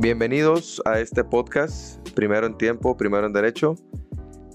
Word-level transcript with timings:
Bienvenidos 0.00 0.80
a 0.86 0.98
este 0.98 1.22
podcast, 1.24 2.00
Primero 2.14 2.46
en 2.46 2.56
Tiempo, 2.56 2.96
Primero 2.96 3.26
en 3.26 3.34
Derecho, 3.34 3.74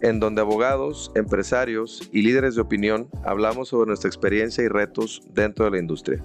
en 0.02 0.20
donde 0.20 0.42
abogados, 0.42 1.12
empresarios 1.14 2.10
y 2.12 2.24
líderes 2.24 2.56
de 2.56 2.62
opinión 2.62 3.10
hablamos 3.24 3.70
sobre 3.70 3.90
nuestra 3.90 4.08
experiencia 4.08 4.64
y 4.64 4.70
retos 4.70 5.22
dentro 5.36 5.66
de 5.66 5.72
la 5.72 5.78
industria. 5.78 6.20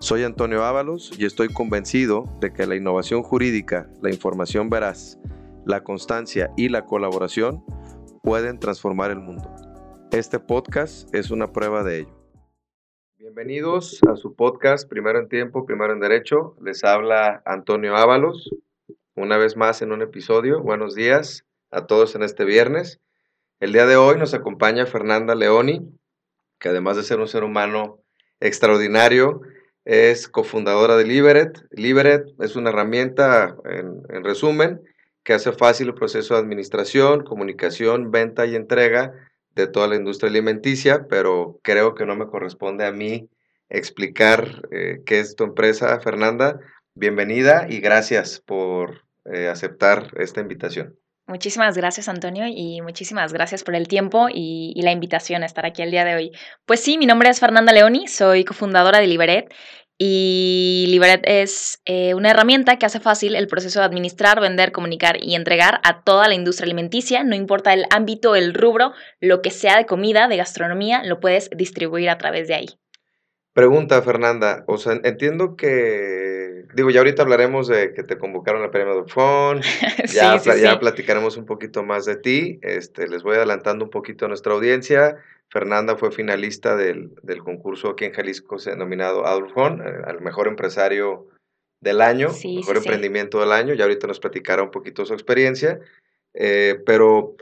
Soy 0.00 0.24
Antonio 0.24 0.64
Ábalos 0.64 1.12
y 1.18 1.26
estoy 1.26 1.48
convencido 1.48 2.24
de 2.40 2.54
que 2.54 2.66
la 2.66 2.76
innovación 2.76 3.22
jurídica, 3.22 3.90
la 4.00 4.08
información 4.08 4.70
veraz, 4.70 5.18
la 5.66 5.84
constancia 5.84 6.50
y 6.56 6.70
la 6.70 6.86
colaboración 6.86 7.62
pueden 8.22 8.58
transformar 8.58 9.10
el 9.10 9.20
mundo. 9.20 9.54
Este 10.12 10.38
podcast 10.38 11.14
es 11.14 11.30
una 11.30 11.52
prueba 11.52 11.82
de 11.82 11.98
ello. 11.98 12.15
Bienvenidos 13.26 13.98
a 14.08 14.14
su 14.14 14.36
podcast 14.36 14.88
Primero 14.88 15.18
en 15.18 15.28
Tiempo, 15.28 15.66
Primero 15.66 15.92
en 15.92 15.98
Derecho. 15.98 16.54
Les 16.62 16.84
habla 16.84 17.42
Antonio 17.44 17.96
Ábalos, 17.96 18.48
una 19.16 19.36
vez 19.36 19.56
más 19.56 19.82
en 19.82 19.90
un 19.90 20.00
episodio. 20.00 20.62
Buenos 20.62 20.94
días 20.94 21.44
a 21.72 21.86
todos 21.86 22.14
en 22.14 22.22
este 22.22 22.44
viernes. 22.44 23.00
El 23.58 23.72
día 23.72 23.84
de 23.84 23.96
hoy 23.96 24.16
nos 24.16 24.32
acompaña 24.32 24.86
Fernanda 24.86 25.34
Leoni, 25.34 25.80
que 26.60 26.68
además 26.68 26.96
de 26.98 27.02
ser 27.02 27.18
un 27.18 27.26
ser 27.26 27.42
humano 27.42 27.98
extraordinario, 28.38 29.40
es 29.84 30.28
cofundadora 30.28 30.96
de 30.96 31.06
Liberet. 31.06 31.66
Liberet 31.72 32.28
es 32.38 32.54
una 32.54 32.70
herramienta, 32.70 33.56
en, 33.64 34.02
en 34.08 34.22
resumen, 34.22 34.82
que 35.24 35.32
hace 35.32 35.50
fácil 35.50 35.88
el 35.88 35.94
proceso 35.94 36.34
de 36.34 36.40
administración, 36.40 37.24
comunicación, 37.24 38.12
venta 38.12 38.46
y 38.46 38.54
entrega 38.54 39.25
de 39.56 39.66
toda 39.66 39.88
la 39.88 39.96
industria 39.96 40.30
alimenticia, 40.30 41.06
pero 41.08 41.58
creo 41.62 41.94
que 41.94 42.06
no 42.06 42.14
me 42.14 42.26
corresponde 42.26 42.84
a 42.84 42.92
mí 42.92 43.28
explicar 43.68 44.68
eh, 44.70 45.00
qué 45.04 45.18
es 45.18 45.34
tu 45.34 45.44
empresa, 45.44 45.98
Fernanda. 46.00 46.60
Bienvenida 46.94 47.66
y 47.68 47.80
gracias 47.80 48.38
por 48.38 49.02
eh, 49.24 49.48
aceptar 49.48 50.12
esta 50.18 50.40
invitación. 50.40 50.94
Muchísimas 51.26 51.76
gracias, 51.76 52.08
Antonio, 52.08 52.44
y 52.46 52.80
muchísimas 52.82 53.32
gracias 53.32 53.64
por 53.64 53.74
el 53.74 53.88
tiempo 53.88 54.28
y, 54.32 54.72
y, 54.76 54.82
la 54.82 54.92
invitación 54.92 55.42
a 55.42 55.46
estar 55.46 55.66
aquí 55.66 55.82
el 55.82 55.90
día 55.90 56.04
de 56.04 56.14
hoy. 56.14 56.32
Pues 56.66 56.78
sí, 56.78 56.98
mi 56.98 57.06
nombre 57.06 57.30
es 57.30 57.40
Fernanda 57.40 57.72
Leoni, 57.72 58.06
soy 58.06 58.44
cofundadora 58.44 59.00
de 59.00 59.08
Liberet 59.08 59.52
y 59.98 60.86
Liberet 60.88 61.22
es 61.24 61.80
eh, 61.86 62.14
una 62.14 62.30
herramienta 62.30 62.78
que 62.78 62.84
hace 62.84 63.00
fácil 63.00 63.34
el 63.34 63.48
proceso 63.48 63.80
de 63.80 63.86
administrar, 63.86 64.40
vender, 64.40 64.72
comunicar 64.72 65.16
y 65.22 65.34
entregar 65.34 65.80
a 65.84 66.02
toda 66.02 66.28
la 66.28 66.34
industria 66.34 66.66
alimenticia, 66.66 67.24
no 67.24 67.34
importa 67.34 67.72
el 67.72 67.86
ámbito, 67.90 68.36
el 68.36 68.52
rubro, 68.52 68.92
lo 69.20 69.40
que 69.40 69.50
sea 69.50 69.78
de 69.78 69.86
comida, 69.86 70.28
de 70.28 70.36
gastronomía, 70.36 71.02
lo 71.02 71.18
puedes 71.18 71.48
distribuir 71.50 72.10
a 72.10 72.18
través 72.18 72.46
de 72.48 72.54
ahí. 72.54 72.66
Pregunta, 73.54 74.02
Fernanda. 74.02 74.64
O 74.66 74.76
sea, 74.76 75.00
entiendo 75.02 75.56
que, 75.56 76.66
digo, 76.74 76.90
ya 76.90 77.00
ahorita 77.00 77.22
hablaremos 77.22 77.68
de 77.68 77.94
que 77.94 78.02
te 78.02 78.18
convocaron 78.18 78.62
al 78.62 78.70
premio 78.70 79.02
de 79.02 79.10
Fon, 79.10 79.62
ya, 80.12 80.38
sí, 80.38 80.50
sí, 80.50 80.60
ya 80.60 80.72
sí. 80.72 80.78
platicaremos 80.78 81.38
un 81.38 81.46
poquito 81.46 81.82
más 81.82 82.04
de 82.04 82.16
ti. 82.16 82.58
Este, 82.60 83.08
les 83.08 83.22
voy 83.22 83.36
adelantando 83.36 83.86
un 83.86 83.90
poquito 83.90 84.26
a 84.26 84.28
nuestra 84.28 84.52
audiencia. 84.52 85.16
Fernanda 85.50 85.96
fue 85.96 86.10
finalista 86.10 86.76
del, 86.76 87.14
del 87.22 87.38
concurso 87.42 87.90
aquí 87.90 88.04
en 88.04 88.12
Jalisco 88.12 88.56
denominado 88.58 89.26
Adolf 89.26 89.52
Fon, 89.52 89.80
eh, 89.80 90.02
al 90.04 90.20
mejor 90.20 90.48
empresario 90.48 91.28
del 91.80 92.00
año, 92.00 92.28
mejor 92.44 92.76
emprendimiento 92.78 93.40
del 93.40 93.52
año. 93.52 93.74
Ya 93.74 93.84
ahorita 93.84 94.06
nos 94.06 94.20
platicará 94.20 94.62
un 94.62 94.70
poquito 94.70 95.04
su 95.04 95.14
experiencia. 95.14 95.80
Eh, 96.34 96.80
pero 96.84 97.36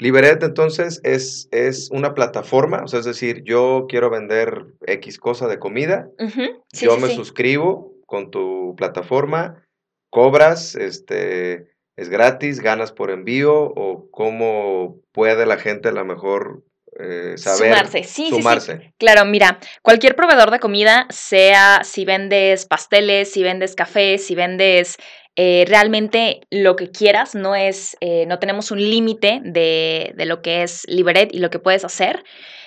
Liberet 0.00 0.42
entonces 0.42 1.00
es, 1.04 1.48
es 1.52 1.90
una 1.90 2.14
plataforma, 2.14 2.82
o 2.82 2.88
sea, 2.88 3.00
es 3.00 3.04
decir, 3.04 3.42
yo 3.44 3.86
quiero 3.88 4.08
vender 4.08 4.64
X 4.86 5.18
cosa 5.18 5.46
de 5.46 5.58
comida, 5.58 6.08
uh 6.18 6.24
-huh. 6.24 6.62
sí, 6.72 6.86
yo 6.86 6.96
sí, 6.96 7.02
me 7.02 7.08
sí. 7.08 7.16
suscribo 7.16 7.92
con 8.06 8.30
tu 8.30 8.74
plataforma, 8.76 9.62
cobras, 10.10 10.74
este, 10.74 11.68
es 11.96 12.08
gratis, 12.08 12.60
ganas 12.60 12.92
por 12.92 13.10
envío 13.10 13.54
o 13.54 14.10
cómo 14.10 14.96
puede 15.12 15.44
la 15.44 15.58
gente 15.58 15.90
a 15.90 15.92
lo 15.92 16.04
mejor 16.06 16.64
eh, 16.98 17.34
saber 17.36 17.70
sumarse. 17.70 18.04
Sí, 18.04 18.28
sumarse. 18.30 18.76
Sí, 18.76 18.82
sí. 18.82 18.94
Claro, 18.98 19.24
mira, 19.24 19.58
cualquier 19.82 20.16
proveedor 20.16 20.50
de 20.50 20.58
comida, 20.58 21.06
sea 21.10 21.82
si 21.84 22.04
vendes 22.04 22.66
pasteles, 22.66 23.32
si 23.32 23.42
vendes 23.42 23.74
café, 23.74 24.18
si 24.18 24.34
vendes 24.34 24.96
eh, 25.36 25.64
realmente 25.68 26.40
lo 26.50 26.76
que 26.76 26.90
quieras, 26.90 27.34
no 27.34 27.54
es, 27.54 27.96
eh, 28.00 28.26
no 28.26 28.38
tenemos 28.38 28.70
un 28.70 28.78
límite 28.78 29.40
de, 29.44 30.12
de, 30.16 30.24
lo 30.26 30.42
que 30.42 30.62
es 30.62 30.82
Liberet 30.88 31.32
y 31.32 31.38
lo 31.38 31.50
que 31.50 31.58
puedes 31.58 31.84
hacer. 31.84 32.24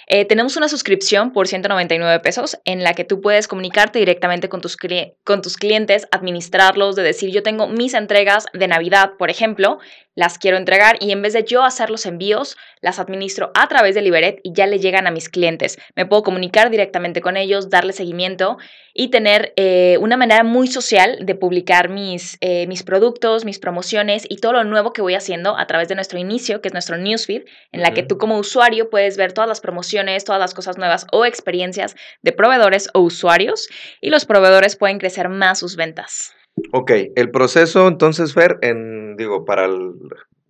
Eh, 0.08 0.26
tenemos 0.26 0.58
una 0.58 0.68
suscripción 0.68 1.32
por 1.32 1.48
199 1.48 2.20
pesos 2.20 2.58
en 2.66 2.84
la 2.84 2.94
que 2.94 3.04
tú 3.04 3.22
puedes 3.22 3.48
comunicarte 3.48 4.00
directamente 4.00 4.50
con 4.50 4.62
tus, 4.62 4.78
con 5.24 5.42
tus 5.42 5.58
clientes, 5.58 6.08
administrarlos, 6.12 6.96
de 6.96 7.04
decir, 7.04 7.32
yo 7.32 7.44
tengo 7.44 7.68
mis 7.68 7.94
entregas 7.94 8.46
de 8.54 8.68
Navidad, 8.68 9.12
por 9.18 9.30
ejemplo, 9.30 9.80
las 10.16 10.38
quiero 10.38 10.58
entregar 10.58 10.98
y 11.00 11.12
en 11.12 11.22
vez 11.22 11.34
de 11.34 11.44
yo 11.44 11.64
hacer 11.64 11.90
los 11.90 12.06
envíos, 12.06 12.58
las 12.82 13.00
administro 13.00 13.52
a 13.56 13.68
través 13.68 13.96
de 13.96 14.02
Liberet 14.02 14.40
y 14.44 14.54
ya 14.54 14.68
le 14.68 14.80
llegan 14.80 15.08
a 15.08 15.12
mis 15.12 15.30
clientes. 15.30 15.80
Me 15.96 16.06
puedo 16.06 16.24
comunicar 16.24 16.70
directamente 16.70 17.22
con 17.22 17.38
ellos, 17.38 17.70
darle 17.70 17.94
seguimiento 17.94 18.58
y 18.94 19.10
tener 19.10 19.54
eh, 19.56 19.98
una 20.00 20.18
manera 20.18 20.44
muy 20.44 20.68
social 20.68 21.20
de 21.22 21.36
publicar 21.36 21.90
mis, 21.90 22.38
eh, 22.42 22.68
mis 22.68 22.84
productos, 22.84 23.44
mis 23.44 23.58
promociones 23.58 24.26
y 24.30 24.38
todo 24.38 24.54
lo 24.54 24.64
nuevo 24.64 24.94
que 24.94 25.02
voy 25.02 25.16
haciendo 25.16 25.58
a 25.58 25.66
través 25.66 25.88
de 25.88 25.96
nuestro 25.96 26.20
inicio, 26.20 26.62
que 26.62 26.68
es 26.68 26.74
nuestro 26.74 26.98
newsfeed, 26.98 27.44
en 27.72 27.82
la 27.82 27.90
uh 27.90 27.92
-huh. 27.92 27.96
que 27.96 28.04
tú 28.04 28.18
como 28.18 28.38
usuario 28.38 28.90
puedes 28.90 29.18
ver 29.18 29.34
todas 29.34 29.48
las 29.48 29.62
promociones, 29.62 30.26
todas 30.26 30.40
las 30.40 30.54
cosas 30.54 30.78
nuevas 30.78 31.08
o 31.12 31.26
experiencias 31.26 31.96
de 32.22 32.32
proveedores 32.34 32.90
o 32.94 33.00
usuarios 33.00 33.68
y 34.00 34.10
los 34.10 34.26
proveedores 34.26 34.76
pueden 34.76 35.00
crecer 35.00 35.30
más 35.30 35.60
sus 35.60 35.76
ventas. 35.76 36.34
Ok, 36.72 36.92
el 37.16 37.32
proceso 37.32 37.88
entonces, 37.88 38.34
Fer, 38.34 38.58
en, 38.62 39.16
digo, 39.18 39.46
para 39.46 39.66
el, 39.66 39.94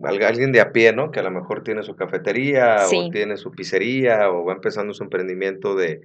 alguien 0.03 0.51
de 0.51 0.61
a 0.61 0.71
pie, 0.71 0.93
¿no? 0.93 1.11
Que 1.11 1.19
a 1.19 1.23
lo 1.23 1.31
mejor 1.31 1.63
tiene 1.63 1.83
su 1.83 1.95
cafetería 1.95 2.79
sí. 2.79 3.07
o 3.07 3.09
tiene 3.09 3.37
su 3.37 3.51
pizzería 3.51 4.29
o 4.29 4.45
va 4.45 4.53
empezando 4.53 4.93
su 4.93 5.03
emprendimiento 5.03 5.75
de, 5.75 6.01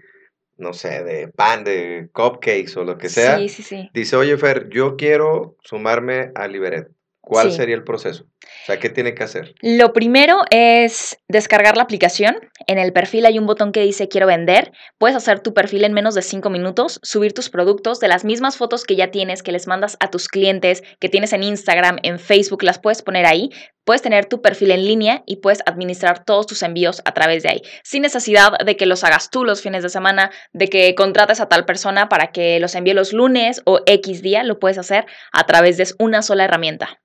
no 0.57 0.73
sé, 0.73 1.05
de 1.05 1.29
pan, 1.29 1.65
de 1.65 2.09
cupcakes 2.13 2.77
o 2.77 2.85
lo 2.85 2.99
que 2.99 3.09
sea. 3.09 3.39
Sí, 3.39 3.49
sí, 3.49 3.63
sí. 3.63 3.91
Dice, 3.93 4.17
oye, 4.17 4.37
Fer, 4.37 4.69
yo 4.69 4.97
quiero 4.97 5.57
sumarme 5.63 6.31
a 6.35 6.47
Liberet. 6.47 6.89
¿Cuál 7.29 7.51
sí. 7.51 7.59
sería 7.59 7.75
el 7.75 7.85
proceso? 7.85 8.25
O 8.25 8.67
sea, 8.67 8.79
¿qué 8.79 8.89
tiene 8.89 9.15
que 9.15 9.23
hacer? 9.23 9.55
Lo 9.61 9.93
primero 9.93 10.41
es 10.51 11.19
descargar 11.29 11.77
la 11.77 11.83
aplicación. 11.83 12.39
En 12.67 12.79
el 12.79 12.95
perfil 12.95 13.27
hay 13.27 13.39
un 13.39 13.45
botón 13.45 13.71
que 13.71 13.83
dice 13.83 14.09
quiero 14.09 14.27
vender. 14.27 14.73
Puedes 14.97 15.15
hacer 15.15 15.41
tu 15.41 15.53
perfil 15.53 15.85
en 15.85 15.93
menos 15.93 16.15
de 16.15 16.23
5 16.23 16.49
minutos, 16.49 17.01
subir 17.03 17.35
tus 17.35 17.51
productos 17.51 18.01
de 18.01 18.09
las 18.09 18.25
mismas 18.25 18.57
fotos 18.57 18.85
que 18.85 18.97
ya 18.97 19.11
tienes, 19.11 19.43
que 19.43 19.53
les 19.53 19.67
mandas 19.67 19.99
a 20.01 20.09
tus 20.09 20.27
clientes, 20.27 20.83
que 21.01 21.11
tienes 21.11 21.35
en 21.35 21.43
Instagram, 21.43 21.99
en 22.03 22.19
Facebook, 22.19 22.63
las 22.63 22.79
puedes 22.79 23.03
poner 23.03 23.27
ahí. 23.27 23.51
Puedes 23.85 24.01
tener 24.01 24.25
tu 24.25 24.41
perfil 24.41 24.71
en 24.71 24.87
línea 24.87 25.23
y 25.27 25.37
puedes 25.37 25.61
administrar 25.67 26.25
todos 26.25 26.47
tus 26.47 26.63
envíos 26.63 27.03
a 27.05 27.13
través 27.13 27.43
de 27.43 27.51
ahí, 27.51 27.63
sin 27.85 28.03
necesidad 28.03 28.53
de 28.59 28.77
que 28.77 28.87
los 28.87 29.05
hagas 29.05 29.29
tú 29.29 29.45
los 29.45 29.61
fines 29.61 29.83
de 29.83 29.91
semana, 29.91 30.31
de 30.53 30.69
que 30.69 30.95
contrates 30.95 31.41
a 31.41 31.49
tal 31.49 31.67
persona 31.67 32.09
para 32.09 32.33
que 32.33 32.59
los 32.59 32.75
envíe 32.75 32.95
los 32.95 33.13
lunes 33.13 33.61
o 33.67 33.81
X 33.87 34.23
día, 34.23 34.45
lo 34.45 34.59
puedes 34.59 34.79
hacer 34.79 35.05
a 35.33 35.45
través 35.45 35.77
de 35.77 35.87
una 35.99 36.23
sola 36.23 36.45
herramienta. 36.45 37.01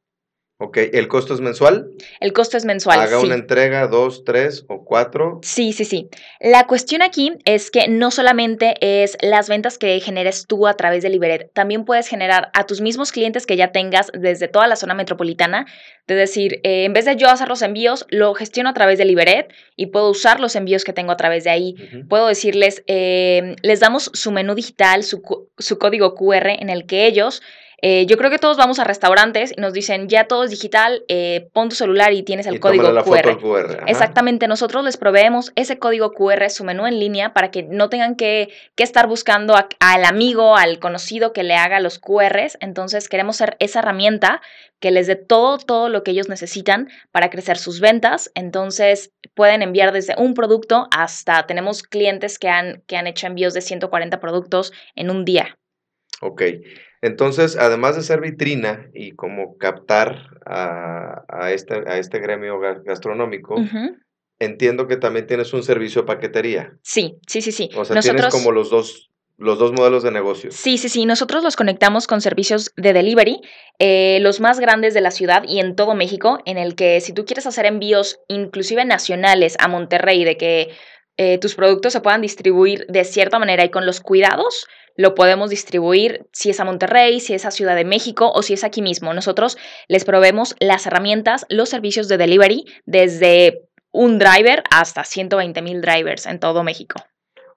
Ok, 0.66 0.78
¿el 0.94 1.10
costo 1.10 1.34
es 1.34 1.42
mensual? 1.42 1.90
El 2.22 2.32
costo 2.32 2.56
es 2.56 2.64
mensual. 2.64 2.98
Haga 2.98 3.20
sí. 3.20 3.26
una 3.26 3.36
entrega, 3.36 3.86
dos, 3.88 4.24
tres 4.24 4.64
o 4.70 4.86
cuatro. 4.86 5.42
Sí, 5.44 5.74
sí, 5.74 5.84
sí. 5.84 6.08
La 6.40 6.68
cuestión 6.68 7.02
aquí 7.02 7.34
es 7.44 7.70
que 7.70 7.90
no 7.90 8.12
solamente 8.12 8.76
es 8.80 9.18
las 9.22 9.50
ventas 9.50 9.78
que 9.78 10.00
generes 10.00 10.46
tú 10.48 10.66
a 10.66 10.76
través 10.76 11.04
de 11.04 11.10
Liberet, 11.10 11.52
también 11.52 11.84
puedes 11.84 12.08
generar 12.08 12.50
a 12.54 12.66
tus 12.66 12.80
mismos 12.80 13.12
clientes 13.12 13.46
que 13.46 13.58
ya 13.58 13.74
tengas 13.74 14.10
desde 14.14 14.48
toda 14.48 14.68
la 14.68 14.78
zona 14.78 14.94
metropolitana, 14.94 15.66
de 16.08 16.16
decir, 16.16 16.62
eh, 16.64 16.86
en 16.86 16.94
vez 16.94 17.04
de 17.04 17.18
yo 17.18 17.28
hacer 17.28 17.50
los 17.50 17.62
envíos, 17.62 18.06
lo 18.08 18.34
gestiono 18.34 18.70
a 18.70 18.74
través 18.74 18.98
de 18.98 19.04
Liberet 19.04 19.54
y 19.76 19.88
puedo 19.88 20.10
usar 20.10 20.40
los 20.40 20.56
envíos 20.56 20.86
que 20.86 20.94
tengo 20.94 21.12
a 21.12 21.18
través 21.18 21.44
de 21.44 21.50
ahí. 21.50 21.76
Uh 21.78 21.82
-huh. 21.82 22.08
Puedo 22.08 22.28
decirles, 22.28 22.86
eh, 22.88 23.58
les 23.64 23.82
damos 23.82 24.12
su 24.14 24.32
menú 24.32 24.56
digital, 24.56 25.04
su, 25.04 25.22
su 25.58 25.78
código 25.78 26.16
QR 26.16 26.52
en 26.52 26.70
el 26.70 26.86
que 26.86 27.06
ellos 27.06 27.42
eh, 27.86 28.06
yo 28.06 28.16
creo 28.16 28.30
que 28.30 28.40
todos 28.40 28.56
vamos 28.56 28.80
a 28.80 28.86
restaurantes 28.86 29.52
y 29.52 29.60
nos 29.60 29.74
dicen, 29.74 30.08
ya 30.08 30.26
todo 30.26 30.46
es 30.46 30.52
digital, 30.52 31.04
eh, 31.10 31.50
pon 31.52 31.68
tu 31.68 31.76
celular 31.76 32.14
y 32.14 32.24
tienes 32.24 32.48
el 32.48 32.56
y 32.56 32.60
código 32.60 32.90
la 32.94 33.04
QR. 33.04 33.38
QR. 33.38 33.84
Exactamente, 33.88 34.48
nosotros 34.48 34.86
les 34.86 34.96
proveemos 34.96 35.52
ese 35.58 35.80
código 35.80 36.14
QR, 36.14 36.50
su 36.50 36.64
menú 36.64 36.88
en 36.88 36.98
línea, 36.98 37.34
para 37.34 37.52
que 37.52 37.64
no 37.64 37.90
tengan 37.90 38.16
que, 38.16 38.48
que 38.76 38.84
estar 38.84 39.08
buscando 39.08 39.58
a, 39.58 39.68
al 39.82 40.06
amigo, 40.06 40.56
al 40.56 40.80
conocido 40.80 41.34
que 41.34 41.44
le 41.44 41.56
haga 41.56 41.82
los 41.82 42.00
QRs. 42.00 42.58
Entonces 42.62 43.10
queremos 43.10 43.36
ser 43.36 43.58
esa 43.60 43.80
herramienta 43.80 44.42
que 44.80 44.92
les 44.92 45.08
dé 45.08 45.18
todo, 45.18 45.58
todo 45.58 45.90
lo 45.90 46.04
que 46.04 46.12
ellos 46.12 46.30
necesitan 46.30 46.88
para 47.12 47.30
crecer 47.30 47.58
sus 47.58 47.82
ventas. 47.82 48.32
Entonces 48.34 49.12
pueden 49.34 49.62
enviar 49.62 49.92
desde 49.92 50.16
un 50.18 50.36
producto 50.36 50.88
hasta, 50.96 51.46
tenemos 51.48 51.84
clientes 51.84 52.40
que 52.40 52.48
han, 52.48 52.82
que 52.88 52.96
han 52.96 53.08
hecho 53.08 53.28
envíos 53.28 53.54
de 53.54 53.60
140 53.60 54.22
productos 54.22 54.72
en 54.96 55.10
un 55.10 55.26
día. 55.26 55.58
Ok. 56.22 56.44
Entonces, 57.04 57.58
además 57.58 57.98
de 57.98 58.02
ser 58.02 58.22
vitrina 58.22 58.88
y 58.94 59.12
como 59.12 59.58
captar 59.58 60.40
a, 60.46 61.26
a, 61.28 61.52
este, 61.52 61.84
a 61.86 61.98
este 61.98 62.20
gremio 62.20 62.62
gastronómico, 62.86 63.56
uh 63.56 63.66
-huh. 63.66 63.98
entiendo 64.40 64.88
que 64.88 64.96
también 64.96 65.28
tienes 65.28 65.52
un 65.52 65.64
servicio 65.64 66.04
de 66.04 66.08
paquetería. 66.08 66.78
Sí, 66.82 67.18
sí, 67.28 67.42
sí, 67.42 67.52
sí. 67.52 67.70
O 67.76 67.84
sea, 67.84 67.98
Nosotros... 67.98 68.06
tienes 68.06 68.34
como 68.34 68.54
los 68.54 68.70
dos, 68.70 69.12
los 69.38 69.60
dos 69.60 69.74
modelos 69.74 70.04
de 70.04 70.12
negocio. 70.12 70.50
Sí, 70.54 70.78
sí, 70.78 70.88
sí. 70.88 71.06
Nosotros 71.06 71.44
los 71.44 71.58
conectamos 71.58 72.08
con 72.08 72.22
servicios 72.22 72.72
de 72.78 72.94
delivery, 72.94 73.42
eh, 73.80 74.20
los 74.22 74.40
más 74.40 74.62
grandes 74.62 74.94
de 74.94 75.02
la 75.02 75.12
ciudad 75.12 75.44
y 75.46 75.60
en 75.60 75.76
todo 75.76 75.96
México, 75.96 76.40
en 76.46 76.58
el 76.58 76.74
que 76.74 77.02
si 77.02 77.12
tú 77.12 77.26
quieres 77.26 77.46
hacer 77.46 77.66
envíos 77.66 78.22
inclusive 78.30 78.86
nacionales 78.86 79.58
a 79.60 79.68
Monterrey, 79.68 80.24
de 80.24 80.38
que 80.38 80.70
eh, 81.18 81.38
tus 81.38 81.56
productos 81.56 81.92
se 81.92 82.00
puedan 82.00 82.22
distribuir 82.22 82.86
de 82.88 83.04
cierta 83.04 83.40
manera 83.40 83.66
y 83.66 83.72
con 83.72 83.86
los 83.86 84.00
cuidados, 84.00 84.68
lo 84.96 85.16
podemos 85.16 85.50
distribuir 85.50 86.26
si 86.32 86.50
es 86.50 86.60
a 86.60 86.66
Monterrey, 86.66 87.20
si 87.20 87.34
es 87.34 87.46
a 87.46 87.52
Ciudad 87.52 87.76
de 87.76 87.86
México 87.86 88.32
o 88.34 88.42
si 88.42 88.54
es 88.54 88.64
aquí 88.64 88.82
mismo. 88.82 89.14
Nosotros 89.14 89.58
les 89.88 90.06
proveemos 90.06 90.56
las 90.60 90.86
herramientas, 90.86 91.46
los 91.50 91.70
servicios 91.70 92.08
de 92.08 92.18
delivery 92.18 92.66
desde 92.86 93.62
un 93.92 94.20
driver 94.20 94.64
hasta 94.72 95.04
120 95.04 95.62
mil 95.62 95.82
drivers 95.82 96.26
en 96.26 96.40
todo 96.40 96.64
México. 96.64 96.96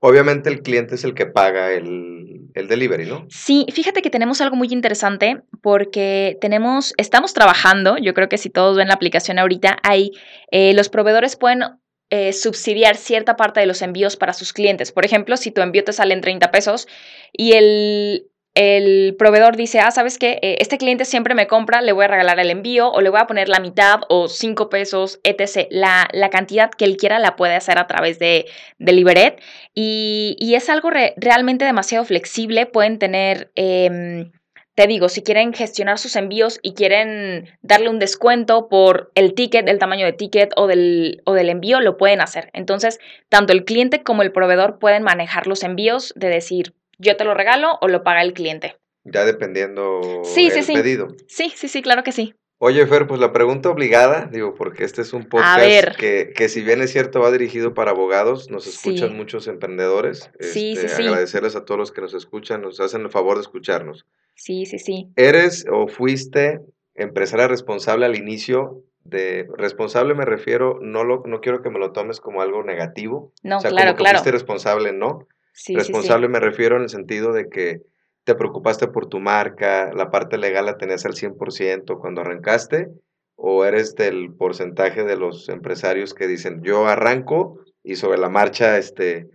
Obviamente 0.01 0.51
el 0.51 0.63
cliente 0.63 0.95
es 0.95 1.05
el 1.05 1.15
que 1.15 1.27
paga 1.27 1.73
el, 1.73 2.51
delivery, 2.55 3.07
¿no? 3.07 3.27
Sí, 3.29 3.67
fíjate 3.73 4.03
que 4.03 4.11
tenemos 4.11 4.41
algo 4.41 4.57
muy 4.57 4.69
interesante 4.71 5.43
porque 5.63 6.39
tenemos, 6.41 6.95
estamos 6.97 7.35
trabajando, 7.35 7.97
yo 7.99 8.15
creo 8.15 8.29
que 8.29 8.39
si 8.39 8.51
todos 8.51 8.77
ven 8.77 8.89
la 8.89 8.95
aplicación 8.95 9.39
ahorita, 9.39 9.79
hay, 9.83 10.13
eh, 10.51 10.73
los 10.75 10.89
proveedores 10.89 11.37
pueden 11.37 11.65
eh, 12.11 12.33
subsidiar 12.33 12.97
cierta 12.97 13.37
parte 13.37 13.61
de 13.61 13.67
los 13.67 13.83
envíos 13.83 14.17
para 14.17 14.33
sus 14.33 14.53
clientes. 14.53 14.93
Por 14.93 15.05
ejemplo, 15.05 15.37
si 15.37 15.51
tu 15.51 15.61
envío 15.61 15.85
te 15.85 15.93
sale 15.93 16.15
en 16.15 16.21
30 16.21 16.51
pesos 16.51 16.87
y 17.33 17.53
el, 17.55 18.31
el 18.55 19.17
proveedor 19.19 19.57
dice, 19.57 19.81
ah, 19.81 19.91
¿sabes 19.91 20.19
qué? 20.19 20.39
Eh, 20.41 20.57
este 20.61 20.79
cliente 20.79 21.05
siempre 21.05 21.35
me 21.35 21.47
compra, 21.47 21.83
le 21.83 21.93
voy 21.93 22.05
a 22.05 22.09
regalar 22.09 22.39
el 22.39 22.51
envío 22.51 22.91
o 22.91 23.01
le 23.01 23.11
voy 23.11 23.21
a 23.21 23.27
poner 23.27 23.49
la 23.49 23.59
mitad 23.59 24.01
o 24.09 24.29
cinco 24.29 24.69
pesos, 24.69 25.19
etc. 25.25 25.67
La, 25.71 26.09
la 26.13 26.31
cantidad 26.31 26.71
que 26.71 26.85
él 26.85 26.97
quiera 26.97 27.19
la 27.19 27.37
puede 27.37 27.55
hacer 27.55 27.79
a 27.79 27.87
través 27.87 28.19
de, 28.19 28.47
de 28.79 28.93
Liberet 28.93 29.43
y, 29.75 30.37
y 30.39 30.55
es 30.55 30.71
algo 30.71 30.91
realmente 31.17 31.65
demasiado 31.65 32.05
flexible. 32.05 32.67
Pueden 32.67 32.99
tener... 32.99 33.51
Em, 33.57 34.31
te 34.77 34.87
digo, 34.87 35.09
si 35.09 35.23
quieren 35.23 35.55
gestionar 35.55 35.99
sus 35.99 36.17
envíos 36.17 36.61
y 36.63 36.75
quieren 36.75 37.49
darle 37.63 37.89
un 37.89 37.99
descuento 37.99 38.69
por 38.69 39.11
el 39.15 39.35
ticket, 39.35 39.67
el 39.69 39.79
tamaño 39.79 40.05
de 40.05 40.13
ticket 40.13 40.53
o 40.55 40.67
del, 40.67 41.23
o 41.25 41.33
del 41.33 41.49
envío, 41.49 41.81
lo 41.81 41.97
pueden 41.97 42.21
hacer. 42.21 42.51
Entonces, 42.53 43.01
tanto 43.31 43.55
el 43.55 43.65
cliente 43.65 44.03
como 44.03 44.21
el 44.21 44.33
proveedor 44.33 44.79
pueden 44.79 45.03
manejar 45.03 45.47
los 45.47 45.63
envíos 45.63 46.13
de 46.15 46.29
decir, 46.29 46.75
yo 46.99 47.17
te 47.17 47.25
lo 47.25 47.33
regalo 47.33 47.79
o 47.81 47.89
lo 47.89 48.05
paga 48.05 48.21
el 48.21 48.35
cliente. 48.35 48.77
Ya 49.05 49.25
dependiendo 49.25 50.23
sí, 50.25 50.49
el 50.49 50.63
sí, 50.63 50.75
pedido. 50.75 51.09
Sí, 51.27 51.51
sí, 51.55 51.69
sí, 51.69 51.81
claro 51.81 52.03
que 52.03 52.13
sí. 52.13 52.35
Oye, 52.59 52.87
Fer, 52.87 53.07
pues 53.07 53.21
la 53.21 53.33
pregunta 53.33 53.69
obligada, 53.69 54.31
digo, 54.33 54.55
porque 54.55 54.85
este 54.85 55.03
es 55.03 55.13
un 55.13 55.29
podcast 55.29 55.97
que, 55.99 56.33
que, 56.35 56.49
si 56.49 56.63
bien 56.63 56.81
es 56.81 56.91
cierto 56.91 57.21
va 57.21 57.31
dirigido 57.31 57.75
para 57.75 57.91
abogados, 57.91 58.51
nos 58.51 58.67
escuchan 58.67 59.15
muchos 59.15 59.47
emprendedores. 59.47 60.31
Sí, 60.41 60.75
sí, 60.75 60.87
este, 60.87 60.89
sí. 60.89 61.03
Agradecerles 61.03 61.55
a 61.55 61.67
todos 61.67 61.79
los 61.79 61.93
que 61.93 62.01
nos 62.01 62.15
escuchan, 62.15 62.63
nos 62.63 62.81
hacen 62.81 63.03
el 63.03 63.11
favor 63.11 63.37
de 63.37 63.43
escucharnos. 63.43 64.07
Sí, 64.35 64.65
sí, 64.65 64.79
sí. 64.79 65.11
¿Eres 65.17 65.67
o 65.71 65.87
fuiste 65.87 66.61
empresaria 66.95 67.47
responsable 67.47 68.07
al 68.07 68.17
inicio 68.17 68.83
de 69.05 69.47
responsable 69.57 70.15
me 70.15 70.25
refiero, 70.25 70.79
no 70.81 71.05
lo, 71.05 71.23
no 71.27 71.41
quiero 71.41 71.63
que 71.63 71.71
me 71.71 71.79
lo 71.79 71.93
tomes 71.93 72.21
como 72.21 72.43
algo 72.43 72.63
negativo. 72.63 73.33
No, 73.43 73.59
o 73.59 73.61
sea, 73.61 73.71
claro, 73.71 73.91
como 73.91 73.99
que 73.99 74.03
claro. 74.03 74.19
fuiste 74.19 74.33
responsable, 74.33 74.93
no. 74.93 75.27
Responsable 75.69 76.29
me 76.29 76.41
refiero 76.41 76.77
en 76.77 76.83
el 76.83 76.89
sentido 76.89 77.33
de 77.33 77.49
que 77.49 77.83
te 78.27 78.35
preocupaste 78.35 78.89
por 78.89 79.09
tu 79.09 79.21
marca, 79.21 79.93
la 79.95 80.11
parte 80.11 80.37
legal 80.37 80.67
la 80.67 80.77
tenías 80.77 81.07
al 81.07 81.13
100% 81.13 81.99
cuando 82.01 82.23
arrancaste, 82.23 82.89
o 83.37 83.65
eres 83.65 83.95
del 83.95 84.35
porcentaje 84.37 85.05
de 85.05 85.17
los 85.17 85.49
empresarios 85.49 86.13
que 86.13 86.27
dicen, 86.27 86.61
yo 86.65 86.89
arranco 86.89 87.61
y 87.85 87.95
sobre 87.95 88.19
la 88.19 88.29
marcha 88.29 88.79
este, 88.79 89.29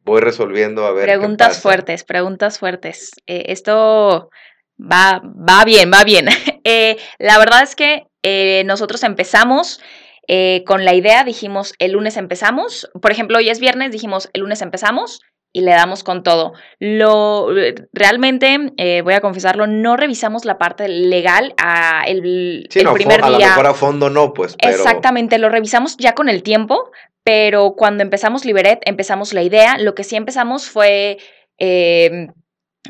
voy 0.00 0.22
resolviendo 0.22 0.86
a 0.86 0.92
ver. 0.92 1.04
Preguntas 1.04 1.60
fuertes, 1.60 2.04
preguntas 2.04 2.58
fuertes. 2.58 3.10
Eh, 3.26 3.44
esto 3.48 4.30
va, 4.80 5.20
va 5.22 5.64
bien, 5.64 5.92
va 5.92 6.02
bien. 6.04 6.26
Eh, 6.70 6.98
la 7.18 7.38
verdad 7.38 7.62
es 7.62 7.74
que 7.74 8.08
eh, 8.22 8.62
nosotros 8.66 9.02
empezamos 9.02 9.80
con 10.66 10.84
la 10.84 10.94
idea, 10.94 11.24
dijimos, 11.24 11.72
el 11.78 11.92
lunes 11.92 12.18
empezamos, 12.18 12.90
por 13.00 13.10
ejemplo, 13.10 13.38
hoy 13.38 13.48
es 13.48 13.58
viernes, 13.58 13.90
dijimos, 13.90 14.28
el 14.34 14.42
lunes 14.42 14.60
empezamos 14.60 15.20
y 15.52 15.62
le 15.62 15.72
damos 15.72 16.04
con 16.04 16.22
todo. 16.22 16.52
Lo 16.78 17.48
realmente, 17.92 18.72
eh, 18.76 19.02
voy 19.02 19.14
a 19.14 19.20
confesarlo, 19.20 19.66
no 19.66 19.96
revisamos 19.96 20.44
la 20.44 20.58
parte 20.58 20.88
legal 20.88 21.54
a 21.56 22.04
el, 22.06 22.66
sí, 22.70 22.82
no, 22.82 22.94
primer 22.94 23.24
a 23.24 23.28
día. 23.28 23.36
A 23.36 23.40
lo 23.40 23.46
mejor 23.48 23.66
a 23.66 23.74
fondo 23.74 24.10
no, 24.10 24.32
pues. 24.34 24.56
Exactamente, 24.58 25.38
lo 25.38 25.48
revisamos 25.48 25.96
ya 25.96 26.14
con 26.14 26.28
el 26.28 26.42
tiempo, 26.42 26.90
pero 27.24 27.74
cuando 27.76 28.02
empezamos 28.02 28.44
Liberet, 28.44 28.80
empezamos 28.84 29.32
la 29.32 29.42
idea. 29.42 29.78
Lo 29.78 29.94
que 29.94 30.04
sí 30.04 30.16
empezamos 30.16 30.68
fue 30.68 31.18
em, 31.58 32.32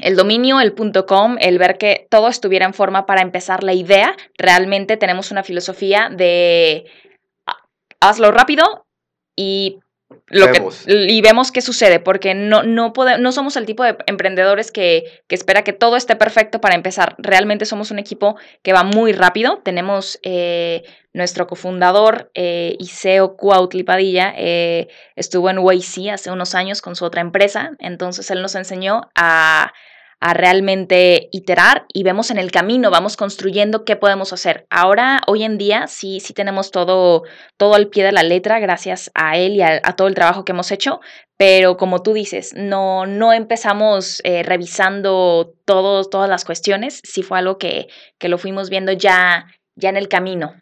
el 0.00 0.16
dominio, 0.16 0.60
el 0.60 0.74
punto 0.74 1.06
.com, 1.06 1.36
el 1.40 1.58
ver 1.58 1.78
que 1.78 2.06
todo 2.10 2.28
estuviera 2.28 2.66
en 2.66 2.74
forma 2.74 3.06
para 3.06 3.22
empezar 3.22 3.62
la 3.62 3.72
idea. 3.72 4.16
Realmente 4.36 4.96
tenemos 4.96 5.30
una 5.30 5.42
filosofía 5.42 6.10
de 6.10 6.86
hazlo 8.00 8.30
rápido 8.30 8.86
y 9.36 9.80
lo 10.28 10.52
Que, 10.52 10.62
y 10.86 11.20
vemos 11.20 11.52
qué 11.52 11.60
sucede, 11.60 12.00
porque 12.00 12.34
no, 12.34 12.62
no, 12.62 12.92
no 13.18 13.32
somos 13.32 13.56
el 13.56 13.66
tipo 13.66 13.82
de 13.84 13.96
emprendedores 14.06 14.70
que, 14.70 15.22
que, 15.26 15.34
espera 15.34 15.64
que 15.64 15.72
todo 15.72 15.96
esté 15.96 16.16
perfecto 16.16 16.60
para 16.60 16.74
empezar. 16.74 17.14
Realmente 17.18 17.66
somos 17.66 17.90
un 17.90 17.98
equipo 17.98 18.36
que 18.62 18.72
va 18.72 18.84
muy 18.84 19.12
rápido. 19.12 19.58
Tenemos 19.64 20.18
eh, 20.22 20.82
nuestro 21.12 21.46
cofundador, 21.46 22.30
eh, 22.34 22.76
Iseo 22.78 23.36
Cuautli 23.36 23.82
Padilla, 23.82 24.32
eh, 24.36 24.88
estuvo 25.16 25.50
en 25.50 25.58
YC 25.58 26.10
hace 26.10 26.30
unos 26.30 26.54
años 26.54 26.80
con 26.80 26.96
su 26.96 27.04
otra 27.04 27.20
empresa, 27.20 27.72
entonces 27.78 28.30
él 28.30 28.40
nos 28.40 28.54
enseñó 28.54 29.10
a 29.14 29.72
a 30.20 30.34
realmente 30.34 31.28
iterar 31.30 31.86
y 31.92 32.02
vemos 32.02 32.30
en 32.30 32.38
el 32.38 32.50
camino, 32.50 32.90
vamos 32.90 33.16
construyendo 33.16 33.84
qué 33.84 33.94
podemos 33.96 34.32
hacer. 34.32 34.66
Ahora, 34.68 35.20
hoy 35.28 35.44
en 35.44 35.58
día, 35.58 35.86
sí, 35.86 36.18
sí 36.20 36.34
tenemos 36.34 36.70
todo, 36.72 37.22
todo 37.56 37.74
al 37.74 37.88
pie 37.88 38.04
de 38.04 38.12
la 38.12 38.24
letra, 38.24 38.58
gracias 38.58 39.10
a 39.14 39.36
él 39.36 39.54
y 39.54 39.62
a, 39.62 39.80
todo 39.96 40.08
el 40.08 40.14
trabajo 40.14 40.44
que 40.44 40.52
hemos 40.52 40.72
hecho, 40.72 41.00
pero 41.36 41.76
como 41.76 42.02
tú 42.02 42.14
dices, 42.14 42.52
no, 42.56 43.06
no 43.06 43.32
empezamos 43.32 44.20
eh, 44.24 44.42
revisando 44.42 45.54
todos, 45.64 46.10
todas 46.10 46.28
las 46.28 46.44
cuestiones, 46.44 47.00
sí 47.04 47.22
fue 47.22 47.38
algo 47.38 47.58
que, 47.58 47.86
que 48.18 48.28
lo 48.28 48.38
fuimos 48.38 48.70
viendo 48.70 48.90
ya, 48.92 49.46
ya 49.76 49.88
en 49.88 49.96
el 49.96 50.08
camino. 50.08 50.54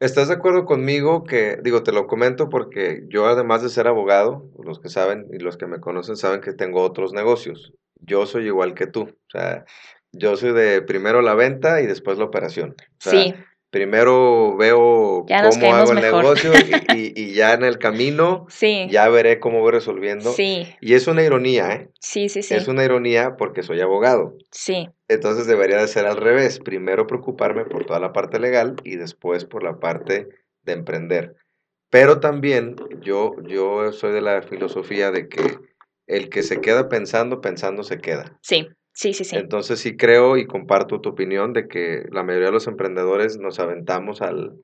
¿Estás 0.00 0.28
de 0.28 0.34
acuerdo 0.34 0.64
conmigo 0.64 1.24
que, 1.24 1.58
digo, 1.62 1.82
te 1.82 1.90
lo 1.90 2.06
comento 2.06 2.48
porque 2.48 3.02
yo 3.08 3.26
además 3.26 3.62
de 3.62 3.68
ser 3.68 3.88
abogado, 3.88 4.48
los 4.64 4.78
que 4.78 4.88
saben 4.88 5.26
y 5.32 5.38
los 5.38 5.56
que 5.56 5.66
me 5.66 5.80
conocen 5.80 6.16
saben 6.16 6.40
que 6.40 6.52
tengo 6.52 6.82
otros 6.82 7.12
negocios 7.12 7.72
yo 8.00 8.26
soy 8.26 8.46
igual 8.46 8.74
que 8.74 8.86
tú. 8.86 9.02
O 9.02 9.30
sea, 9.30 9.64
yo 10.12 10.36
soy 10.36 10.52
de 10.52 10.82
primero 10.82 11.22
la 11.22 11.34
venta 11.34 11.80
y 11.80 11.86
después 11.86 12.18
la 12.18 12.24
operación. 12.24 12.74
sí. 12.98 13.34
Primero 13.70 14.56
veo 14.56 15.26
cómo 15.26 15.74
hago 15.74 15.92
el 15.92 16.00
negocio 16.00 16.52
y, 16.94 17.34
ya 17.34 17.52
en 17.52 17.64
el 17.64 17.78
camino 17.78 18.46
sí. 18.48 18.86
ya 18.90 19.06
veré 19.10 19.40
cómo 19.40 19.60
voy 19.60 19.72
resolviendo. 19.72 20.32
Sí. 20.32 20.66
Y 20.80 20.94
es 20.94 21.06
una 21.06 21.22
ironía, 21.22 21.72
¿eh? 21.74 21.90
Sí, 22.00 22.30
sí, 22.30 22.42
sí. 22.42 22.54
Es 22.54 22.66
una 22.66 22.82
ironía 22.82 23.36
porque 23.36 23.62
soy 23.62 23.82
abogado. 23.82 24.34
Sí. 24.52 24.88
Entonces 25.06 25.46
debería 25.46 25.76
de 25.76 25.88
ser 25.88 26.06
al 26.06 26.16
revés. 26.16 26.60
Primero 26.60 27.06
preocuparme 27.06 27.66
por 27.66 27.84
toda 27.84 28.00
la 28.00 28.14
parte 28.14 28.40
legal 28.40 28.76
y 28.84 28.96
después 28.96 29.44
por 29.44 29.62
la 29.62 29.78
parte 29.78 30.28
de 30.62 30.72
emprender. 30.72 31.34
Pero 31.90 32.20
también 32.20 32.76
yo, 33.02 33.34
yo 33.46 33.92
soy 33.92 34.12
de 34.12 34.22
la 34.22 34.40
filosofía 34.40 35.10
de 35.10 35.28
que 35.28 35.58
el 36.08 36.28
que 36.30 36.42
se 36.42 36.60
queda 36.60 36.88
pensando, 36.88 37.40
pensando 37.40 37.84
se 37.84 37.98
queda. 37.98 38.38
Sí, 38.42 38.66
sí, 38.92 39.12
sí, 39.12 39.24
sí. 39.24 39.36
Entonces 39.36 39.78
sí 39.78 39.96
creo 39.96 40.36
y 40.36 40.46
comparto 40.46 41.00
tu 41.00 41.10
opinión 41.10 41.52
de 41.52 41.68
que 41.68 42.04
la 42.10 42.24
mayoría 42.24 42.48
de 42.48 42.54
los 42.54 42.66
emprendedores 42.66 43.38
nos 43.38 43.60
aventamos 43.60 44.22
al, 44.22 44.56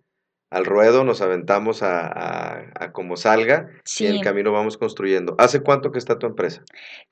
al 0.50 0.64
ruedo, 0.64 1.02
nos 1.04 1.20
aventamos 1.20 1.82
a, 1.82 2.62
a, 2.74 2.92
como 2.92 3.16
salga 3.16 3.68
y 3.98 4.06
en 4.06 4.14
el 4.16 4.20
camino 4.20 4.52
vamos 4.52 4.76
construyendo. 4.78 5.34
¿Hace 5.38 5.60
cuánto 5.60 5.90
que 5.90 5.98
está 5.98 6.18
tu 6.18 6.26
empresa? 6.26 6.62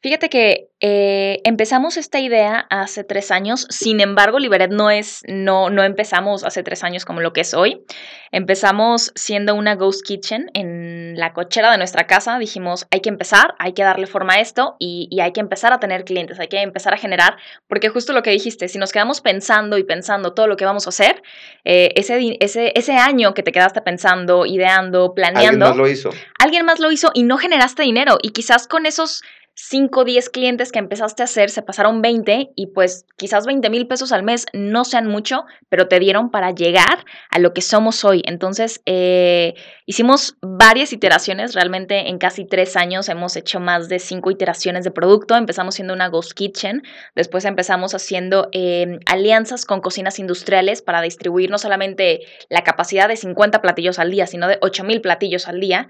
Fíjate 0.01 0.29
que 0.29 0.69
eh, 0.81 1.41
empezamos 1.45 1.97
esta 1.97 2.21
idea 2.21 2.67
hace 2.71 3.03
tres 3.03 3.31
años, 3.31 3.67
sin 3.71 4.01
embargo, 4.01 4.39
Liberet 4.39 4.71
no 4.71 4.91
es, 4.91 5.23
no, 5.27 5.71
no 5.71 5.83
empezamos 5.83 6.45
hace 6.45 6.63
tres 6.63 6.85
años 6.85 7.05
como 7.05 7.21
lo 7.21 7.33
que 7.33 7.41
es 7.41 7.55
hoy. 7.55 7.85
Empezamos 8.31 9.13
siendo 9.15 9.55
una 9.55 9.75
ghost 9.75 10.07
kitchen 10.07 10.51
en 10.55 11.19
la 11.19 11.33
cochera 11.33 11.71
de 11.71 11.79
nuestra 11.79 12.07
casa. 12.07 12.39
Dijimos, 12.39 12.87
hay 12.91 13.01
que 13.01 13.11
empezar, 13.11 13.55
hay 13.59 13.75
que 13.75 13.83
darle 13.83 14.07
forma 14.07 14.35
a 14.35 14.41
esto 14.41 14.77
y, 14.79 15.09
y 15.11 15.21
hay 15.21 15.33
que 15.33 15.41
empezar 15.41 15.73
a 15.73 15.81
tener 15.81 16.05
clientes, 16.05 16.41
hay 16.41 16.49
que 16.49 16.63
empezar 16.63 16.95
a 16.95 16.97
generar, 16.97 17.37
porque 17.67 17.89
justo 17.89 18.13
lo 18.13 18.23
que 18.23 18.31
dijiste, 18.31 18.69
si 18.69 18.79
nos 18.79 18.93
quedamos 18.93 19.21
pensando 19.21 19.79
y 19.79 19.85
pensando 19.85 20.33
todo 20.33 20.47
lo 20.47 20.57
que 20.57 20.65
vamos 20.65 20.87
a 20.87 20.91
hacer, 20.91 21.23
eh, 21.65 21.91
ese, 21.97 22.37
ese, 22.41 22.73
ese 22.75 22.93
año 22.93 23.32
que 23.35 23.43
te 23.43 23.53
quedaste 23.53 23.81
pensando, 23.83 24.47
ideando, 24.47 25.15
planeando. 25.15 25.49
Alguien 25.49 25.59
más 25.59 25.77
lo 25.77 25.89
hizo. 25.89 26.11
Alguien 26.39 26.65
más 26.65 26.81
lo 26.81 26.91
hizo 26.91 27.11
y 27.15 27.23
no 27.23 27.39
generaste 27.39 27.83
dinero. 27.83 28.19
Y 28.23 28.31
quizás 28.31 28.67
con 28.67 28.87
esos 28.87 29.23
5 29.55 30.01
o 30.01 30.05
10 30.05 30.31
clientes 30.31 30.73
que 30.73 30.79
empezaste 30.79 31.23
a 31.23 31.25
hacer 31.25 31.51
se 31.51 31.61
pasaron 31.61 32.01
20 32.01 32.53
y 32.57 32.67
pues 32.69 33.05
quizás 33.17 33.47
20 33.47 33.69
mil 33.69 33.87
pesos 33.87 34.11
al 34.11 34.23
mes 34.23 34.47
no 34.55 34.85
sean 34.85 35.07
mucho, 35.07 35.45
pero 35.69 35.89
te 35.89 35.99
dieron 35.99 36.31
para 36.31 36.53
llegar 36.53 37.05
a 37.31 37.39
lo 37.39 37.53
que 37.53 37.61
somos 37.61 38.05
hoy. 38.05 38.23
Entonces, 38.25 38.81
eh, 38.87 39.55
hicimos 39.85 40.37
varias 40.41 40.93
iteraciones, 40.95 41.55
realmente 41.55 42.09
en 42.09 42.19
casi 42.19 42.47
tres 42.47 42.77
años 42.77 43.11
hemos 43.11 43.37
hecho 43.37 43.61
más 43.61 43.89
de 43.91 43.99
cinco 43.99 44.31
iteraciones 44.31 44.85
de 44.85 44.91
producto. 44.91 45.37
Empezamos 45.37 45.75
siendo 45.75 45.93
una 45.93 46.09
Ghost 46.09 46.33
Kitchen, 46.33 46.83
después 47.15 47.45
empezamos 47.45 47.95
haciendo 47.95 48.49
em, 48.53 49.01
alianzas 49.05 49.67
con 49.67 49.83
cocinas 49.83 50.19
industriales 50.19 50.81
para 50.81 51.03
distribuir 51.03 51.51
no 51.51 51.59
solamente 51.59 52.21
la 52.49 52.65
capacidad 52.65 53.07
de 53.07 53.17
50 53.17 53.61
platillos 53.61 53.99
al 53.99 54.11
día, 54.11 54.27
sino 54.27 54.49
de 54.49 54.59
8 54.63 54.85
mil 54.85 55.03
platillos 55.03 55.47
al 55.47 55.61
día. 55.61 55.89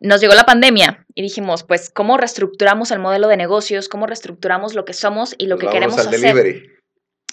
Nos 0.00 0.20
llegó 0.20 0.34
la 0.34 0.44
pandemia 0.44 1.04
y 1.14 1.22
dijimos, 1.22 1.64
pues, 1.64 1.90
¿cómo 1.90 2.16
reestructuramos 2.16 2.90
el 2.90 2.98
modelo 2.98 3.28
de 3.28 3.36
negocios? 3.36 3.88
¿Cómo 3.88 4.06
reestructuramos 4.06 4.74
lo 4.74 4.84
que 4.84 4.92
somos 4.92 5.34
y 5.38 5.46
lo 5.46 5.56
pues 5.56 5.66
que 5.68 5.72
queremos 5.72 5.98
hacer? 5.98 6.62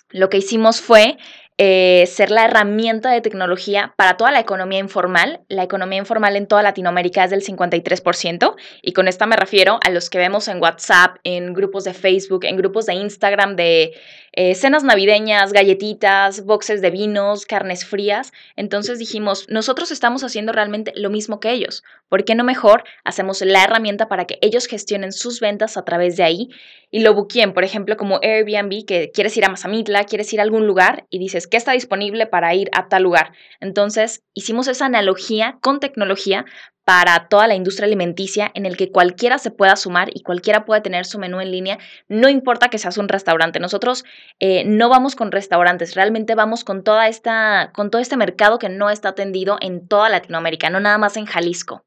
Lo 0.09 0.29
que 0.29 0.37
hicimos 0.37 0.81
fue 0.81 1.17
eh, 1.57 2.03
ser 2.07 2.31
la 2.31 2.43
herramienta 2.43 3.11
de 3.11 3.21
tecnología 3.21 3.93
para 3.95 4.17
toda 4.17 4.31
la 4.31 4.41
economía 4.41 4.79
informal. 4.79 5.39
La 5.47 5.63
economía 5.63 5.99
informal 5.99 6.35
en 6.35 6.47
toda 6.47 6.63
Latinoamérica 6.63 7.23
es 7.23 7.31
del 7.31 7.43
53% 7.43 8.55
y 8.81 8.91
con 8.91 9.07
esta 9.07 9.25
me 9.25 9.37
refiero 9.37 9.79
a 9.85 9.89
los 9.89 10.09
que 10.09 10.17
vemos 10.17 10.49
en 10.49 10.61
WhatsApp, 10.61 11.15
en 11.23 11.53
grupos 11.53 11.85
de 11.85 11.93
Facebook, 11.93 12.43
en 12.43 12.57
grupos 12.57 12.85
de 12.87 12.95
Instagram 12.95 13.55
de 13.55 13.93
eh, 14.37 14.53
cenas 14.53 14.83
navideñas, 14.83 15.53
galletitas, 15.53 16.43
boxes 16.43 16.81
de 16.81 16.89
vinos, 16.89 17.45
carnes 17.45 17.85
frías. 17.85 18.33
Entonces 18.57 18.99
dijimos, 18.99 19.45
nosotros 19.47 19.91
estamos 19.91 20.25
haciendo 20.25 20.51
realmente 20.51 20.91
lo 20.97 21.09
mismo 21.09 21.39
que 21.39 21.51
ellos. 21.51 21.83
¿Por 22.09 22.25
qué 22.25 22.35
no 22.35 22.43
mejor 22.43 22.83
hacemos 23.05 23.41
la 23.41 23.63
herramienta 23.63 24.09
para 24.09 24.25
que 24.25 24.37
ellos 24.41 24.67
gestionen 24.67 25.13
sus 25.13 25.39
ventas 25.39 25.77
a 25.77 25.85
través 25.85 26.17
de 26.17 26.23
ahí 26.23 26.49
y 26.91 26.99
lo 26.99 27.13
buqueen? 27.13 27.53
Por 27.53 27.63
ejemplo, 27.63 27.95
como 27.95 28.19
Airbnb, 28.21 28.85
que 28.85 29.11
quieres 29.13 29.37
ir 29.37 29.45
a 29.45 29.49
Mazamitla, 29.49 30.03
quieres 30.03 30.31
ir 30.33 30.41
a 30.41 30.43
algún 30.43 30.67
lugar 30.67 31.05
y 31.09 31.19
dices, 31.19 31.44
¿qué 31.47 31.57
está 31.57 31.73
disponible 31.73 32.27
para 32.27 32.53
ir 32.53 32.69
a 32.73 32.87
tal 32.87 33.03
lugar? 33.03 33.33
Entonces 33.59 34.23
hicimos 34.33 34.67
esa 34.67 34.85
analogía 34.85 35.57
con 35.61 35.79
tecnología 35.79 36.45
para 36.85 37.27
toda 37.27 37.47
la 37.47 37.55
industria 37.55 37.87
alimenticia 37.87 38.51
en 38.53 38.67
el 38.67 38.77
que 38.77 38.91
cualquiera 38.91 39.39
se 39.39 39.49
pueda 39.49 39.75
sumar 39.75 40.09
y 40.13 40.21
cualquiera 40.21 40.65
puede 40.65 40.81
tener 40.81 41.05
su 41.05 41.17
menú 41.17 41.41
en 41.41 41.51
línea, 41.51 41.79
no 42.07 42.29
importa 42.29 42.69
que 42.69 42.77
seas 42.77 42.99
un 42.99 43.09
restaurante. 43.09 43.59
Nosotros 43.59 44.05
eh, 44.39 44.63
no 44.65 44.87
vamos 44.87 45.15
con 45.15 45.31
restaurantes, 45.31 45.95
realmente 45.95 46.35
vamos 46.35 46.63
con, 46.63 46.83
toda 46.83 47.07
esta, 47.07 47.71
con 47.73 47.89
todo 47.89 48.01
este 48.01 48.17
mercado 48.17 48.59
que 48.59 48.69
no 48.69 48.91
está 48.91 49.09
atendido 49.09 49.57
en 49.61 49.87
toda 49.87 50.09
Latinoamérica, 50.09 50.69
no 50.69 50.79
nada 50.79 50.99
más 50.99 51.17
en 51.17 51.25
Jalisco. 51.25 51.83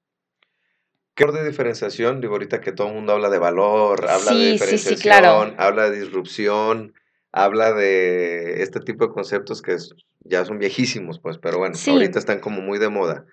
¿Qué 1.15 1.25
orden 1.25 1.43
de 1.43 1.51
diferenciación? 1.51 2.21
Digo, 2.21 2.35
ahorita 2.35 2.61
que 2.61 2.73
todo 2.73 2.89
el 2.89 2.95
mundo 2.95 3.13
habla 3.13 3.29
de 3.29 3.39
valor, 3.39 4.09
habla 4.09 4.33
de 4.33 4.53
diferenciación, 4.53 5.55
habla 5.59 5.91
de 5.91 6.01
disrupción, 6.01 6.95
habla 7.45 7.73
de 7.73 8.63
este 8.63 8.81
tipo 8.81 9.07
de 9.07 9.13
conceptos 9.13 9.63
que 9.63 9.77
ya 10.21 10.45
son 10.45 10.59
viejísimos, 10.59 11.21
pues, 11.21 11.39
pero 11.39 11.59
bueno, 11.59 11.77
ahorita 11.87 12.19
están 12.19 12.41
como 12.41 12.61
muy 12.61 12.79
de 12.79 12.89
moda. 12.89 13.25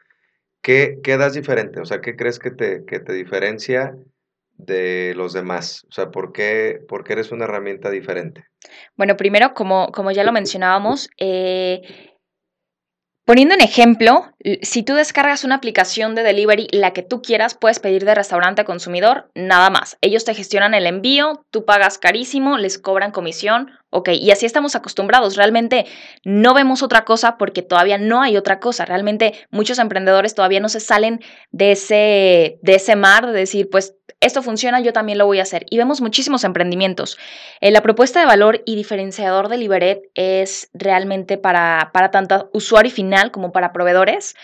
¿Qué, 0.61 0.99
¿Qué, 1.03 1.17
das 1.17 1.33
diferente? 1.33 1.79
O 1.79 1.85
sea, 1.85 2.01
¿qué 2.01 2.15
crees 2.15 2.39
que 2.39 2.51
te, 2.51 2.85
que 2.85 2.99
te 2.99 3.13
diferencia 3.13 3.95
de 4.57 5.13
los 5.15 5.33
demás? 5.33 5.85
O 5.89 5.91
sea, 5.91 6.09
¿por 6.09 6.31
qué, 6.31 6.79
por 6.87 7.03
qué 7.03 7.13
eres 7.13 7.31
una 7.31 7.45
herramienta 7.45 7.89
diferente? 7.89 8.45
Bueno, 8.95 9.15
primero, 9.15 9.53
como, 9.53 9.91
como 9.91 10.11
ya 10.11 10.23
lo 10.23 10.31
mencionábamos, 10.31 11.09
eh, 11.19 11.81
Poniendo 13.25 13.55
un 13.55 13.61
ejemplo, 13.61 14.34
si 14.61 14.83
tú 14.83 14.93
descargas 14.93 15.43
una 15.43 15.55
aplicación 15.55 16.13
de 16.13 16.21
delivery, 16.21 16.67
la 16.71 16.93
que 16.93 17.01
tú 17.01 17.21
quieras, 17.21 17.55
puedes 17.55 17.79
pedir 17.79 18.05
de 18.05 18.13
restaurante 18.13 18.61
a 18.61 18.65
consumidor, 18.65 19.31
nada 19.33 19.71
más. 19.71 19.97
Ellos 20.01 20.23
te 20.23 20.35
gestionan 20.35 20.75
el 20.75 20.85
envío, 20.85 21.43
tú 21.49 21.65
pagas 21.65 21.97
carísimo, 21.97 22.59
les 22.59 22.77
cobran 22.77 23.11
comisión, 23.11 23.71
ok, 23.89 24.09
y 24.09 24.29
así 24.29 24.45
estamos 24.45 24.75
acostumbrados. 24.75 25.35
Realmente 25.35 25.87
no 26.23 26.53
vemos 26.53 26.83
otra 26.83 27.05
cosa 27.05 27.37
porque 27.37 27.63
todavía 27.63 27.97
no 27.97 28.21
hay 28.21 28.37
otra 28.37 28.59
cosa. 28.59 28.85
Realmente 28.85 29.33
muchos 29.49 29.79
emprendedores 29.79 30.35
todavía 30.35 30.59
no 30.59 30.69
se 30.69 30.79
salen 30.79 31.21
de 31.51 31.71
ese, 31.71 32.59
de 32.61 32.75
ese 32.75 32.95
mar 32.95 33.25
de 33.25 33.39
decir, 33.39 33.69
pues 33.71 33.95
esto 34.21 34.41
funciona, 34.41 34.79
yo 34.79 34.93
también 34.93 35.17
lo 35.17 35.25
voy 35.25 35.39
a 35.39 35.43
hacer. 35.43 35.65
Y 35.69 35.77
vemos 35.77 36.01
muchísimos 36.01 36.43
emprendimientos. 36.43 37.17
Eh, 37.61 37.71
la 37.71 37.81
propuesta 37.81 38.19
de 38.19 38.25
valor 38.25 38.63
y 38.65 38.75
diferenciador 38.75 39.49
de 39.49 39.57
Liberet 39.57 40.09
es 40.15 40.69
realmente 40.73 41.37
para, 41.37 41.91
para 41.93 42.11
tanto 42.11 42.49
usuario 42.53 42.91
final 42.91 43.31
como 43.31 43.51
para 43.51 43.73
proveedores. 43.73 44.34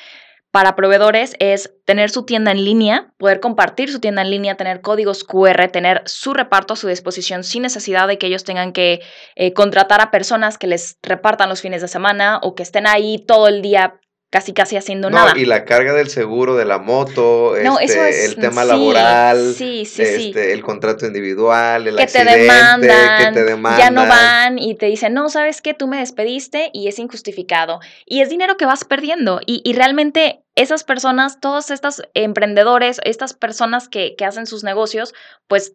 Para 0.51 0.75
proveedores 0.75 1.35
es 1.39 1.73
tener 1.85 2.09
su 2.09 2.25
tienda 2.25 2.51
en 2.51 2.65
línea, 2.65 3.13
poder 3.17 3.39
compartir 3.39 3.89
su 3.89 4.01
tienda 4.01 4.21
en 4.21 4.31
línea, 4.31 4.57
tener 4.57 4.81
códigos 4.81 5.23
QR, 5.23 5.69
tener 5.69 6.01
su 6.05 6.33
reparto 6.33 6.73
a 6.73 6.77
su 6.77 6.89
disposición 6.89 7.45
sin 7.45 7.61
necesidad 7.61 8.05
de 8.05 8.17
que 8.17 8.27
ellos 8.27 8.43
tengan 8.43 8.73
que 8.73 8.99
eh, 9.35 9.53
contratar 9.53 10.01
a 10.01 10.11
personas 10.11 10.57
que 10.57 10.67
les 10.67 10.97
repartan 11.01 11.47
los 11.47 11.61
fines 11.61 11.81
de 11.81 11.87
semana 11.87 12.39
o 12.43 12.53
que 12.53 12.63
estén 12.63 12.85
ahí 12.85 13.23
todo 13.25 13.47
el 13.47 13.61
día 13.61 14.01
casi 14.31 14.53
casi 14.53 14.77
haciendo 14.77 15.09
no, 15.09 15.17
nada. 15.17 15.33
Y 15.37 15.45
la 15.45 15.65
carga 15.65 15.93
del 15.93 16.09
seguro 16.09 16.55
de 16.55 16.63
la 16.63 16.79
moto, 16.79 17.57
este, 17.57 18.25
el 18.25 18.37
tema 18.37 18.63
laboral, 18.63 19.53
este, 19.59 20.53
el 20.53 20.63
contrato 20.63 21.05
individual, 21.05 21.85
el 21.85 21.97
que 21.97 22.07
te 22.07 22.23
demandan, 22.23 23.33
que 23.33 23.39
te 23.39 23.43
demandan. 23.43 23.79
Ya 23.79 23.91
no 23.91 24.07
van 24.07 24.57
y 24.57 24.75
te 24.75 24.85
dicen, 24.85 25.13
no, 25.13 25.29
sabes 25.29 25.61
qué, 25.61 25.73
tú 25.73 25.87
me 25.87 25.97
despediste 25.97 26.71
y 26.73 26.87
es 26.87 26.97
injustificado. 26.97 27.81
Y 28.05 28.21
es 28.21 28.29
dinero 28.29 28.55
que 28.55 28.65
vas 28.65 28.85
perdiendo. 28.85 29.41
Y, 29.45 29.61
y 29.65 29.73
realmente 29.73 30.43
esas 30.55 30.85
personas, 30.85 31.41
todos 31.41 31.69
estos 31.69 32.01
emprendedores, 32.13 33.01
estas 33.03 33.33
personas 33.33 33.89
que, 33.89 34.15
que 34.15 34.23
hacen 34.23 34.47
sus 34.47 34.63
negocios, 34.63 35.13
pues 35.47 35.73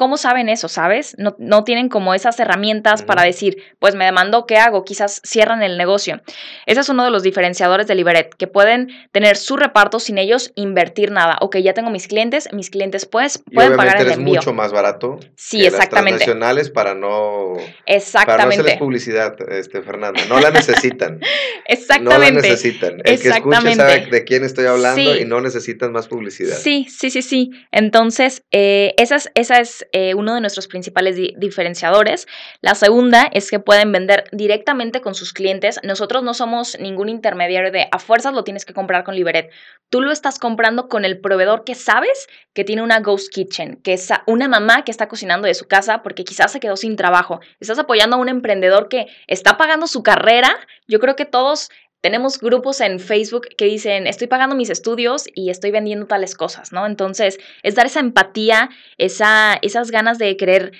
¿Cómo 0.00 0.16
saben 0.16 0.48
eso, 0.48 0.66
sabes? 0.68 1.14
No, 1.18 1.36
no 1.38 1.62
tienen 1.62 1.90
como 1.90 2.14
esas 2.14 2.40
herramientas 2.40 3.02
para 3.02 3.22
decir, 3.22 3.58
pues 3.78 3.94
me 3.94 4.06
demandó, 4.06 4.46
¿qué 4.46 4.56
hago? 4.56 4.82
Quizás 4.82 5.20
cierran 5.26 5.62
el 5.62 5.76
negocio. 5.76 6.22
Ese 6.64 6.80
es 6.80 6.88
uno 6.88 7.04
de 7.04 7.10
los 7.10 7.22
diferenciadores 7.22 7.86
de 7.86 7.94
Liberet, 7.96 8.34
que 8.34 8.46
pueden 8.46 8.88
tener 9.12 9.36
su 9.36 9.58
reparto 9.58 10.00
sin 10.00 10.16
ellos 10.16 10.52
invertir 10.54 11.10
nada. 11.10 11.36
Ok, 11.42 11.58
ya 11.58 11.74
tengo 11.74 11.90
mis 11.90 12.08
clientes, 12.08 12.48
mis 12.54 12.70
clientes 12.70 13.04
pues 13.04 13.42
pueden 13.52 13.76
pagar 13.76 14.00
el 14.00 14.10
envío. 14.10 14.36
es 14.36 14.38
mucho 14.38 14.54
más 14.54 14.72
barato. 14.72 15.20
Sí, 15.36 15.66
exactamente. 15.66 16.20
Las 16.20 16.24
transnacionales 16.24 16.70
para 16.70 16.94
no... 16.94 17.52
Exactamente. 17.84 18.24
Para 18.24 18.44
no 18.44 18.50
hacerles 18.52 18.78
publicidad, 18.78 19.36
este, 19.52 19.82
Fernanda. 19.82 20.22
No 20.30 20.40
la 20.40 20.50
necesitan. 20.50 21.20
exactamente. 21.66 22.00
No 22.10 22.18
la 22.18 22.30
necesitan. 22.30 23.02
El 23.04 23.20
que 23.20 23.28
escuche 23.28 23.74
sabe 23.74 24.06
de 24.06 24.24
quién 24.24 24.44
estoy 24.44 24.64
hablando 24.64 25.14
y 25.14 25.26
no 25.26 25.42
necesitan 25.42 25.92
más 25.92 26.08
publicidad. 26.08 26.56
Sí, 26.56 26.86
sí, 26.88 27.10
sí, 27.10 27.20
sí. 27.20 27.50
Entonces, 27.70 28.44
eh, 28.50 28.94
esa 28.96 29.16
es, 29.16 29.30
esa 29.34 29.60
es 29.60 29.86
eh, 29.92 30.14
uno 30.14 30.34
de 30.34 30.40
nuestros 30.40 30.66
principales 30.68 31.16
diferenciadores. 31.36 32.26
La 32.60 32.74
segunda 32.74 33.28
es 33.32 33.50
que 33.50 33.60
pueden 33.60 33.92
vender 33.92 34.24
directamente 34.32 35.00
con 35.00 35.14
sus 35.14 35.32
clientes. 35.32 35.80
Nosotros 35.82 36.22
no 36.22 36.34
somos 36.34 36.78
ningún 36.78 37.08
intermediario 37.08 37.70
de 37.70 37.88
a 37.90 37.98
fuerzas 37.98 38.34
lo 38.34 38.44
tienes 38.44 38.64
que 38.64 38.74
comprar 38.74 39.04
con 39.04 39.14
Liberet. 39.14 39.50
Tú 39.88 40.00
lo 40.00 40.12
estás 40.12 40.38
comprando 40.38 40.88
con 40.88 41.04
el 41.04 41.20
proveedor 41.20 41.64
que 41.64 41.74
sabes 41.74 42.26
que 42.52 42.64
tiene 42.64 42.82
una 42.82 43.00
ghost 43.00 43.32
kitchen, 43.32 43.76
que 43.82 43.94
es 43.94 44.08
una 44.26 44.48
mamá 44.48 44.84
que 44.84 44.90
está 44.90 45.08
cocinando 45.08 45.46
de 45.46 45.54
su 45.54 45.66
casa 45.66 46.02
porque 46.02 46.24
quizás 46.24 46.52
se 46.52 46.60
quedó 46.60 46.76
sin 46.76 46.96
trabajo. 46.96 47.40
Estás 47.58 47.78
apoyando 47.78 48.16
a 48.16 48.20
un 48.20 48.28
emprendedor 48.28 48.88
que 48.88 49.06
está 49.26 49.56
pagando 49.56 49.86
su 49.86 50.02
carrera. 50.02 50.56
Yo 50.86 51.00
creo 51.00 51.16
que 51.16 51.24
todos 51.24 51.70
tenemos 52.00 52.38
grupos 52.38 52.80
en 52.80 52.98
Facebook 52.98 53.48
que 53.56 53.66
dicen, 53.66 54.06
estoy 54.06 54.26
pagando 54.26 54.56
mis 54.56 54.70
estudios 54.70 55.26
y 55.34 55.50
estoy 55.50 55.70
vendiendo 55.70 56.06
tales 56.06 56.34
cosas, 56.34 56.72
¿no? 56.72 56.86
Entonces, 56.86 57.38
es 57.62 57.74
dar 57.74 57.86
esa 57.86 58.00
empatía, 58.00 58.70
esa, 58.98 59.58
esas 59.62 59.90
ganas 59.90 60.18
de 60.18 60.36
querer 60.36 60.72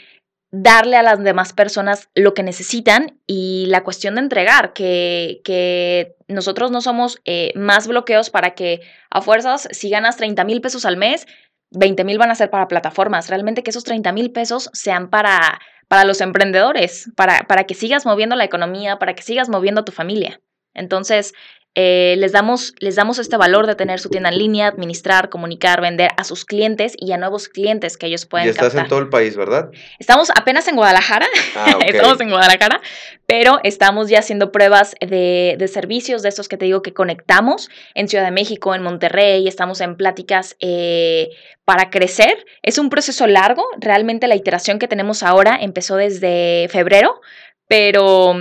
darle 0.53 0.97
a 0.97 1.03
las 1.03 1.23
demás 1.23 1.53
personas 1.53 2.09
lo 2.15 2.35
que 2.35 2.43
necesitan 2.43 3.21
y 3.27 3.67
la 3.69 3.85
cuestión 3.85 4.17
de 4.17 4.23
entregar, 4.23 4.73
que, 4.73 5.41
que 5.45 6.17
nosotros 6.27 6.71
no 6.71 6.81
somos 6.81 7.21
eh, 7.25 7.53
más 7.55 7.87
bloqueos 7.87 8.31
para 8.31 8.55
que 8.55 8.81
a 9.11 9.21
fuerzas, 9.21 9.69
si 9.71 9.91
ganas 9.91 10.17
30 10.17 10.43
mil 10.45 10.61
pesos 10.61 10.85
al 10.85 10.97
mes, 10.97 11.27
20 11.71 12.03
mil 12.05 12.19
van 12.19 12.31
a 12.31 12.35
ser 12.35 12.50
para 12.50 12.67
plataformas. 12.67 13.29
Realmente 13.29 13.62
que 13.62 13.71
esos 13.71 13.85
30 13.85 14.11
mil 14.12 14.33
pesos 14.33 14.71
sean 14.73 15.09
para, 15.09 15.61
para 15.87 16.05
los 16.05 16.21
emprendedores, 16.21 17.11
para, 17.15 17.47
para 17.47 17.65
que 17.65 17.75
sigas 17.75 18.05
moviendo 18.05 18.35
la 18.35 18.45
economía, 18.45 18.99
para 18.99 19.15
que 19.15 19.23
sigas 19.23 19.49
moviendo 19.49 19.83
a 19.83 19.85
tu 19.85 19.93
familia. 19.93 20.41
Entonces, 20.75 21.35
eh, 21.77 22.17
les, 22.19 22.33
damos, 22.33 22.75
les 22.81 22.97
damos 22.97 23.21
este 23.21 23.37
valor 23.37 23.69
de 23.69 23.77
tener 23.77 24.00
su 24.00 24.11
tienda 24.11 24.29
en 24.31 24.39
línea, 24.39 24.67
administrar, 24.67 25.29
comunicar, 25.29 25.81
vender 25.81 26.11
a 26.17 26.25
sus 26.25 26.45
clientes 26.45 26.95
y 26.99 27.12
a 27.12 27.17
nuevos 27.17 27.49
clientes 27.49 27.97
que 27.97 28.07
ellos 28.07 28.27
pueden 28.27 28.49
Y 28.49 28.50
estás 28.50 28.75
en 28.75 28.89
todo 28.89 28.99
el 28.99 29.09
país, 29.09 29.37
¿verdad? 29.37 29.71
Estamos 30.00 30.31
apenas 30.35 30.67
en 30.67 30.75
Guadalajara, 30.75 31.29
ah, 31.55 31.79
estamos 31.87 32.21
en 32.21 32.31
Guadalajara, 32.31 32.81
pero 33.27 33.61
estamos 33.62 34.09
ya 34.09 34.19
haciendo 34.19 34.50
pruebas 34.50 34.97
de, 35.00 35.55
de, 35.59 35.69
servicios 35.69 36.23
de 36.23 36.31
estos 36.31 36.49
que 36.49 36.57
te 36.57 36.65
digo 36.65 36.83
que 36.83 36.93
conectamos 36.93 37.71
en 37.95 38.09
Ciudad 38.09 38.25
de 38.25 38.33
México, 38.33 38.75
en 38.75 38.83
Monterrey, 38.83 39.47
estamos 39.47 39.81
en 39.81 39.97
pláticas 39.97 40.57
eh, 40.59 41.29
para 41.65 41.89
crecer. 41.89 42.47
Es 42.62 42.79
un 42.79 42.91
proceso 42.91 43.29
largo, 43.29 43.65
realmente 43.79 44.27
la 44.27 44.35
iteración 44.35 44.81
que 44.81 44.89
tenemos 44.89 45.23
ahora 45.23 45.57
empezó 45.61 45.95
desde 45.95 46.67
febrero, 46.69 47.21
pero 47.69 48.35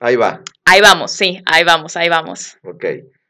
Ahí 0.00 0.14
va. 0.14 0.42
Ahí 0.66 0.80
vamos, 0.80 1.12
sí, 1.12 1.40
ahí 1.46 1.64
vamos, 1.64 1.96
ahí 1.96 2.08
vamos. 2.08 2.58
Ok. 2.62 2.84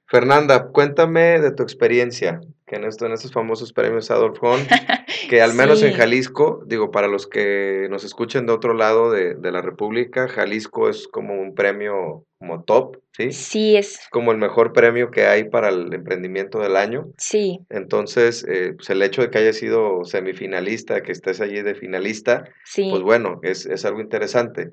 Fernanda, 0.08 0.68
cuéntame 0.68 1.40
de 1.40 1.52
tu 1.52 1.62
experiencia 1.62 2.40
que 2.66 2.76
en, 2.76 2.84
esto, 2.84 3.06
en 3.06 3.12
estos 3.12 3.32
famosos 3.32 3.72
premios 3.72 4.10
Adolf 4.10 4.40
que 5.30 5.40
al 5.40 5.54
menos 5.54 5.82
en 5.82 5.92
Jalisco, 5.92 6.62
digo, 6.66 6.90
para 6.90 7.06
los 7.06 7.26
que 7.28 7.86
nos 7.90 8.02
escuchen 8.04 8.46
de 8.46 8.52
otro 8.52 8.74
lado 8.74 9.10
de, 9.10 9.34
de, 9.34 9.52
la 9.52 9.62
República, 9.62 10.26
Jalisco 10.28 10.88
es 10.88 11.06
como 11.06 11.34
un 11.34 11.54
premio 11.54 12.24
como 12.38 12.64
top, 12.64 12.96
¿sí? 13.12 13.32
Sí, 13.32 13.76
es. 13.76 14.00
Como 14.10 14.32
el 14.32 14.38
mejor 14.38 14.72
premio 14.72 15.10
que 15.10 15.26
hay 15.26 15.44
para 15.44 15.68
el 15.68 15.92
emprendimiento 15.94 16.58
del 16.58 16.76
año. 16.76 17.06
Sí. 17.18 17.60
Entonces, 17.70 18.44
eh, 18.48 18.74
pues 18.76 18.90
el 18.90 19.02
hecho 19.02 19.22
de 19.22 19.30
que 19.30 19.38
hayas 19.38 19.56
sido 19.56 20.04
semifinalista, 20.04 21.02
que 21.02 21.12
estés 21.12 21.40
allí 21.40 21.62
de 21.62 21.76
finalista, 21.76 22.44
sí. 22.64 22.88
pues 22.90 23.02
bueno, 23.02 23.38
es, 23.42 23.64
es 23.66 23.84
algo 23.84 24.00
interesante. 24.00 24.70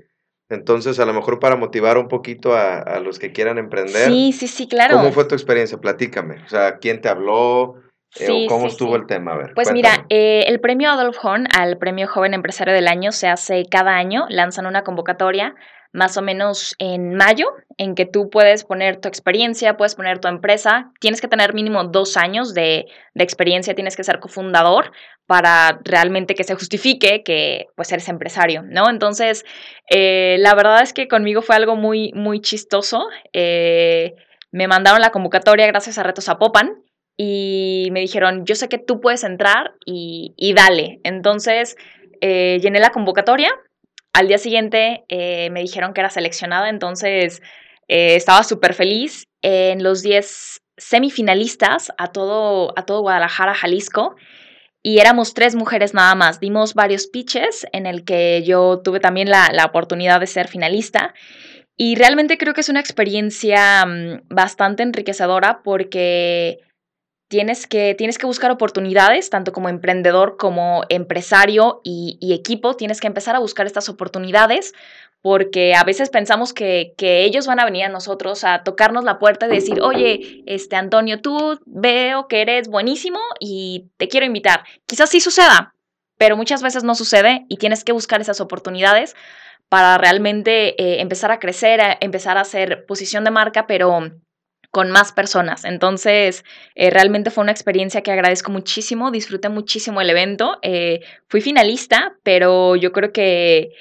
Entonces, 0.50 1.00
a 1.00 1.06
lo 1.06 1.14
mejor 1.14 1.40
para 1.40 1.56
motivar 1.56 1.98
un 1.98 2.08
poquito 2.08 2.54
a, 2.54 2.80
a, 2.80 3.00
los 3.00 3.18
que 3.18 3.32
quieran 3.32 3.58
emprender. 3.58 4.10
Sí, 4.10 4.34
sí, 4.34 4.48
sí, 4.48 4.68
claro. 4.68 4.98
¿Cómo 4.98 5.12
fue 5.12 5.26
tu 5.26 5.36
experiencia? 5.36 5.80
Platícame. 5.80 6.44
O 6.46 6.50
sea, 6.50 6.78
¿quién 6.78 7.02
te 7.02 7.10
habló? 7.10 7.76
Eh, 8.20 8.26
Sí, 8.26 8.46
¿Cómo 8.48 8.68
sí, 8.68 8.74
estuvo 8.74 8.96
sí. 8.96 9.02
el 9.02 9.08
tema? 9.08 9.34
A 9.34 9.38
ver, 9.38 9.52
Pues 9.56 9.70
cuéntame. 9.70 9.98
mira, 9.98 10.06
eh, 10.10 10.46
el 10.48 10.60
premio 10.60 10.92
Adolf 10.92 11.18
Horn 11.24 11.48
al 11.58 11.78
premio 11.78 12.08
Joven 12.08 12.34
Empresario 12.34 12.74
del 12.74 12.88
Año 12.88 13.12
se 13.12 13.28
hace 13.28 13.66
cada 13.70 13.96
año, 13.96 14.26
lanzan 14.30 14.66
una 14.66 14.84
convocatoria 14.84 15.56
más 15.96 16.18
o 16.18 16.24
menos 16.24 16.74
en 16.80 17.14
mayo, 17.14 17.46
en 17.78 17.94
que 17.94 18.08
tú 18.08 18.32
puedes 18.32 18.64
poner 18.64 19.00
tu 19.00 19.08
experiencia, 19.08 19.78
puedes 19.78 19.94
poner 19.94 20.18
tu 20.18 20.28
empresa, 20.28 20.92
tienes 21.00 21.22
que 21.22 21.28
tener 21.28 21.54
mínimo 21.54 21.84
dos 21.84 22.18
años 22.18 22.56
de, 22.56 22.88
de 23.14 23.24
experiencia, 23.24 23.76
tienes 23.76 23.96
que 23.96 24.04
ser 24.04 24.20
cofundador 24.20 24.92
para 25.28 25.80
realmente 25.84 26.34
que 26.34 26.44
se 26.44 26.56
justifique 26.56 27.22
que 27.24 27.68
pues 27.76 27.92
eres 27.92 28.10
empresario, 28.10 28.64
¿no? 28.64 28.90
Entonces, 28.90 29.46
eh, 29.88 30.38
la 30.40 30.56
verdad 30.56 30.82
es 30.82 30.94
que 30.94 31.08
conmigo 31.08 31.44
fue 31.44 31.56
algo 31.56 31.76
muy, 31.76 32.12
muy 32.16 32.42
chistoso. 32.42 33.08
Eh, 33.32 34.16
me 34.52 34.68
mandaron 34.68 35.00
la 35.00 35.12
convocatoria 35.12 35.68
gracias 35.68 36.00
a 36.00 36.04
Retos 36.04 36.26
Zapopan 36.26 36.83
y 37.18 37.90
me 37.92 38.00
dijeron, 38.00 38.46
yo 38.46 38.56
sé 38.56 38.70
que 38.70 38.78
tú 38.78 39.00
puedes 39.00 39.24
entrar 39.24 39.74
y, 39.86 40.34
y 40.38 40.54
dale. 40.54 41.00
Entonces, 41.04 41.76
eh, 42.22 42.60
llené 42.62 42.80
la 42.80 42.92
convocatoria. 42.92 43.52
Al 44.14 44.28
día 44.28 44.38
siguiente 44.38 45.04
eh, 45.10 45.50
me 45.50 45.62
dijeron 45.62 45.94
que 45.94 46.02
era 46.02 46.10
seleccionada, 46.10 46.70
entonces 46.70 47.42
eh, 47.88 48.16
estaba 48.16 48.44
súper 48.44 48.74
feliz. 48.74 49.28
En 49.42 49.84
los 49.84 50.02
10 50.02 50.62
semifinalistas 50.78 51.92
a 51.98 52.12
todo, 52.12 52.74
a 52.78 52.86
todo 52.86 53.02
Guadalajara, 53.02 53.54
Jalisco, 53.54 54.16
y 54.82 55.00
éramos 55.00 55.34
tres 55.34 55.56
mujeres 55.56 55.94
nada 55.94 56.16
más. 56.16 56.40
Dimos 56.40 56.74
varios 56.74 57.08
pitches 57.08 57.68
en 57.74 57.86
el 57.86 58.06
que 58.06 58.44
yo 58.44 58.82
tuve 58.84 59.00
también 59.00 59.30
la, 59.30 59.50
la 59.52 59.66
oportunidad 59.66 60.20
de 60.20 60.28
ser 60.28 60.48
finalista. 60.48 61.14
Y 61.76 61.96
realmente 61.96 62.38
creo 62.38 62.54
que 62.54 62.62
es 62.62 62.70
una 62.70 62.80
experiencia 62.80 63.86
mm, 63.86 64.28
bastante 64.30 64.84
enriquecedora 64.84 65.62
porque 65.64 66.60
tienes 67.34 67.66
que, 67.66 67.96
tienes 67.96 68.20
que 68.20 68.28
buscar 68.28 68.52
oportunidades, 68.52 69.32
tanto 69.32 69.54
como 69.54 69.68
emprendedor 69.68 70.38
como 70.38 70.84
empresario 70.90 71.82
y, 71.84 72.20
equipo, 72.32 72.76
tienes 72.76 73.02
que 73.02 73.08
empezar 73.08 73.36
a 73.36 73.40
buscar 73.40 73.66
estas 73.66 73.90
oportunidades 73.90 74.76
porque 75.24 75.74
a 75.74 75.84
veces 75.84 76.12
pensamos 76.12 76.54
que, 76.54 76.94
que, 76.96 77.24
ellos 77.24 77.48
van 77.48 77.60
a 77.60 77.66
venir 77.66 77.86
a 77.86 77.90
nosotros 77.90 78.44
a 78.44 78.62
tocarnos 78.62 79.04
la 79.04 79.18
puerta 79.18 79.48
y 79.48 79.50
decir, 79.50 79.82
oye, 79.82 80.44
este 80.46 80.76
Antonio, 80.76 81.22
tú 81.22 81.60
veo 81.66 82.28
que 82.28 82.42
eres 82.42 82.68
buenísimo 82.68 83.18
y 83.40 83.90
te 83.98 84.10
quiero 84.10 84.28
invitar. 84.28 84.64
Quizás 84.86 85.10
sí 85.10 85.20
suceda, 85.20 85.74
pero 86.20 86.38
muchas 86.38 86.62
veces 86.62 86.84
no 86.84 86.94
sucede 86.94 87.48
y 87.50 87.58
tienes 87.58 87.84
que 87.84 87.94
buscar 87.94 88.22
esas 88.22 88.42
oportunidades 88.42 89.16
para 89.70 89.98
realmente 89.98 90.80
eh, 90.80 91.02
empezar 91.02 91.32
a 91.32 91.40
crecer, 91.40 91.82
empezar 92.00 92.38
a 92.38 92.42
hacer 92.42 92.86
posición 92.86 93.24
de 93.24 93.32
marca, 93.32 93.66
pero 93.66 94.12
con 94.74 94.90
más 94.90 95.12
personas. 95.12 95.66
Entonces, 95.66 96.44
eh, 96.74 96.90
realmente 96.90 97.30
fue 97.30 97.44
una 97.44 97.52
experiencia 97.52 98.02
que 98.02 98.12
agradezco 98.12 98.52
muchísimo, 98.52 99.12
disfruté 99.12 99.48
muchísimo 99.48 100.02
el 100.02 100.10
evento. 100.10 100.58
Eh, 100.64 101.02
fui 101.28 101.42
finalista, 101.42 102.18
pero 102.24 102.76
yo 102.76 102.92
creo 102.92 103.14
que 103.14 103.74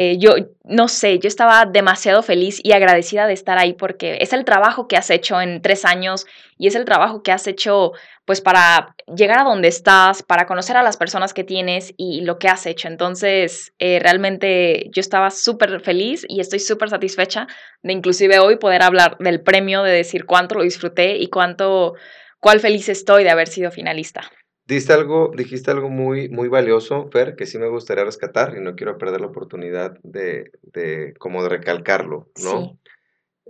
eh, 0.00 0.16
yo, 0.16 0.36
no 0.62 0.86
sé, 0.86 1.18
yo 1.18 1.26
estaba 1.26 1.66
demasiado 1.66 2.22
feliz 2.22 2.60
y 2.62 2.70
agradecida 2.70 3.26
de 3.26 3.32
estar 3.32 3.58
ahí 3.58 3.72
porque 3.72 4.18
es 4.20 4.32
el 4.32 4.44
trabajo 4.44 4.86
que 4.86 4.96
has 4.96 5.10
hecho 5.10 5.40
en 5.40 5.60
tres 5.60 5.84
años 5.84 6.24
y 6.56 6.68
es 6.68 6.76
el 6.76 6.84
trabajo 6.84 7.24
que 7.24 7.32
has 7.32 7.48
hecho 7.48 7.94
pues 8.24 8.40
para 8.40 8.94
llegar 9.12 9.40
a 9.40 9.42
donde 9.42 9.66
estás, 9.66 10.22
para 10.22 10.46
conocer 10.46 10.76
a 10.76 10.84
las 10.84 10.96
personas 10.96 11.34
que 11.34 11.42
tienes 11.42 11.94
y 11.96 12.20
lo 12.20 12.38
que 12.38 12.46
has 12.46 12.64
hecho. 12.66 12.86
Entonces, 12.86 13.72
eh, 13.80 13.98
realmente 13.98 14.88
yo 14.92 15.00
estaba 15.00 15.30
súper 15.30 15.80
feliz 15.80 16.24
y 16.28 16.38
estoy 16.38 16.60
súper 16.60 16.90
satisfecha 16.90 17.48
de 17.82 17.92
inclusive 17.92 18.38
hoy 18.38 18.54
poder 18.54 18.82
hablar 18.82 19.16
del 19.18 19.40
premio, 19.40 19.82
de 19.82 19.90
decir 19.90 20.26
cuánto 20.26 20.54
lo 20.54 20.62
disfruté 20.62 21.16
y 21.16 21.28
cuánto, 21.28 21.94
cuál 22.38 22.60
feliz 22.60 22.88
estoy 22.88 23.24
de 23.24 23.30
haber 23.30 23.48
sido 23.48 23.72
finalista. 23.72 24.30
Diste 24.68 24.92
algo, 24.92 25.32
dijiste 25.34 25.70
algo 25.70 25.88
muy, 25.88 26.28
muy 26.28 26.48
valioso, 26.48 27.08
Fer, 27.10 27.36
que 27.36 27.46
sí 27.46 27.58
me 27.58 27.68
gustaría 27.68 28.04
rescatar 28.04 28.54
y 28.54 28.60
no 28.60 28.76
quiero 28.76 28.98
perder 28.98 29.22
la 29.22 29.28
oportunidad 29.28 29.98
de, 30.02 30.52
de 30.60 31.14
como 31.18 31.42
de 31.42 31.48
recalcarlo, 31.48 32.28
¿no? 32.44 32.60
Sí. 32.60 32.78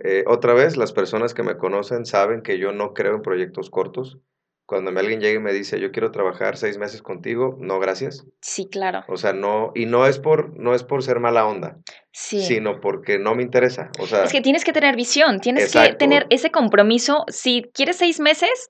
Eh, 0.01 0.23
otra 0.27 0.53
vez, 0.53 0.77
las 0.77 0.93
personas 0.93 1.33
que 1.33 1.43
me 1.43 1.57
conocen 1.57 2.05
saben 2.05 2.41
que 2.41 2.57
yo 2.57 2.71
no 2.71 2.93
creo 2.93 3.15
en 3.15 3.21
proyectos 3.21 3.69
cortos. 3.69 4.17
Cuando 4.65 4.97
alguien 4.97 5.19
llega 5.19 5.39
y 5.39 5.43
me 5.43 5.51
dice, 5.51 5.81
yo 5.81 5.91
quiero 5.91 6.11
trabajar 6.11 6.55
seis 6.55 6.77
meses 6.77 7.01
contigo, 7.01 7.57
no, 7.59 7.79
gracias. 7.79 8.25
Sí, 8.39 8.69
claro. 8.69 9.03
O 9.09 9.17
sea, 9.17 9.33
no, 9.33 9.71
y 9.75 9.87
no 9.87 10.05
es 10.05 10.19
por, 10.19 10.55
no 10.57 10.73
es 10.73 10.83
por 10.83 11.03
ser 11.03 11.19
mala 11.19 11.45
onda, 11.45 11.79
sí. 12.13 12.43
sino 12.43 12.79
porque 12.79 13.19
no 13.19 13.35
me 13.35 13.43
interesa. 13.43 13.89
O 13.99 14.05
sea, 14.05 14.23
es 14.23 14.31
que 14.31 14.41
tienes 14.41 14.63
que 14.63 14.71
tener 14.71 14.95
visión, 14.95 15.41
tienes 15.41 15.65
exacto. 15.65 15.89
que 15.89 15.95
tener 15.95 16.27
ese 16.29 16.49
compromiso. 16.49 17.25
Si 17.27 17.63
quieres 17.73 17.97
seis 17.97 18.21
meses, 18.21 18.69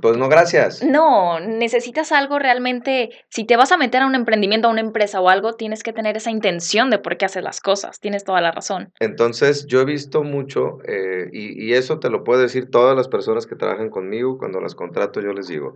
pues 0.00 0.16
no, 0.16 0.28
gracias. 0.28 0.82
No, 0.82 1.38
necesitas 1.38 2.12
algo 2.12 2.38
realmente. 2.38 3.10
Si 3.28 3.44
te 3.44 3.56
vas 3.56 3.72
a 3.72 3.76
meter 3.76 4.02
a 4.02 4.06
un 4.06 4.14
emprendimiento, 4.14 4.68
a 4.68 4.70
una 4.70 4.80
empresa 4.80 5.20
o 5.20 5.28
algo, 5.28 5.52
tienes 5.52 5.82
que 5.82 5.92
tener 5.92 6.16
esa 6.16 6.30
intención 6.30 6.88
de 6.88 6.98
por 6.98 7.18
qué 7.18 7.26
haces 7.26 7.42
las 7.42 7.60
cosas. 7.60 8.00
Tienes 8.00 8.24
toda 8.24 8.40
la 8.40 8.52
razón. 8.52 8.92
Entonces, 9.00 9.66
yo 9.66 9.82
he 9.82 9.84
visto 9.84 10.22
mucho, 10.22 10.78
eh, 10.86 11.28
y, 11.32 11.62
y, 11.62 11.74
eso 11.74 11.98
te 11.98 12.08
lo 12.08 12.24
puedo 12.24 12.40
decir 12.40 12.70
todas 12.70 12.96
las 12.96 13.08
personas 13.08 13.46
que 13.46 13.54
trabajan 13.54 13.90
conmigo, 13.90 14.38
cuando 14.38 14.60
las 14.60 14.74
contrato, 14.74 15.20
yo 15.20 15.34
les 15.34 15.48
digo: 15.48 15.74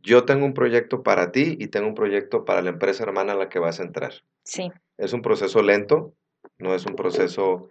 Yo 0.00 0.24
tengo 0.24 0.46
un 0.46 0.54
proyecto 0.54 1.02
para 1.02 1.30
ti 1.30 1.56
y 1.60 1.68
tengo 1.68 1.88
un 1.88 1.94
proyecto 1.94 2.46
para 2.46 2.62
la 2.62 2.70
empresa 2.70 3.02
hermana 3.02 3.34
a 3.34 3.36
la 3.36 3.50
que 3.50 3.58
vas 3.58 3.80
a 3.80 3.82
entrar. 3.82 4.14
Sí. 4.44 4.70
Es 4.96 5.12
un 5.12 5.20
proceso 5.20 5.62
lento, 5.62 6.14
no 6.58 6.74
es 6.74 6.86
un 6.86 6.96
proceso 6.96 7.68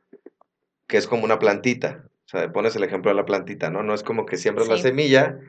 que 0.88 0.98
es 0.98 1.08
como 1.08 1.24
una 1.24 1.40
plantita. 1.40 2.06
O 2.30 2.38
sea, 2.38 2.52
pones 2.52 2.76
el 2.76 2.84
ejemplo 2.84 3.10
de 3.10 3.16
la 3.16 3.26
plantita, 3.26 3.72
¿no? 3.72 3.82
No 3.82 3.96
es 3.96 4.04
como 4.04 4.28
que 4.28 4.38
siembras 4.38 4.68
sí. 4.68 4.74
la 4.74 4.78
semilla 4.78 5.40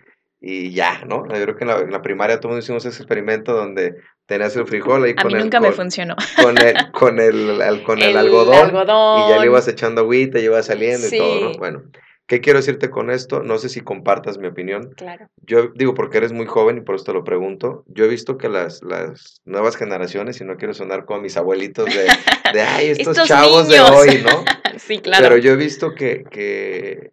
y 0.40 0.72
ya, 0.72 1.04
¿no? 1.04 1.26
Yo 1.28 1.42
creo 1.42 1.54
que 1.54 1.64
en 1.64 1.68
la, 1.68 1.78
en 1.80 1.90
la 1.90 2.00
primaria 2.00 2.40
todos 2.40 2.58
hicimos 2.58 2.86
ese 2.86 3.02
experimento 3.02 3.52
donde 3.52 3.96
tenías 4.24 4.56
el 4.56 4.66
frijol 4.66 5.04
ahí 5.04 5.10
a 5.14 5.20
con 5.20 5.30
mí 5.30 5.34
el, 5.34 5.44
nunca 5.44 5.58
con, 5.58 5.68
me 5.68 5.74
funcionó. 5.74 6.16
Con 6.42 6.56
el, 6.56 6.74
con 6.92 7.20
el, 7.20 7.60
el 7.60 7.82
con 7.82 7.98
el, 7.98 8.08
el 8.08 8.16
algodón, 8.16 8.54
algodón, 8.54 9.26
y 9.26 9.30
ya 9.30 9.40
le 9.40 9.46
ibas 9.46 9.68
echando 9.68 10.00
agüita, 10.00 10.38
y 10.38 10.44
ibas 10.44 10.64
saliendo 10.64 11.06
sí. 11.06 11.16
y 11.16 11.18
todo, 11.18 11.40
¿no? 11.52 11.58
Bueno, 11.58 11.82
¿qué 12.30 12.40
quiero 12.40 12.60
decirte 12.60 12.90
con 12.90 13.10
esto? 13.10 13.42
No 13.42 13.58
sé 13.58 13.68
si 13.68 13.80
compartas 13.80 14.38
mi 14.38 14.46
opinión. 14.46 14.92
Claro. 14.96 15.28
Yo 15.38 15.72
digo 15.74 15.94
porque 15.94 16.18
eres 16.18 16.32
muy 16.32 16.46
joven 16.46 16.78
y 16.78 16.80
por 16.80 16.94
eso 16.94 17.06
te 17.06 17.12
lo 17.12 17.24
pregunto. 17.24 17.82
Yo 17.88 18.04
he 18.04 18.08
visto 18.08 18.38
que 18.38 18.48
las, 18.48 18.84
las 18.84 19.40
nuevas 19.44 19.74
generaciones, 19.74 20.40
y 20.40 20.44
no 20.44 20.56
quiero 20.56 20.72
sonar 20.72 21.06
como 21.06 21.22
mis 21.22 21.36
abuelitos 21.36 21.86
de, 21.86 22.04
de 22.54 22.60
ay, 22.60 22.90
estos, 22.90 23.16
estos 23.16 23.26
chavos 23.28 23.66
niños. 23.66 23.90
de 23.90 23.96
hoy, 23.96 24.22
¿no? 24.22 24.44
sí, 24.78 25.00
claro. 25.00 25.24
Pero 25.24 25.38
yo 25.38 25.50
he 25.50 25.56
visto 25.56 25.92
que, 25.92 26.22
que 26.30 27.10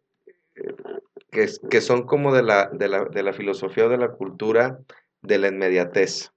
que, 1.32 1.48
que, 1.68 1.82
son 1.82 2.06
como 2.06 2.32
de 2.32 2.44
la, 2.44 2.70
de, 2.72 2.88
la, 2.88 3.06
de 3.06 3.24
la 3.24 3.34
filosofía 3.34 3.88
o 3.88 3.90
de 3.90 3.98
la 3.98 4.10
cultura 4.10 4.78
de 5.24 5.40
la 5.40 5.48
inmediatez. 5.48 6.32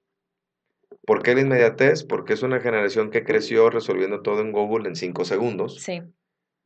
¿Por 1.04 1.22
qué 1.22 1.34
la 1.34 1.42
inmediatez? 1.42 2.04
Porque 2.04 2.32
es 2.32 2.42
una 2.42 2.60
generación 2.60 3.10
que 3.10 3.24
creció 3.24 3.68
resolviendo 3.68 4.22
todo 4.22 4.40
en 4.40 4.52
Google 4.52 4.88
en 4.88 4.96
cinco 4.96 5.26
segundos. 5.26 5.82
Sí. 5.82 6.00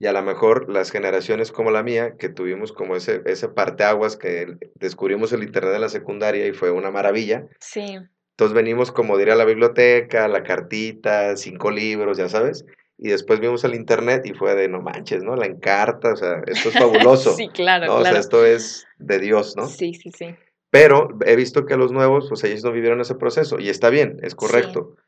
Y 0.04 0.06
a 0.06 0.12
lo 0.12 0.20
mejor 0.20 0.70
las 0.70 0.90
generaciones 0.90 1.50
como 1.50 1.70
la 1.70 1.82
mía, 1.82 2.16
que 2.18 2.28
tuvimos 2.28 2.74
como 2.74 2.94
ese, 2.94 3.22
ese 3.24 3.48
parteaguas 3.48 4.18
que 4.18 4.58
descubrimos 4.74 5.32
el 5.32 5.42
Internet 5.42 5.76
en 5.76 5.80
la 5.80 5.88
secundaria 5.88 6.46
y 6.46 6.52
fue 6.52 6.70
una 6.70 6.90
maravilla. 6.90 7.46
Sí. 7.58 7.96
Entonces 8.32 8.54
venimos 8.54 8.92
como 8.92 9.16
de 9.16 9.22
ir 9.22 9.30
a 9.30 9.34
la 9.34 9.46
biblioteca, 9.46 10.28
la 10.28 10.42
cartita, 10.42 11.34
cinco 11.38 11.70
libros, 11.70 12.18
ya 12.18 12.28
sabes 12.28 12.66
y 12.98 13.08
después 13.08 13.40
vimos 13.40 13.64
el 13.64 13.74
internet 13.74 14.24
y 14.26 14.34
fue 14.34 14.54
de 14.54 14.68
no 14.68 14.80
manches, 14.80 15.24
¿no? 15.24 15.34
La 15.36 15.46
encarta, 15.46 16.12
o 16.12 16.16
sea, 16.16 16.42
esto 16.46 16.68
es 16.68 16.78
fabuloso. 16.78 17.32
sí, 17.36 17.48
claro, 17.48 17.86
¿no? 17.86 17.96
claro. 17.96 18.02
O 18.02 18.12
sea, 18.12 18.20
esto 18.20 18.44
es 18.44 18.86
de 18.98 19.18
Dios, 19.18 19.56
¿no? 19.56 19.66
Sí, 19.66 19.94
sí, 19.94 20.12
sí. 20.16 20.36
Pero 20.70 21.08
he 21.24 21.34
visto 21.34 21.66
que 21.66 21.76
los 21.76 21.92
nuevos, 21.92 22.26
pues 22.28 22.44
ellos 22.44 22.62
no 22.62 22.72
vivieron 22.72 23.00
ese 23.00 23.14
proceso 23.14 23.58
y 23.58 23.68
está 23.68 23.90
bien, 23.90 24.18
es 24.22 24.34
correcto. 24.34 24.94
Sí. 24.96 25.02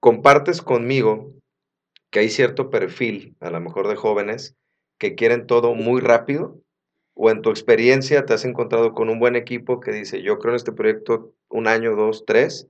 Compartes 0.00 0.62
conmigo 0.62 1.32
que 2.16 2.20
hay 2.20 2.30
cierto 2.30 2.70
perfil, 2.70 3.36
a 3.40 3.50
lo 3.50 3.60
mejor 3.60 3.88
de 3.88 3.94
jóvenes, 3.94 4.56
que 4.96 5.14
quieren 5.14 5.46
todo 5.46 5.74
muy 5.74 6.00
rápido 6.00 6.58
o 7.12 7.30
en 7.30 7.42
tu 7.42 7.50
experiencia 7.50 8.24
te 8.24 8.32
has 8.32 8.46
encontrado 8.46 8.94
con 8.94 9.10
un 9.10 9.18
buen 9.18 9.36
equipo 9.36 9.80
que 9.80 9.92
dice, 9.92 10.22
yo 10.22 10.38
creo 10.38 10.52
en 10.52 10.56
este 10.56 10.72
proyecto 10.72 11.34
un 11.50 11.68
año, 11.68 11.94
dos, 11.94 12.24
tres, 12.26 12.68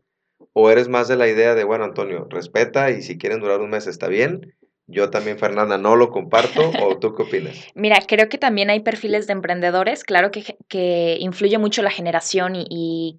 ¿O 0.52 0.68
eres 0.68 0.88
más 0.88 1.06
de 1.06 1.14
la 1.14 1.28
idea 1.28 1.54
de, 1.54 1.62
bueno, 1.62 1.85
Antonio, 1.85 2.26
respeta 2.28 2.90
y 2.90 3.02
si 3.02 3.18
quieren 3.18 3.38
durar 3.38 3.61
un 3.61 3.70
mes 3.70 3.87
está 3.87 4.09
bien, 4.09 4.52
Yo 4.88 5.11
también, 5.11 5.38
Fernanda, 5.38 5.78
no 5.78 5.94
lo 5.94 6.11
comparto. 6.11 6.72
¿O 6.82 6.98
tú 6.98 7.14
qué 7.14 7.22
opinas? 7.22 7.56
Mira, 7.76 8.00
creo 8.06 8.28
que 8.28 8.38
también 8.38 8.68
hay 8.68 8.80
perfiles 8.80 9.28
de 9.28 9.32
emprendedores. 9.32 10.02
Claro 10.02 10.32
que, 10.32 10.56
que 10.66 11.18
influye 11.20 11.59
mucho 11.59 11.82
la 11.82 11.90
generación 11.90 12.56
y, 12.56 12.66
y 12.68 13.18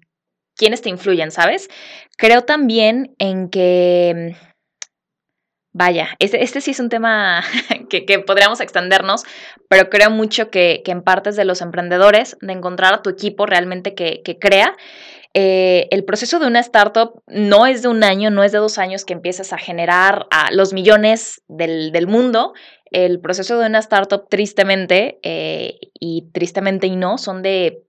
quiénes 0.56 0.82
te 0.82 0.90
influyen, 0.90 1.30
¿sabes? 1.30 1.70
Creo 2.18 2.42
también 2.42 3.14
en 3.18 3.48
que 3.48 4.36
Vaya, 5.78 6.08
este, 6.18 6.42
este, 6.42 6.60
sí 6.60 6.72
es 6.72 6.80
un 6.80 6.88
tema 6.88 7.44
que, 7.88 8.18
podríamos 8.18 8.60
extendernos, 8.60 9.22
pero 9.68 9.88
creo 9.88 10.10
mucho 10.10 10.50
que, 10.50 10.82
en 10.84 11.02
partes 11.02 11.36
de 11.36 11.44
los 11.44 11.62
emprendedores, 11.62 12.36
de 12.40 12.52
encontrar 12.52 12.94
a 12.94 13.02
tu 13.02 13.10
equipo 13.10 13.46
realmente 13.46 13.94
que, 13.94 14.38
crea. 14.40 14.76
Eh, 15.34 15.86
el 15.92 16.04
proceso 16.04 16.40
de 16.40 16.48
una 16.48 16.58
startup 16.58 17.22
no 17.28 17.64
es 17.64 17.82
de 17.82 17.88
un 17.88 18.02
año, 18.02 18.28
no 18.30 18.42
es 18.42 18.50
de 18.50 18.58
dos 18.58 18.76
años 18.76 19.04
que 19.04 19.12
empiezas 19.12 19.52
a 19.52 19.58
generar 19.58 20.26
los 20.50 20.72
millones 20.72 21.42
del, 21.46 22.08
mundo. 22.08 22.54
El 22.90 23.20
proceso 23.20 23.56
de 23.56 23.66
una 23.66 23.78
startup, 23.78 24.28
tristemente, 24.28 25.20
eh, 25.22 25.78
y 26.00 26.28
tristemente 26.32 26.88
y 26.88 26.96
no, 26.96 27.18
son 27.18 27.40
de 27.42 27.84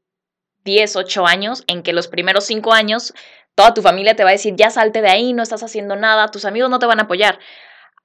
10, 0.63 0.95
8 0.95 1.25
años, 1.25 1.63
en 1.65 1.82
que 1.82 1.93
los 1.93 2.08
primeros 2.08 2.43
5 2.43 2.71
años 2.71 3.15
toda 3.56 3.73
tu 3.73 3.82
familia 3.82 4.15
te 4.15 4.23
va 4.23 4.30
a 4.30 4.34
decir, 4.34 4.54
ya 4.56 4.69
salte 4.69 5.02
de 5.02 5.10
ahí, 5.10 5.34
no 5.34 5.41
estás 5.41 5.63
haciendo 5.63 5.95
nada, 5.95 6.30
tus 6.30 6.45
amigos 6.45 6.69
no 6.69 6.78
te 6.78 6.86
van 6.86 6.99
a 6.99 7.04
apoyar 7.04 7.39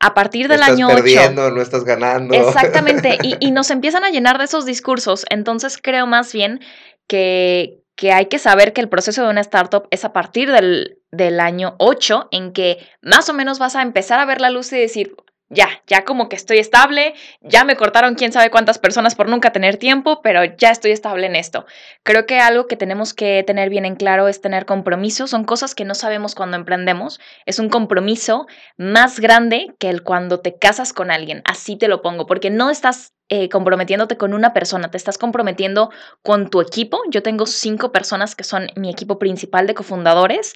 a 0.05 0.13
partir 0.13 0.49
del 0.49 0.63
año 0.63 0.89
8. 0.89 0.97
perdiendo, 0.97 1.51
no 1.51 1.63
estás 1.63 1.85
ganando. 1.85 2.35
Exactamente, 2.35 3.17
y, 3.41 3.51
nos 3.53 3.71
empiezan 3.71 4.05
a 4.05 4.11
llenar 4.11 4.37
de 4.37 4.45
esos 4.45 4.67
discursos. 4.67 5.25
Entonces 5.31 5.79
creo 5.81 6.07
más 6.07 6.31
bien 6.31 6.61
que, 7.07 7.81
que 7.97 8.13
hay 8.13 8.27
que 8.27 8.39
saber 8.39 8.75
que 8.75 8.83
el 8.83 8.91
proceso 8.91 9.23
de 9.23 9.31
una 9.31 9.41
startup 9.41 9.89
es 9.91 10.05
a 10.05 10.13
partir 10.13 10.53
del, 10.53 10.99
del 11.11 11.41
año 11.41 11.75
8 11.79 12.29
en 12.33 12.53
que 12.53 12.87
más 13.01 13.31
o 13.31 13.33
menos 13.33 13.59
vas 13.59 13.77
a 13.77 13.83
empezar 13.83 14.21
a 14.21 14.27
ver 14.27 14.43
la 14.43 14.51
luz 14.51 14.71
y 14.75 14.79
decir, 14.79 15.17
ya, 15.55 15.69
ya 15.87 16.05
como 16.05 16.29
que 16.29 16.37
estoy 16.37 16.59
estable, 16.59 17.15
ya 17.41 17.65
me 17.65 17.77
cortaron 17.77 18.15
quién 18.15 18.33
sabe 18.33 18.51
cuántas 18.51 18.79
personas 18.79 19.15
por 19.15 19.29
nunca 19.29 19.53
tener 19.53 19.77
tiempo, 19.77 20.21
pero 20.23 20.45
ya 20.45 20.71
estoy 20.71 20.91
estable 20.91 21.27
en 21.27 21.37
esto. 21.37 21.67
Creo 22.03 22.27
que 22.27 22.41
algo 22.41 22.67
que 22.67 22.77
tenemos 22.77 23.15
que 23.15 23.43
tener 23.47 23.71
bien 23.71 23.85
en 23.85 23.97
claro 23.97 24.29
es 24.29 24.41
tener 24.41 24.67
compromiso, 24.67 25.27
son 25.27 25.45
cosas 25.45 25.75
que 25.75 25.85
no 25.85 25.95
sabemos 25.95 26.35
cuando 26.35 26.57
emprendemos, 26.57 27.21
es 27.47 27.59
un 27.59 27.69
compromiso 27.69 28.47
más 28.77 29.21
grande 29.21 29.75
que 29.79 29.89
el 29.89 30.03
cuando 30.03 30.41
te 30.41 30.59
casas 30.59 30.93
con 30.93 31.11
alguien, 31.11 31.43
así 31.45 31.77
te 31.77 31.89
lo 31.89 32.03
pongo, 32.03 32.27
porque 32.27 32.51
no 32.51 32.71
estás 32.71 33.15
eh, 33.31 33.49
comprometiéndote 33.49 34.19
con 34.19 34.35
una 34.35 34.53
persona, 34.53 34.91
te 34.91 34.99
estás 34.99 35.17
comprometiendo 35.17 35.91
con 36.23 36.51
tu 36.51 36.61
equipo. 36.61 37.01
Yo 37.09 37.23
tengo 37.23 37.47
cinco 37.47 37.91
personas 37.91 38.37
que 38.37 38.45
son 38.45 38.69
mi 38.77 38.91
equipo 38.91 39.19
principal 39.19 39.67
de 39.67 39.73
cofundadores 39.73 40.55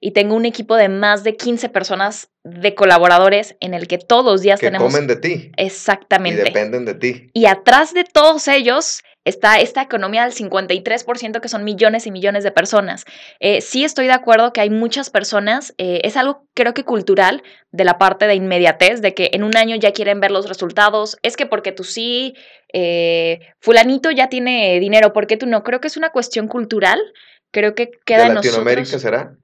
y 0.00 0.12
tengo 0.12 0.34
un 0.34 0.46
equipo 0.46 0.76
de 0.76 0.88
más 0.88 1.24
de 1.24 1.36
15 1.36 1.68
personas 1.68 2.30
de 2.42 2.74
colaboradores 2.74 3.56
en 3.60 3.74
el 3.74 3.86
que 3.86 3.98
todos 3.98 4.24
los 4.24 4.40
días 4.40 4.58
que 4.58 4.66
tenemos... 4.66 4.90
comen 4.90 5.06
de 5.06 5.16
ti. 5.16 5.52
Exactamente. 5.58 6.40
Y 6.40 6.44
dependen 6.44 6.86
de 6.86 6.94
ti. 6.94 7.30
Y 7.34 7.44
atrás 7.44 7.92
de 7.92 8.04
todos 8.04 8.48
ellos 8.48 9.02
está 9.26 9.60
esta 9.60 9.82
economía 9.82 10.24
del 10.24 10.32
53% 10.32 11.40
que 11.40 11.48
son 11.48 11.64
millones 11.64 12.06
y 12.06 12.10
millones 12.10 12.44
de 12.44 12.50
personas. 12.50 13.04
Eh, 13.40 13.60
sí 13.60 13.84
estoy 13.84 14.06
de 14.06 14.14
acuerdo 14.14 14.54
que 14.54 14.62
hay 14.62 14.70
muchas 14.70 15.10
personas, 15.10 15.74
eh, 15.76 16.00
es 16.04 16.16
algo 16.16 16.46
creo 16.54 16.72
que 16.72 16.84
cultural 16.84 17.42
de 17.70 17.84
la 17.84 17.98
parte 17.98 18.26
de 18.26 18.34
inmediatez, 18.34 19.02
de 19.02 19.12
que 19.12 19.30
en 19.34 19.44
un 19.44 19.54
año 19.56 19.76
ya 19.76 19.92
quieren 19.92 20.20
ver 20.20 20.30
los 20.30 20.48
resultados, 20.48 21.18
es 21.22 21.36
que 21.36 21.44
porque 21.44 21.72
tú 21.72 21.84
sí, 21.84 22.34
eh, 22.72 23.40
fulanito 23.60 24.10
ya 24.10 24.30
tiene 24.30 24.80
dinero, 24.80 25.12
¿por 25.12 25.26
qué 25.26 25.36
tú 25.36 25.46
no? 25.46 25.62
Creo 25.62 25.80
que 25.80 25.88
es 25.88 25.98
una 25.98 26.10
cuestión 26.10 26.48
cultural, 26.48 26.98
creo 27.50 27.74
que 27.74 27.90
queda 28.06 28.28
¿De 28.28 28.34
Latinoamérica 28.34 28.98
será? 28.98 29.36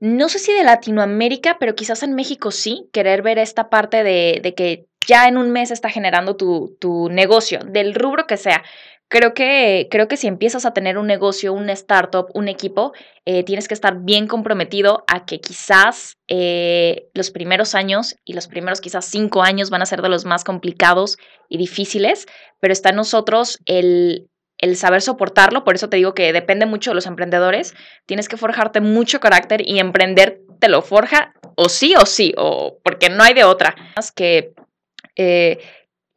No 0.00 0.30
sé 0.30 0.38
si 0.38 0.52
de 0.52 0.64
Latinoamérica, 0.64 1.58
pero 1.60 1.74
quizás 1.74 2.02
en 2.02 2.14
México 2.14 2.50
sí, 2.50 2.88
querer 2.92 3.20
ver 3.22 3.38
esta 3.38 3.68
parte 3.68 4.02
de, 4.02 4.54
que 4.56 4.86
ya 5.06 5.28
en 5.28 5.36
un 5.36 5.50
mes 5.50 5.70
está 5.70 5.90
generando 5.90 6.36
tu, 6.36 7.08
negocio, 7.10 7.60
del 7.66 7.94
rubro 7.94 8.26
que 8.26 8.38
sea. 8.38 8.64
Creo 9.08 9.34
que, 9.34 9.88
creo 9.90 10.06
que 10.06 10.16
si 10.16 10.28
empiezas 10.28 10.64
a 10.64 10.72
tener 10.72 10.96
un 10.96 11.08
negocio, 11.08 11.52
un 11.52 11.68
startup, 11.68 12.28
un 12.32 12.48
equipo, 12.48 12.92
eh, 13.26 13.42
tienes 13.42 13.66
que 13.66 13.74
estar 13.74 13.98
bien 14.02 14.28
comprometido 14.28 15.02
a 15.08 15.26
que 15.26 15.40
quizás 15.40 16.16
eh, 16.28 17.08
los 17.12 17.32
primeros 17.32 17.74
años 17.74 18.14
y 18.24 18.34
los 18.34 18.46
primeros 18.46 18.80
quizás 18.80 19.06
cinco 19.06 19.42
años 19.42 19.68
van 19.68 19.82
a 19.82 19.86
ser 19.86 20.00
de 20.00 20.08
los 20.08 20.24
más 20.24 20.44
complicados 20.44 21.18
y 21.48 21.58
difíciles, 21.58 22.26
pero 22.60 22.72
está 22.72 22.90
en 22.90 22.96
nosotros 22.96 23.58
el, 23.66 24.30
el 24.60 24.76
saber 24.76 25.02
soportarlo, 25.02 25.64
por 25.64 25.74
eso 25.74 25.88
te 25.88 25.96
digo 25.96 26.14
que 26.14 26.32
depende 26.32 26.66
mucho 26.66 26.90
de 26.90 26.94
los 26.94 27.06
emprendedores, 27.06 27.74
tienes 28.06 28.28
que 28.28 28.36
forjarte 28.36 28.80
mucho 28.80 29.20
carácter 29.20 29.62
y 29.66 29.78
emprender 29.78 30.40
te 30.60 30.68
lo 30.68 30.82
forja 30.82 31.32
o 31.56 31.68
sí 31.68 31.94
o 31.96 32.06
sí, 32.06 32.34
o 32.36 32.78
porque 32.84 33.08
no 33.08 33.22
hay 33.22 33.34
de 33.34 33.44
otra. 33.44 33.74
Más 33.96 34.12
que 34.12 34.52
eh, 35.16 35.58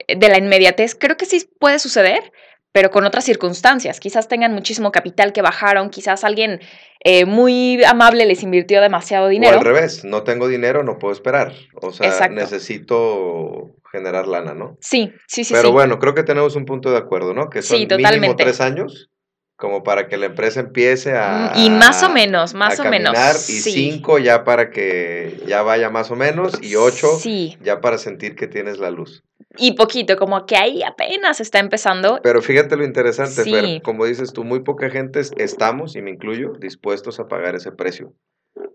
de 0.08 0.30
la 0.30 0.38
inmediatez, 0.38 0.96
creo 0.96 1.18
que 1.18 1.26
sí 1.26 1.50
puede 1.60 1.80
suceder, 1.80 2.32
pero 2.74 2.92
con 2.92 3.06
otras 3.06 3.24
circunstancias. 3.24 4.00
Quizás 4.00 4.28
tengan 4.28 4.54
muchísimo 4.54 4.92
capital 4.92 5.32
que 5.32 5.42
bajaron, 5.42 5.90
quizás 5.90 6.24
alguien 6.24 6.60
eh, 7.04 7.26
muy 7.26 7.82
amable 7.86 8.26
les 8.26 8.44
invirtió 8.44 8.82
demasiado 8.82 9.28
dinero. 9.30 9.56
O 9.56 9.60
al 9.60 9.66
revés, 9.66 10.04
no 10.04 10.24
tengo 10.24 10.48
dinero, 10.48 10.84
no 10.84 10.98
puedo 10.98 11.14
esperar. 11.14 11.54
O 11.82 11.92
sea, 11.92 12.28
necesito 12.28 13.76
generar 13.94 14.28
lana, 14.28 14.56
¿no? 14.56 14.78
Sí, 14.82 15.14
sí, 15.28 15.44
sí. 15.44 15.54
Pero 15.54 15.72
bueno, 15.72 16.00
creo 16.00 16.16
que 16.16 16.24
tenemos 16.24 16.56
un 16.56 16.66
punto 16.66 16.92
de 16.92 16.98
acuerdo, 16.98 17.34
¿no? 17.34 17.50
Que 17.50 17.62
son 17.62 17.78
mínimo 17.80 18.36
tres 18.36 18.60
años 18.60 19.10
como 19.56 19.84
para 19.84 20.08
que 20.08 20.18
la 20.18 20.26
empresa 20.26 20.60
empiece 20.60 21.16
a... 21.16 21.54
Mm, 21.56 21.60
y 21.60 21.70
más 21.70 22.04
o 22.04 22.10
menos, 22.10 22.54
más 22.54 22.80
o 22.80 22.84
menos. 22.86 23.14
Y 23.50 23.62
cinco 23.62 24.20
ya 24.20 24.44
para 24.44 24.72
que 24.72 25.40
ya 25.48 25.62
vaya 25.62 25.90
más 25.90 26.12
o 26.12 26.16
menos, 26.16 26.62
y 26.62 26.76
ocho 26.76 27.18
ya 27.62 27.80
para 27.80 27.98
sentir 27.98 28.36
que 28.36 28.48
tienes 28.48 28.80
la 28.80 28.92
luz. 28.92 29.24
Y 29.58 29.76
poquito, 29.76 30.18
como 30.18 30.46
que 30.46 30.58
ahí 30.58 30.82
apenas 30.84 31.40
está 31.40 31.60
empezando. 31.60 32.20
Pero 32.24 32.42
fíjate 32.42 32.76
lo 32.76 32.84
interesante, 32.84 33.44
Fer, 33.44 33.82
como 33.84 34.06
dices 34.06 34.34
tú, 34.34 34.44
muy 34.44 34.64
poca 34.64 34.90
gente 34.90 35.22
estamos, 35.38 35.96
y 35.96 36.02
me 36.02 36.12
incluyo, 36.12 36.54
dispuestos 36.60 37.20
a 37.20 37.28
pagar 37.28 37.56
ese 37.56 37.72
precio. 37.72 38.14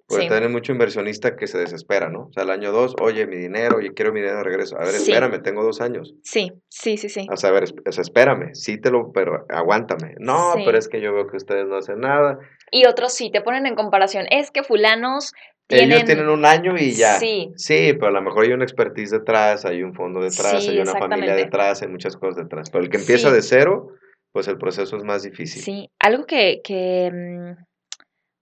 Porque 0.09 0.29
sí. 0.29 0.49
mucho 0.49 0.73
inversionista 0.73 1.37
que 1.37 1.47
se 1.47 1.59
desespera, 1.59 2.09
¿no? 2.09 2.29
O 2.29 2.33
sea, 2.33 2.45
el 2.45 2.51
año 2.51 2.73
dos, 2.73 2.97
oye, 2.99 3.27
mi 3.27 3.37
dinero, 3.37 3.77
oye, 3.77 3.93
quiero 3.93 4.11
mi 4.11 4.21
dinero 4.21 4.39
de 4.39 4.45
regreso. 4.45 4.77
A 4.79 4.85
ver, 4.85 4.95
espérame, 4.95 5.43
tengo 5.43 5.63
dos 5.63 5.83
años. 5.83 6.15
Sí, 6.23 6.51
sí, 6.69 6.97
sí, 6.97 7.11
sí. 7.11 7.27
O 7.31 7.37
sea, 7.37 7.51
a 7.51 7.53
ver, 7.53 7.65
espérame, 7.85 8.55
sí 8.55 8.81
te 8.81 8.91
lo, 8.91 9.13
pero 9.13 9.45
aguántame. 9.51 10.15
No, 10.19 10.55
pero 10.65 10.79
es 10.79 10.89
que 10.89 11.03
yo 11.03 11.13
veo 11.13 11.27
que 11.27 11.37
ustedes 11.37 11.67
no 11.67 11.77
hacen 11.77 12.01
nada. 12.01 12.39
Y 12.71 12.87
otros 12.87 13.13
sí, 13.13 13.31
te 13.31 13.43
ponen 13.43 13.67
en 13.67 13.75
comparación. 13.75 14.25
Es 14.31 14.51
que 14.51 14.63
fulanos 14.63 15.33
tienen... 15.67 15.93
Ellos 15.93 16.05
tienen 16.07 16.29
un 16.31 16.47
año 16.47 16.75
y 16.79 16.93
ya. 16.93 17.19
Sí. 17.19 17.53
Sí, 17.57 17.93
pero 17.93 18.07
a 18.07 18.13
lo 18.13 18.23
mejor 18.23 18.45
hay 18.45 18.53
una 18.53 18.65
expertise 18.65 19.11
detrás, 19.11 19.67
hay 19.67 19.83
un 19.83 19.93
fondo 19.93 20.21
detrás, 20.21 20.67
hay 20.67 20.79
una 20.79 20.95
familia 20.95 21.35
detrás, 21.35 21.83
hay 21.83 21.89
muchas 21.89 22.17
cosas 22.17 22.37
detrás. 22.37 22.71
Pero 22.71 22.83
el 22.83 22.89
que 22.89 22.97
empieza 22.97 23.31
de 23.31 23.43
cero, 23.43 23.89
pues 24.33 24.49
el 24.49 24.57
proceso 24.57 24.97
es 24.97 25.05
más 25.05 25.23
difícil. 25.23 25.63
Sí, 25.63 25.91
algo 25.99 26.25
que, 26.25 26.63
que 26.65 27.11
mm, 27.13 27.68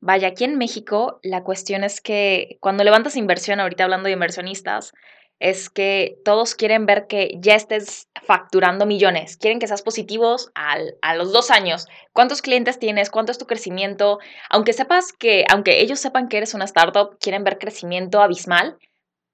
Vaya, 0.01 0.29
aquí 0.29 0.45
en 0.45 0.59
México 0.59 1.21
la 1.23 1.43
cuestión 1.43 1.85
es 1.85 2.01
que 2.01 2.59
cuando 2.61 2.85
levantas 2.85 3.17
inversión, 3.17 3.61
ahorita 3.61 3.85
hablando 3.85 4.07
de 4.07 4.13
inversionistas, 4.13 4.93
es 5.39 5.69
que 5.69 6.19
todos 6.25 6.55
quieren 6.55 6.87
ver 6.87 7.07
que 7.07 7.37
ya 7.39 7.55
estés 7.55 8.09
facturando 8.23 8.87
millones, 8.87 9.37
quieren 9.37 9.59
que 9.59 9.67
seas 9.67 9.83
positivos 9.83 10.51
al, 10.55 10.97
a 11.03 11.15
los 11.15 11.33
dos 11.33 11.51
años. 11.51 11.87
¿Cuántos 12.13 12.41
clientes 12.41 12.79
tienes? 12.79 13.11
¿Cuánto 13.11 13.33
es 13.33 13.39
tu 13.39 13.47
crecimiento? 13.47 14.19
Aunque 14.49 14.73
sepas 14.73 15.13
que, 15.13 15.45
aunque 15.51 15.81
ellos 15.83 16.01
sepan 16.01 16.29
que 16.29 16.39
eres 16.39 16.55
una 16.55 16.65
startup, 16.65 17.19
quieren 17.21 17.45
ver 17.45 17.59
crecimiento 17.59 18.23
abismal, 18.23 18.79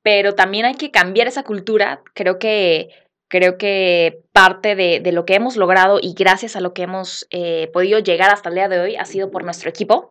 pero 0.02 0.34
también 0.34 0.64
hay 0.64 0.74
que 0.74 0.90
cambiar 0.90 1.28
esa 1.28 1.44
cultura. 1.44 2.02
Creo 2.14 2.40
que, 2.40 2.88
creo 3.28 3.56
que 3.56 4.22
parte 4.32 4.74
de, 4.74 5.12
lo 5.12 5.24
que 5.24 5.34
hemos 5.34 5.56
logrado 5.56 6.00
y 6.02 6.14
gracias 6.14 6.56
a 6.56 6.60
lo 6.60 6.74
que 6.74 6.82
hemos 6.82 7.28
eh, 7.30 7.70
podido 7.72 8.00
llegar 8.00 8.30
hasta 8.32 8.48
el 8.48 8.56
día 8.56 8.68
de 8.68 8.80
hoy 8.80 8.96
ha 8.96 9.04
sido 9.04 9.30
por 9.30 9.44
nuestro 9.44 9.70
equipo 9.70 10.10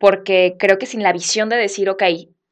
porque 0.00 0.56
creo 0.58 0.78
que 0.78 0.86
sin 0.86 1.02
la 1.02 1.12
visión 1.12 1.50
de 1.50 1.56
decir, 1.56 1.90
ok, 1.90 2.02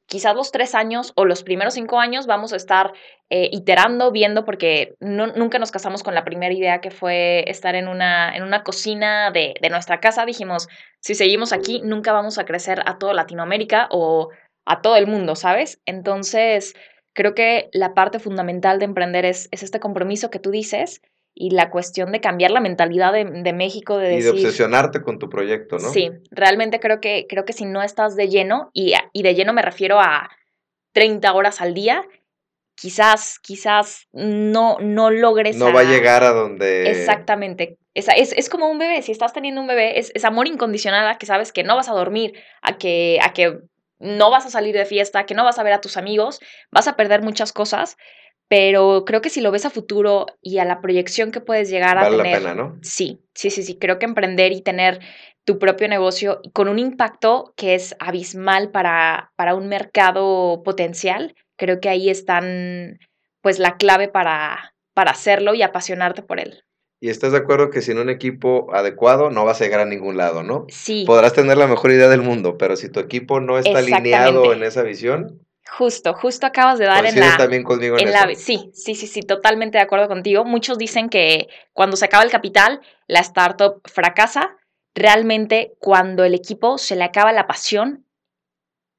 quizás 0.04 0.36
los 0.36 0.52
tres 0.52 0.74
años 0.74 1.14
o 1.16 1.24
los 1.24 1.42
primeros 1.42 1.72
cinco 1.74 1.98
años 1.98 2.26
vamos 2.26 2.52
a 2.52 2.56
estar 2.56 2.92
eh, 3.30 3.48
iterando, 3.52 4.12
viendo, 4.12 4.44
porque 4.44 4.94
nunca 5.00 5.58
nos 5.58 5.70
casamos 5.70 6.02
con 6.02 6.14
la 6.14 6.24
primera 6.24 6.52
idea 6.52 6.82
que 6.82 6.90
fue 6.90 7.44
estar 7.48 7.74
en 7.74 7.88
una, 7.88 8.36
en 8.36 8.42
una 8.42 8.62
cocina 8.64 9.30
de, 9.30 9.54
de, 9.62 9.70
nuestra 9.70 9.98
casa. 9.98 10.26
Dijimos, 10.26 10.68
si 11.00 11.14
seguimos 11.14 11.54
aquí, 11.54 11.80
nunca 11.82 12.12
vamos 12.12 12.36
a 12.36 12.44
crecer 12.44 12.82
a 12.84 12.98
toda 12.98 13.14
Latinoamérica 13.14 13.88
o 13.90 14.28
a 14.66 14.82
todo 14.82 14.96
el 14.96 15.06
mundo, 15.06 15.34
¿sabes? 15.34 15.80
Entonces, 15.86 16.74
creo 17.14 17.34
que 17.34 17.70
la 17.72 17.94
parte 17.94 18.18
fundamental 18.18 18.78
de 18.78 18.84
emprender 18.84 19.24
es, 19.24 19.48
es 19.52 19.62
este 19.62 19.80
compromiso 19.80 20.30
que 20.30 20.38
tú 20.38 20.50
dices 20.50 21.00
y 21.34 21.50
la 21.50 21.70
cuestión 21.70 22.10
de 22.12 22.20
cambiar 22.20 22.50
la 22.50 22.60
mentalidad 22.60 23.12
de, 23.12 23.52
México 23.52 23.96
de 23.96 24.08
decir... 24.08 24.20
Y 24.20 24.24
de 24.24 24.30
obsesionarte 24.30 25.02
con 25.02 25.18
tu 25.18 25.28
proyecto, 25.28 25.78
¿no? 25.78 25.90
Sí, 25.90 26.10
realmente 26.30 26.80
creo 26.80 27.00
que, 27.00 27.26
creo 27.28 27.44
que 27.44 27.52
si 27.52 27.64
no 27.64 27.82
estás 27.82 28.16
de 28.16 28.28
lleno, 28.28 28.70
y, 28.72 28.94
y 29.12 29.22
de 29.22 29.34
lleno 29.34 29.52
me 29.52 29.62
refiero 29.62 30.00
a 30.00 30.30
30 30.92 31.32
horas 31.32 31.60
al 31.60 31.74
día, 31.74 32.04
quizás, 32.74 33.38
quizás 33.40 34.08
no, 34.12 34.78
no 34.80 35.10
logres... 35.10 35.56
No 35.56 35.72
va 35.72 35.80
a 35.80 35.84
llegar 35.84 36.22
a 36.24 36.30
donde... 36.30 36.90
Exactamente. 36.90 37.78
Es, 37.94 38.06
es, 38.16 38.32
es, 38.32 38.48
como 38.48 38.68
un 38.68 38.78
bebé, 38.78 39.02
si 39.02 39.12
estás 39.12 39.32
teniendo 39.32 39.60
un 39.60 39.66
bebé, 39.66 39.98
es, 39.98 40.12
es, 40.14 40.24
amor 40.24 40.46
incondicional 40.46 41.08
a 41.08 41.18
que 41.18 41.26
sabes 41.26 41.52
que 41.52 41.64
no 41.64 41.74
vas 41.74 41.88
a 41.88 41.92
dormir, 41.92 42.34
a 42.62 42.78
que, 42.78 43.18
a 43.22 43.32
que 43.32 43.58
no 43.98 44.30
vas 44.30 44.46
a 44.46 44.50
salir 44.50 44.76
de 44.76 44.84
fiesta, 44.84 45.26
que 45.26 45.34
no 45.34 45.44
vas 45.44 45.58
a 45.58 45.64
ver 45.64 45.72
a 45.72 45.80
tus 45.80 45.96
amigos, 45.96 46.40
vas 46.70 46.86
a 46.86 46.96
perder 46.96 47.22
muchas 47.22 47.52
cosas, 47.52 47.96
pero 48.48 49.04
creo 49.04 49.20
que 49.20 49.30
si 49.30 49.40
lo 49.40 49.50
ves 49.50 49.66
a 49.66 49.70
futuro 49.70 50.26
y 50.40 50.58
a 50.58 50.64
la 50.64 50.80
proyección 50.80 51.30
que 51.30 51.40
puedes 51.40 51.68
llegar 51.68 51.98
a 51.98 52.02
Vale 52.04 52.16
la 52.16 52.22
pena, 52.22 52.54
¿no? 52.54 52.78
Sí, 52.82 53.20
sí, 53.34 53.50
sí, 53.50 53.62
sí. 53.62 53.78
Creo 53.78 53.98
que 53.98 54.06
emprender 54.06 54.52
y 54.52 54.62
tener 54.62 55.00
tu 55.44 55.58
propio 55.58 55.88
negocio 55.88 56.40
con 56.52 56.68
un 56.68 56.78
impacto 56.78 57.52
que 57.56 57.74
es 57.74 57.94
abismal 57.98 58.70
para, 58.70 59.32
para 59.36 59.54
un 59.54 59.68
mercado 59.68 60.62
potencial, 60.62 61.34
creo 61.56 61.80
que 61.80 61.88
ahí 61.88 62.10
están 62.10 62.98
pues 63.42 63.58
la 63.58 63.76
clave 63.76 64.08
para, 64.08 64.74
para 64.94 65.10
hacerlo 65.10 65.54
y 65.54 65.62
apasionarte 65.62 66.22
por 66.22 66.40
él. 66.40 66.64
Y 67.00 67.10
estás 67.10 67.32
de 67.32 67.38
acuerdo 67.38 67.70
que 67.70 67.80
sin 67.80 67.98
un 67.98 68.10
equipo 68.10 68.74
adecuado 68.74 69.30
no 69.30 69.44
vas 69.44 69.60
a 69.60 69.64
llegar 69.64 69.80
a 69.80 69.84
ningún 69.84 70.16
lado, 70.16 70.42
¿no? 70.42 70.66
Sí, 70.68 71.04
Podrás 71.06 71.32
tener 71.32 71.56
la 71.56 71.68
mejor 71.68 71.92
idea 71.92 72.08
del 72.08 72.22
mundo, 72.22 72.58
pero 72.58 72.76
si 72.76 72.88
tu 72.88 72.98
equipo 72.98 73.40
no 73.40 73.58
está 73.58 73.78
alineado 73.78 74.52
en 74.52 74.64
esa 74.64 74.82
visión, 74.82 75.46
justo, 75.68 76.14
justo 76.14 76.46
acabas 76.46 76.78
de 76.78 76.86
dar 76.86 77.04
en 77.04 77.20
la, 77.20 77.36
también 77.36 77.62
conmigo 77.62 77.98
en, 77.98 78.10
la, 78.10 78.34
sí, 78.34 78.70
sí, 78.72 78.94
sí, 78.94 79.06
sí, 79.06 79.22
totalmente 79.22 79.78
de 79.78 79.84
acuerdo 79.84 80.08
contigo. 80.08 80.44
Muchos 80.44 80.78
dicen 80.78 81.08
que 81.08 81.48
cuando 81.72 81.96
se 81.96 82.06
acaba 82.06 82.24
el 82.24 82.30
capital, 82.30 82.80
la 83.06 83.20
startup 83.20 83.80
fracasa. 83.84 84.56
Realmente, 84.94 85.74
cuando 85.78 86.24
el 86.24 86.34
equipo 86.34 86.78
se 86.78 86.96
le 86.96 87.04
acaba 87.04 87.32
la 87.32 87.46
pasión, 87.46 88.06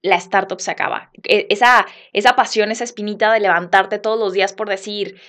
la 0.02 0.16
startup 0.16 0.62
se 0.62 0.72
acaba. 0.72 1.12
E- 1.24 1.48
Esa, 1.50 1.86
esa 2.14 2.36
pasión, 2.36 2.72
esa 2.72 2.84
espinita 2.84 3.34
de 3.34 3.42
levantarte 3.42 4.00
todos 4.00 4.20
los 4.20 4.34
días 4.34 4.54
por 4.54 4.70
decir, 4.70 5.20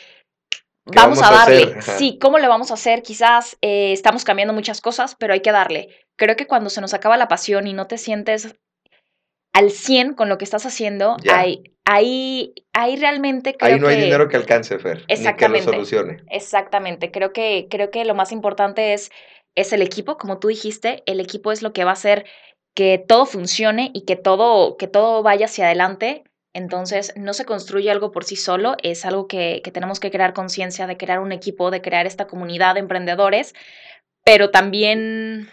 ¿Qué 0.87 0.98
vamos, 0.98 1.20
vamos 1.20 1.33
a 1.33 1.46
darle. 1.46 1.83
Sí, 1.83 2.18
¿cómo 2.20 2.38
le 2.38 2.48
vamos 2.48 2.70
a 2.70 2.74
hacer? 2.74 3.03
Quizás 3.03 3.57
eh, 3.61 3.92
estamos 3.92 4.24
cambiando 4.24 4.55
muchas 4.55 4.81
cosas, 4.81 5.16
pero 5.16 5.33
hay 5.33 5.40
que 5.40 5.53
darle. 5.53 5.88
Creo 6.16 6.37
que 6.37 6.46
cuando 6.46 6.70
se 6.70 6.81
nos 6.81 6.94
acaba 6.94 7.16
la 7.16 7.29
pasión 7.29 7.66
y 7.66 7.72
no 7.72 7.87
te 7.87 7.98
sientes 7.98 8.55
al 9.53 9.71
100 9.71 10.15
con 10.15 10.29
lo 10.29 10.39
que 10.39 10.45
estás 10.45 10.67
haciendo, 10.67 11.17
Ya. 11.23 11.39
ahí, 11.39 11.63
ahí, 11.85 12.55
ahí 12.73 12.97
realmente 12.97 13.57
creo 13.57 13.75
Ahí 13.75 13.81
no 13.81 13.89
hay 13.89 13.97
dinero 13.97 14.29
que 14.29 14.37
alcance, 14.37 14.79
Fer, 14.79 14.99
ni 14.99 15.05
que 15.07 15.49
lo 15.49 15.57
Exactamente. 15.59 15.65
solucione. 15.65 16.23
Exactamente, 16.31 17.11
creo 17.11 17.33
que, 17.33 17.67
creo 17.71 17.91
que 17.91 18.05
lo 18.05 18.15
más 18.15 18.33
importante 18.33 18.95
es, 18.95 19.11
es 19.57 19.73
el 19.73 19.83
equipo, 19.83 20.17
como 20.17 20.39
tú 20.39 20.49
dijiste, 20.49 21.03
el 21.07 21.21
equipo 21.21 21.53
es 21.53 21.63
lo 21.63 21.73
que 21.73 21.85
va 21.85 21.91
a 21.91 21.95
hacer 21.95 22.27
que 22.75 22.99
todo 22.99 23.27
funcione 23.27 23.91
y 23.93 24.05
que 24.05 24.17
todo, 24.17 24.77
que 24.77 24.87
todo 24.87 25.23
vaya 25.23 25.47
hacia 25.47 25.67
adelante. 25.67 26.23
Entonces, 26.53 27.13
no 27.17 27.33
se 27.33 27.45
construye 27.45 27.91
algo 27.91 28.11
por 28.11 28.25
sí 28.25 28.37
solo, 28.37 28.77
es 28.83 29.05
algo 29.05 29.27
que, 29.29 29.61
que 29.63 29.71
tenemos 29.71 30.01
que 30.01 30.11
crear 30.11 30.33
conciencia 30.33 30.87
de 30.87 30.97
crear 30.97 31.21
un 31.21 31.33
equipo, 31.33 31.71
de 31.71 31.81
crear 31.81 32.07
esta 32.07 32.27
comunidad 32.27 32.75
de 32.75 32.81
emprendedores, 32.81 33.55
pero 34.25 34.51
también, 34.51 35.49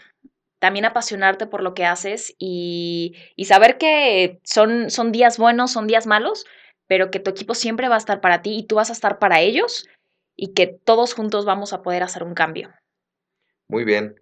también 0.59 0.85
apasionarte 0.85 1.47
por 1.47 1.61
lo 1.61 1.73
que 1.73 1.85
haces 1.85 2.33
y, 2.39 3.15
y 3.35 3.45
saber 3.45 3.77
que 3.77 4.39
son, 4.43 4.89
son 4.89 5.11
días 5.11 5.37
buenos, 5.37 5.71
son 5.71 5.87
días 5.87 6.07
malos, 6.07 6.45
pero 6.87 7.11
que 7.11 7.19
tu 7.19 7.29
equipo 7.29 7.53
siempre 7.53 7.89
va 7.89 7.95
a 7.95 7.99
estar 7.99 8.21
para 8.21 8.41
ti 8.41 8.57
y 8.57 8.65
tú 8.65 8.75
vas 8.75 8.89
a 8.89 8.93
estar 8.93 9.19
para 9.19 9.41
ellos 9.41 9.87
y 10.35 10.53
que 10.53 10.67
todos 10.67 11.13
juntos 11.13 11.45
vamos 11.45 11.73
a 11.73 11.81
poder 11.81 12.03
hacer 12.03 12.23
un 12.23 12.33
cambio. 12.33 12.69
Muy 13.67 13.83
bien. 13.83 14.15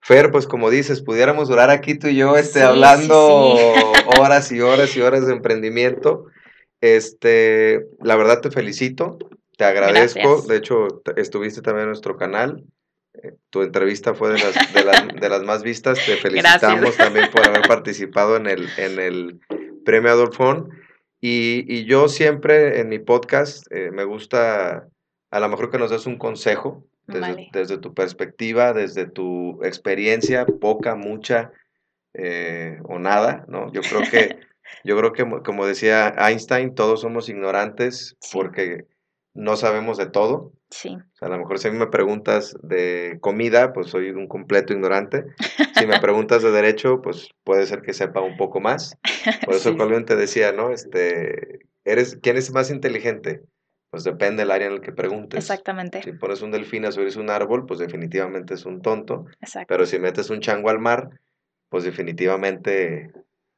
Fer, 0.00 0.30
pues 0.30 0.46
como 0.46 0.70
dices, 0.70 1.02
pudiéramos 1.02 1.48
durar 1.48 1.70
aquí 1.70 1.98
tú 1.98 2.08
y 2.08 2.16
yo 2.16 2.36
este, 2.36 2.52
Sí, 2.52 2.58
sí, 2.58 2.62
hablando 2.62 3.44
horas 4.20 4.52
y 4.52 4.60
horas 4.60 4.94
y 4.96 5.00
horas 5.00 5.26
de 5.26 5.32
emprendimiento. 5.32 6.26
Este, 6.82 7.86
la 8.00 8.14
verdad 8.14 8.42
te 8.42 8.50
felicito, 8.50 9.18
te 9.56 9.64
agradezco. 9.64 10.20
Gracias. 10.20 10.46
De 10.46 10.56
hecho, 10.56 10.88
estuviste 11.16 11.62
también 11.62 11.84
en 11.84 11.88
nuestro 11.88 12.16
canal. 12.16 12.62
Eh, 13.22 13.32
Tu 13.50 13.62
entrevista 13.62 14.14
fue 14.14 14.32
de 14.32 14.38
las, 14.38 14.74
de 14.74 14.84
las, 14.84 15.08
de 15.08 15.28
las 15.28 15.42
más 15.42 15.62
vistas. 15.62 15.98
Te 16.04 16.16
felicitamos 16.16 16.80
Gracias. 16.80 16.96
también 16.96 17.30
por 17.30 17.46
haber 17.48 17.62
participado 17.68 18.36
en 18.36 18.46
el, 18.46 18.68
en 18.76 18.98
el 18.98 19.40
premio 19.84 20.10
Adolfón. 20.10 20.70
Y, 21.20 21.64
y 21.72 21.84
yo 21.86 22.08
siempre 22.08 22.80
en 22.80 22.88
mi 22.88 22.98
podcast 22.98 23.66
eh, 23.70 23.90
me 23.92 24.04
gusta 24.04 24.88
a 25.30 25.40
lo 25.40 25.48
mejor 25.48 25.70
que 25.70 25.78
nos 25.78 25.90
des 25.90 26.06
un 26.06 26.18
consejo 26.18 26.84
desde, 27.06 27.20
Vale. 27.20 27.48
desde 27.52 27.78
tu 27.78 27.94
perspectiva, 27.94 28.72
desde 28.72 29.06
tu 29.06 29.62
experiencia, 29.64 30.44
poca, 30.46 30.94
mucha 30.96 31.50
eh, 32.14 32.78
o 32.84 32.98
nada, 32.98 33.44
¿no? 33.48 33.72
Yo 33.72 33.80
creo 33.82 34.02
que, 34.10 34.38
yo 34.84 34.96
creo 34.98 35.12
que 35.12 35.24
mo- 35.24 35.42
como 35.42 35.66
decía 35.66 36.14
Einstein, 36.18 36.74
todos 36.74 37.00
somos 37.00 37.28
ignorantes 37.28 38.16
Sí. 38.20 38.30
porque 38.32 38.84
no 39.34 39.56
sabemos 39.56 39.98
de 39.98 40.06
todo. 40.06 40.52
Sí, 40.70 40.96
O 40.96 41.16
sea, 41.16 41.28
a 41.28 41.30
lo 41.30 41.38
mejor 41.38 41.58
si 41.58 41.68
a 41.68 41.70
mí 41.70 41.78
me 41.78 41.86
preguntas 41.88 42.56
de 42.62 43.18
comida, 43.20 43.72
pues 43.72 43.88
soy 43.88 44.10
un 44.10 44.26
completo 44.28 44.72
ignorante. 44.72 45.24
Si 45.76 45.86
me 45.86 46.00
preguntas 46.00 46.42
de 46.42 46.50
derecho, 46.50 47.00
pues 47.02 47.28
puede 47.44 47.66
ser 47.66 47.82
que 47.82 47.92
sepa 47.92 48.20
un 48.20 48.36
poco 48.36 48.60
más. 48.60 48.96
Por 49.44 49.54
eso 49.54 49.70
Sí. 49.70 50.04
Te 50.06 50.16
decía, 50.16 50.52
¿no? 50.52 50.70
Este, 50.70 51.60
eres, 51.84 52.18
¿quién 52.22 52.36
es 52.36 52.52
más 52.52 52.70
inteligente? 52.70 53.42
Pues 53.90 54.02
depende 54.02 54.42
del 54.42 54.50
área 54.50 54.66
en 54.66 54.72
el 54.72 54.80
que 54.80 54.90
preguntes. 54.92 55.38
exactamente. 55.38 56.02
Si 56.02 56.12
pones 56.12 56.42
un 56.42 56.50
delfín 56.50 56.84
a 56.84 56.90
subirse 56.92 57.20
un 57.20 57.30
árbol, 57.30 57.66
pues 57.66 57.78
definitivamente 57.78 58.54
es 58.54 58.66
un 58.66 58.82
tonto. 58.82 59.26
Exacto. 59.40 59.66
Pero 59.68 59.86
si 59.86 59.98
metes 60.00 60.30
un 60.30 60.40
chango 60.40 60.70
al 60.70 60.80
mar, 60.80 61.10
pues 61.68 61.84
definitivamente 61.84 63.12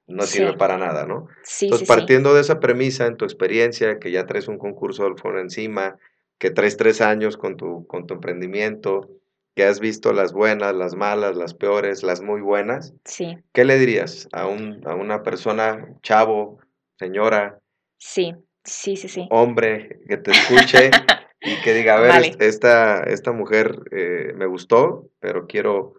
no 0.07 0.23
sirve 0.23 0.57
para 0.57 0.79
nada, 0.79 1.07
¿no? 1.07 1.29
Sí, 1.43 1.67
Entonces, 1.67 1.89
sí, 1.89 1.93
partiendo 1.95 2.35
de 2.35 2.41
esa 2.41 2.61
premisa, 2.61 3.07
en 3.07 3.17
tu 3.17 3.25
experiencia, 3.25 3.99
que 3.99 4.11
ya 4.11 4.27
traes 4.27 4.49
un 4.49 4.59
concurso 4.59 5.15
foro 5.17 5.41
encima, 5.41 5.99
que 6.39 6.51
traes 6.51 6.77
tres 6.77 7.01
años 7.01 7.37
con 7.37 7.57
tu, 7.57 7.87
con 7.87 8.07
tu 8.07 8.15
emprendimiento, 8.15 9.09
que 9.57 9.65
has 9.65 9.81
visto 9.81 10.13
las 10.13 10.33
buenas, 10.33 10.75
las 10.75 10.95
malas, 10.95 11.35
las 11.35 11.55
peores, 11.55 12.03
las 12.03 12.21
muy 12.21 12.43
buenas, 12.43 12.93
Sí, 13.05 13.39
¿qué 13.53 13.65
le 13.65 13.79
dirías 13.79 14.29
a, 14.33 14.47
un, 14.47 14.83
a 14.87 14.95
una 14.95 15.23
persona, 15.23 15.89
chavo, 16.03 16.59
señora, 16.99 17.59
sí, 17.97 18.35
sí, 18.65 18.97
sí, 18.97 19.09
sí. 19.09 19.27
hombre, 19.31 20.01
que 20.07 20.19
te 20.19 20.31
escuche 20.33 20.91
y 21.41 21.61
que 21.63 21.73
diga, 21.73 21.97
a 21.97 22.01
ver, 22.01 22.11
Vale. 22.11 22.37
esta, 22.39 23.03
esta 23.05 23.33
mujer 23.33 23.81
eh, 23.93 24.33
me 24.37 24.45
gustó, 24.47 25.09
pero 25.21 25.47
quiero, 25.47 25.95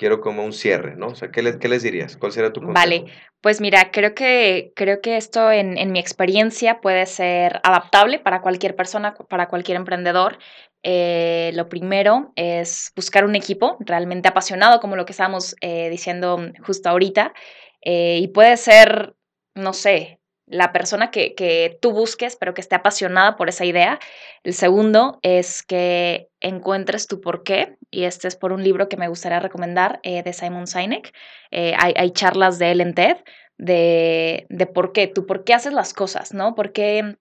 quiero 0.00 0.22
como 0.22 0.42
un 0.42 0.54
cierre, 0.54 0.96
¿no? 0.96 1.08
O 1.08 1.14
sea, 1.14 1.30
¿qué, 1.30 1.42
le- 1.42 1.58
qué 1.58 1.68
les 1.68 1.82
dirías? 1.82 2.16
¿Cuál 2.16 2.32
sería 2.32 2.54
tu 2.54 2.62
consejo? 2.62 2.72
Vale. 2.74 3.04
Pues 3.42 3.60
mira, 3.60 3.90
creo 3.90 4.14
que, 4.14 4.72
creo 4.74 5.02
que 5.02 5.18
esto 5.18 5.50
en, 5.52 5.76
en 5.76 5.92
mi 5.92 5.98
experiencia 5.98 6.80
puede 6.80 7.04
ser 7.04 7.60
adaptable 7.62 8.18
para 8.18 8.40
cualquier 8.40 8.74
persona, 8.76 9.14
para 9.28 9.48
cualquier 9.48 9.76
emprendedor. 9.76 10.38
Eh, 10.82 11.50
lo 11.54 11.68
primero 11.68 12.32
es 12.36 12.92
buscar 12.96 13.26
un 13.26 13.36
equipo 13.36 13.76
realmente 13.80 14.28
apasionado, 14.28 14.80
como 14.80 14.96
lo 14.96 15.04
que 15.04 15.12
estábamos 15.12 15.54
eh, 15.60 15.90
diciendo 15.90 16.38
justo 16.66 16.88
ahorita. 16.88 17.34
Eh, 17.82 18.20
y 18.22 18.28
puede 18.28 18.56
ser, 18.56 19.14
no 19.54 19.74
sé, 19.74 20.19
la 20.50 20.72
persona 20.72 21.10
que, 21.10 21.34
que 21.34 21.78
tú 21.80 21.92
busques, 21.92 22.36
pero 22.36 22.54
que 22.54 22.60
esté 22.60 22.74
apasionada 22.74 23.36
por 23.36 23.48
esa 23.48 23.64
idea. 23.64 23.98
El 24.42 24.52
segundo 24.52 25.18
es 25.22 25.62
que 25.62 26.28
encuentres 26.40 27.06
tu 27.06 27.20
porqué, 27.20 27.76
y 27.90 28.04
este 28.04 28.28
es 28.28 28.36
por 28.36 28.52
un 28.52 28.62
libro 28.62 28.88
que 28.88 28.96
me 28.96 29.08
gustaría 29.08 29.40
recomendar 29.40 30.00
eh, 30.02 30.22
de 30.22 30.32
Simon 30.32 30.66
Sinek. 30.66 31.14
Eh, 31.50 31.74
hay, 31.78 31.94
hay 31.96 32.10
charlas 32.10 32.58
de 32.58 32.72
él 32.72 32.80
en 32.80 32.94
TED 32.94 33.16
de, 33.58 34.46
de 34.48 34.66
por 34.66 34.92
qué, 34.92 35.06
tú 35.06 35.24
por 35.26 35.44
qué 35.44 35.54
haces 35.54 35.72
las 35.72 35.94
cosas, 35.94 36.34
¿no? 36.34 36.54
¿Por 36.54 36.72
qué, 36.72 37.16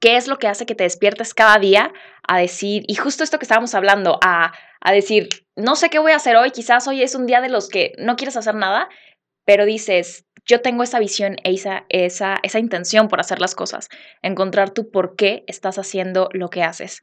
qué 0.00 0.16
es 0.16 0.28
lo 0.28 0.38
que 0.38 0.48
hace 0.48 0.66
que 0.66 0.74
te 0.74 0.84
despiertes 0.84 1.34
cada 1.34 1.58
día 1.58 1.92
a 2.26 2.38
decir, 2.38 2.84
y 2.86 2.94
justo 2.96 3.24
esto 3.24 3.38
que 3.38 3.44
estábamos 3.44 3.74
hablando, 3.74 4.18
a, 4.22 4.52
a 4.80 4.92
decir, 4.92 5.28
no 5.56 5.76
sé 5.76 5.88
qué 5.88 5.98
voy 5.98 6.12
a 6.12 6.16
hacer 6.16 6.36
hoy, 6.36 6.50
quizás 6.50 6.86
hoy 6.86 7.02
es 7.02 7.14
un 7.14 7.26
día 7.26 7.40
de 7.40 7.48
los 7.48 7.68
que 7.68 7.92
no 7.98 8.16
quieres 8.16 8.36
hacer 8.36 8.54
nada, 8.54 8.88
pero 9.44 9.64
dices, 9.64 10.26
yo 10.46 10.60
tengo 10.60 10.82
esa 10.82 10.98
visión 10.98 11.36
esa, 11.44 11.84
esa, 11.88 12.38
esa 12.42 12.58
intención 12.58 13.08
por 13.08 13.20
hacer 13.20 13.40
las 13.40 13.54
cosas, 13.54 13.88
encontrar 14.22 14.70
tu 14.70 14.90
por 14.90 15.16
qué 15.16 15.44
estás 15.46 15.78
haciendo 15.78 16.28
lo 16.32 16.50
que 16.50 16.62
haces. 16.62 17.00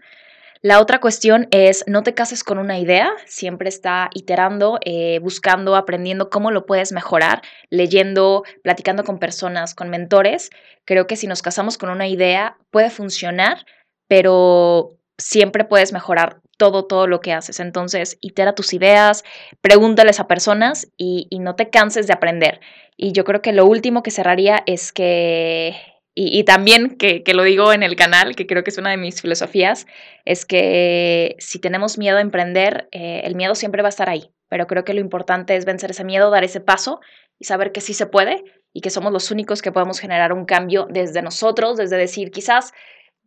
La 0.61 0.81
otra 0.81 0.99
cuestión 0.99 1.47
es 1.51 1.85
no 1.87 2.03
te 2.03 2.13
cases 2.13 2.43
con 2.43 2.57
una 2.57 2.79
idea, 2.79 3.09
siempre 3.25 3.69
está 3.69 4.09
iterando, 4.13 4.77
eh, 4.83 5.19
buscando, 5.19 5.77
aprendiendo 5.77 6.29
cómo 6.29 6.51
lo 6.51 6.65
puedes 6.65 6.91
mejorar, 6.91 7.41
leyendo, 7.69 8.43
platicando 8.61 9.05
con 9.05 9.19
personas, 9.19 9.73
con 9.73 9.89
mentores. 9.89 10.49
Creo 10.83 11.07
que 11.07 11.15
si 11.15 11.27
nos 11.27 11.41
casamos 11.41 11.77
con 11.77 11.89
una 11.89 12.09
idea 12.09 12.57
puede 12.71 12.89
funcionar, 12.89 13.65
pero 14.09 14.98
siempre 15.19 15.65
puedes 15.65 15.93
mejorar 15.93 16.41
todo, 16.57 16.85
todo 16.85 17.05
lo 17.05 17.21
que 17.21 17.33
haces. 17.33 17.59
Entonces, 17.59 18.17
itera 18.21 18.55
tus 18.55 18.73
ideas, 18.73 19.23
pregúntales 19.61 20.19
a 20.19 20.27
personas 20.27 20.87
y, 20.97 21.27
y 21.29 21.39
no 21.39 21.55
te 21.55 21.69
canses 21.69 22.07
de 22.07 22.13
aprender. 22.13 22.59
Y 22.97 23.11
yo 23.11 23.23
creo 23.23 23.41
que 23.41 23.53
lo 23.53 23.65
último 23.65 24.01
que 24.01 24.11
cerraría 24.11 24.63
es 24.65 24.91
que 24.91 25.75
y, 26.15 26.37
y, 26.37 26.43
también 26.43 26.97
que, 26.97 27.23
que, 27.23 27.33
lo 27.33 27.43
digo 27.43 27.71
en 27.71 27.83
el 27.83 27.95
canal, 27.95 28.35
que 28.35 28.45
creo 28.45 28.63
que 28.63 28.71
es 28.71 28.77
una 28.77 28.89
de 28.89 28.97
mis 28.97 29.21
filosofías, 29.21 29.87
es 30.25 30.45
que 30.45 31.35
si 31.39 31.59
tenemos 31.59 31.97
miedo 31.97 32.17
a 32.17 32.21
emprender, 32.21 32.89
eh, 32.91 33.21
el 33.23 33.35
miedo 33.35 33.55
siempre 33.55 33.83
va 33.83 33.87
a 33.87 33.95
estar 33.95 34.09
ahí, 34.09 34.29
pero 34.49 34.67
creo 34.67 34.83
que 34.83 34.93
lo 34.93 34.99
importante 34.99 35.55
es 35.55 35.63
vencer 35.63 35.91
ese 35.91 36.03
miedo, 36.03 36.29
dar 36.29 36.43
ese 36.43 36.59
paso 36.59 36.99
y 37.39 37.45
saber 37.45 37.71
que 37.71 37.79
sí 37.79 37.93
se 37.93 38.05
puede 38.05 38.43
y 38.73 38.81
que 38.81 38.89
somos 38.89 39.13
los 39.13 39.31
únicos 39.31 39.61
que 39.61 39.71
podemos 39.71 39.99
generar 39.99 40.33
un 40.33 40.45
cambio 40.45 40.87
desde 40.89 41.21
nosotros, 41.21 41.77
desde 41.77 41.95
decir, 41.95 42.31
quizás 42.31 42.73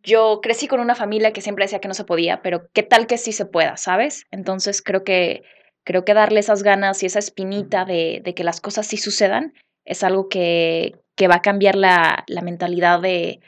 yo 0.03 0.39
crecí 0.41 0.67
con 0.67 0.79
una 0.79 0.95
familia 0.95 1.33
que 1.33 1.41
siempre 1.41 1.65
decía 1.65 1.79
que 1.79 1.87
no 1.87 1.93
se 1.93 2.03
podía, 2.03 2.41
pero 2.41 2.67
qué 2.73 2.83
tal 2.83 3.07
que 3.07 3.17
sí 3.17 3.31
se 3.31 3.45
pueda, 3.45 3.77
¿sabes? 3.77 4.25
Entonces 4.31 4.81
creo 4.81 5.03
que, 5.03 5.43
creo 5.83 6.05
que 6.05 6.13
darle 6.13 6.39
esas 6.39 6.63
ganas 6.63 7.01
y 7.03 7.05
esa 7.05 7.19
espinita 7.19 7.85
de, 7.85 8.21
de 8.23 8.33
que 8.33 8.43
las 8.43 8.61
cosas 8.61 8.85
sí 8.85 8.97
sucedan 8.97 9.53
es 9.85 10.03
algo 10.03 10.29
que, 10.29 10.95
que 11.15 11.27
va 11.27 11.35
a 11.35 11.41
cambiar 11.41 11.75
la, 11.75 12.23
la 12.27 12.41
mentalidad 12.41 12.99
de, 12.99 13.39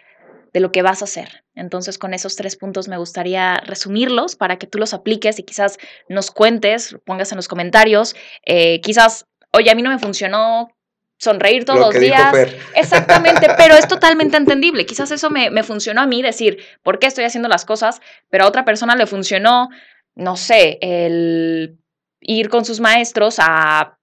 de 0.54 0.60
lo 0.62 0.72
que 0.72 0.82
vas 0.82 1.02
a 1.02 1.06
hacer. 1.06 1.44
Entonces, 1.54 1.98
con 1.98 2.14
esos 2.14 2.36
tres 2.36 2.56
puntos 2.56 2.88
me 2.88 2.98
gustaría 2.98 3.58
resumirlos 3.58 4.36
para 4.36 4.58
que 4.58 4.68
tú 4.68 4.78
los 4.78 4.94
apliques 4.94 5.40
y 5.40 5.44
quizás 5.44 5.78
nos 6.10 6.32
cuentes, 6.32 6.96
pongas 7.06 7.32
en 7.32 7.38
los 7.38 7.48
comentarios, 7.48 8.16
eh, 8.46 8.80
quizás, 8.82 9.26
oye, 9.52 9.72
a 9.72 9.76
mí 9.76 9.82
no 9.82 9.90
me 9.90 10.00
funcionó 10.00 10.70
sonreír 11.18 11.66
todos 11.66 11.80
los 11.80 12.00
días. 12.00 12.34
Exactamente, 12.76 13.48
pero 13.58 13.76
es 13.76 13.88
totalmente 13.88 14.38
entendible. 14.38 14.86
Quizás 14.86 15.12
eso 15.12 15.30
me, 15.30 15.50
me 15.50 15.64
funcionó 15.64 16.02
a 16.02 16.08
mí, 16.08 16.22
decir, 16.22 16.58
¿por 16.84 17.00
qué 17.00 17.08
estoy 17.08 17.24
haciendo 17.24 17.50
las 17.50 17.66
cosas? 17.66 18.02
Pero 18.30 18.44
a 18.44 18.48
otra 18.48 18.66
persona 18.66 18.96
le 18.96 19.08
funcionó, 19.08 19.70
no 20.16 20.36
sé, 20.36 20.78
el 20.82 21.78
ir 22.22 22.50
con 22.50 22.66
sus 22.66 22.80
maestros 22.80 23.38
a, 23.40 23.98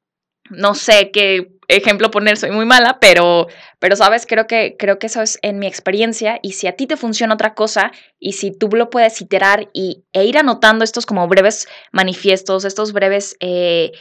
no 0.51 0.75
sé 0.75 1.11
qué 1.13 1.53
ejemplo 1.69 2.11
poner, 2.11 2.37
soy 2.37 2.51
muy 2.51 2.67
mala, 2.67 2.99
pero, 3.01 3.49
pero 3.79 3.97
sabes, 3.97 4.27
creo 4.27 4.47
que, 4.47 4.77
creo 4.79 4.99
que 4.99 5.07
eso 5.07 5.23
es 5.23 5.39
en 5.43 5.59
mi 5.59 5.67
experiencia 5.67 6.39
y 6.43 6.53
si 6.53 6.67
a 6.67 6.77
ti 6.77 6.87
te 6.87 6.97
funciona 6.97 7.35
otra 7.35 7.55
cosa 7.55 7.93
y 8.19 8.35
si 8.35 8.51
tú 8.51 8.69
lo 8.73 8.91
puedes 8.91 9.21
iterar 9.21 9.69
y, 9.73 10.05
e 10.13 10.25
ir 10.25 10.39
anotando 10.39 10.85
estos 10.85 11.07
como 11.07 11.27
breves 11.29 11.69
manifiestos, 11.93 12.65
estos 12.65 12.93
breves 12.93 13.37
eh, 13.41 13.93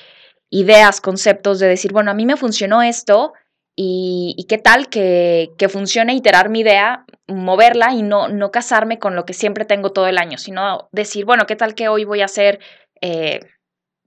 ideas, 0.51 1.01
conceptos 1.01 1.57
de 1.57 1.67
decir, 1.67 1.91
bueno, 1.91 2.11
a 2.11 2.13
mí 2.13 2.27
me 2.27 2.37
funcionó 2.37 2.83
esto 2.83 3.33
y, 3.75 4.45
qué 4.47 4.59
tal 4.59 4.89
que, 4.89 5.49
que, 5.57 5.69
funcione 5.69 6.13
iterar 6.13 6.49
mi 6.49 6.59
idea, 6.59 7.05
moverla 7.27 7.93
y 7.93 8.03
no, 8.03 8.27
no 8.27 8.51
casarme 8.51 8.99
con 8.99 9.15
lo 9.15 9.25
que 9.25 9.33
siempre 9.33 9.65
tengo 9.65 9.91
todo 9.91 10.07
el 10.07 10.19
año, 10.19 10.37
sino 10.37 10.89
decir, 10.91 11.25
bueno, 11.25 11.47
qué 11.47 11.55
tal 11.55 11.73
que 11.73 11.87
hoy 11.89 12.05
voy 12.05 12.21
a 12.21 12.25
hacer... 12.25 12.59
Eh, 13.01 13.39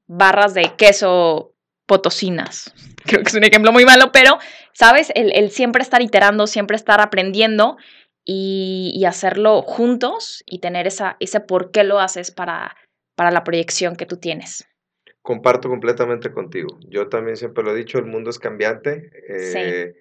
barras 0.06 0.54
de 0.54 0.74
queso 0.76 1.54
potosinas. 1.86 2.72
Creo 3.04 3.22
que 3.22 3.28
es 3.28 3.34
un 3.34 3.44
ejemplo 3.44 3.72
muy 3.72 3.84
malo, 3.84 4.12
pero, 4.12 4.38
¿sabes? 4.72 5.12
El, 5.14 5.50
siempre 5.50 5.82
estar 5.82 6.02
iterando, 6.02 6.46
siempre 6.46 6.76
estar 6.76 7.00
aprendiendo 7.00 7.76
y, 8.24 9.04
hacerlo 9.06 9.62
juntos 9.62 10.42
y 10.46 10.60
tener 10.60 10.86
esa, 10.86 11.16
ese 11.20 11.40
por 11.40 11.70
qué 11.70 11.84
lo 11.84 12.00
haces 12.00 12.30
para, 12.30 12.76
para 13.14 13.30
la 13.30 13.44
proyección 13.44 13.96
que 13.96 14.06
tú 14.06 14.16
tienes. 14.16 14.66
Comparto 15.24 15.70
completamente 15.70 16.30
contigo. 16.32 16.78
Yo 16.86 17.08
también 17.08 17.38
siempre 17.38 17.64
lo 17.64 17.72
he 17.72 17.78
dicho, 17.78 17.96
el 17.96 18.04
mundo 18.04 18.28
es 18.28 18.38
cambiante. 18.38 19.10
Eh, 19.26 19.94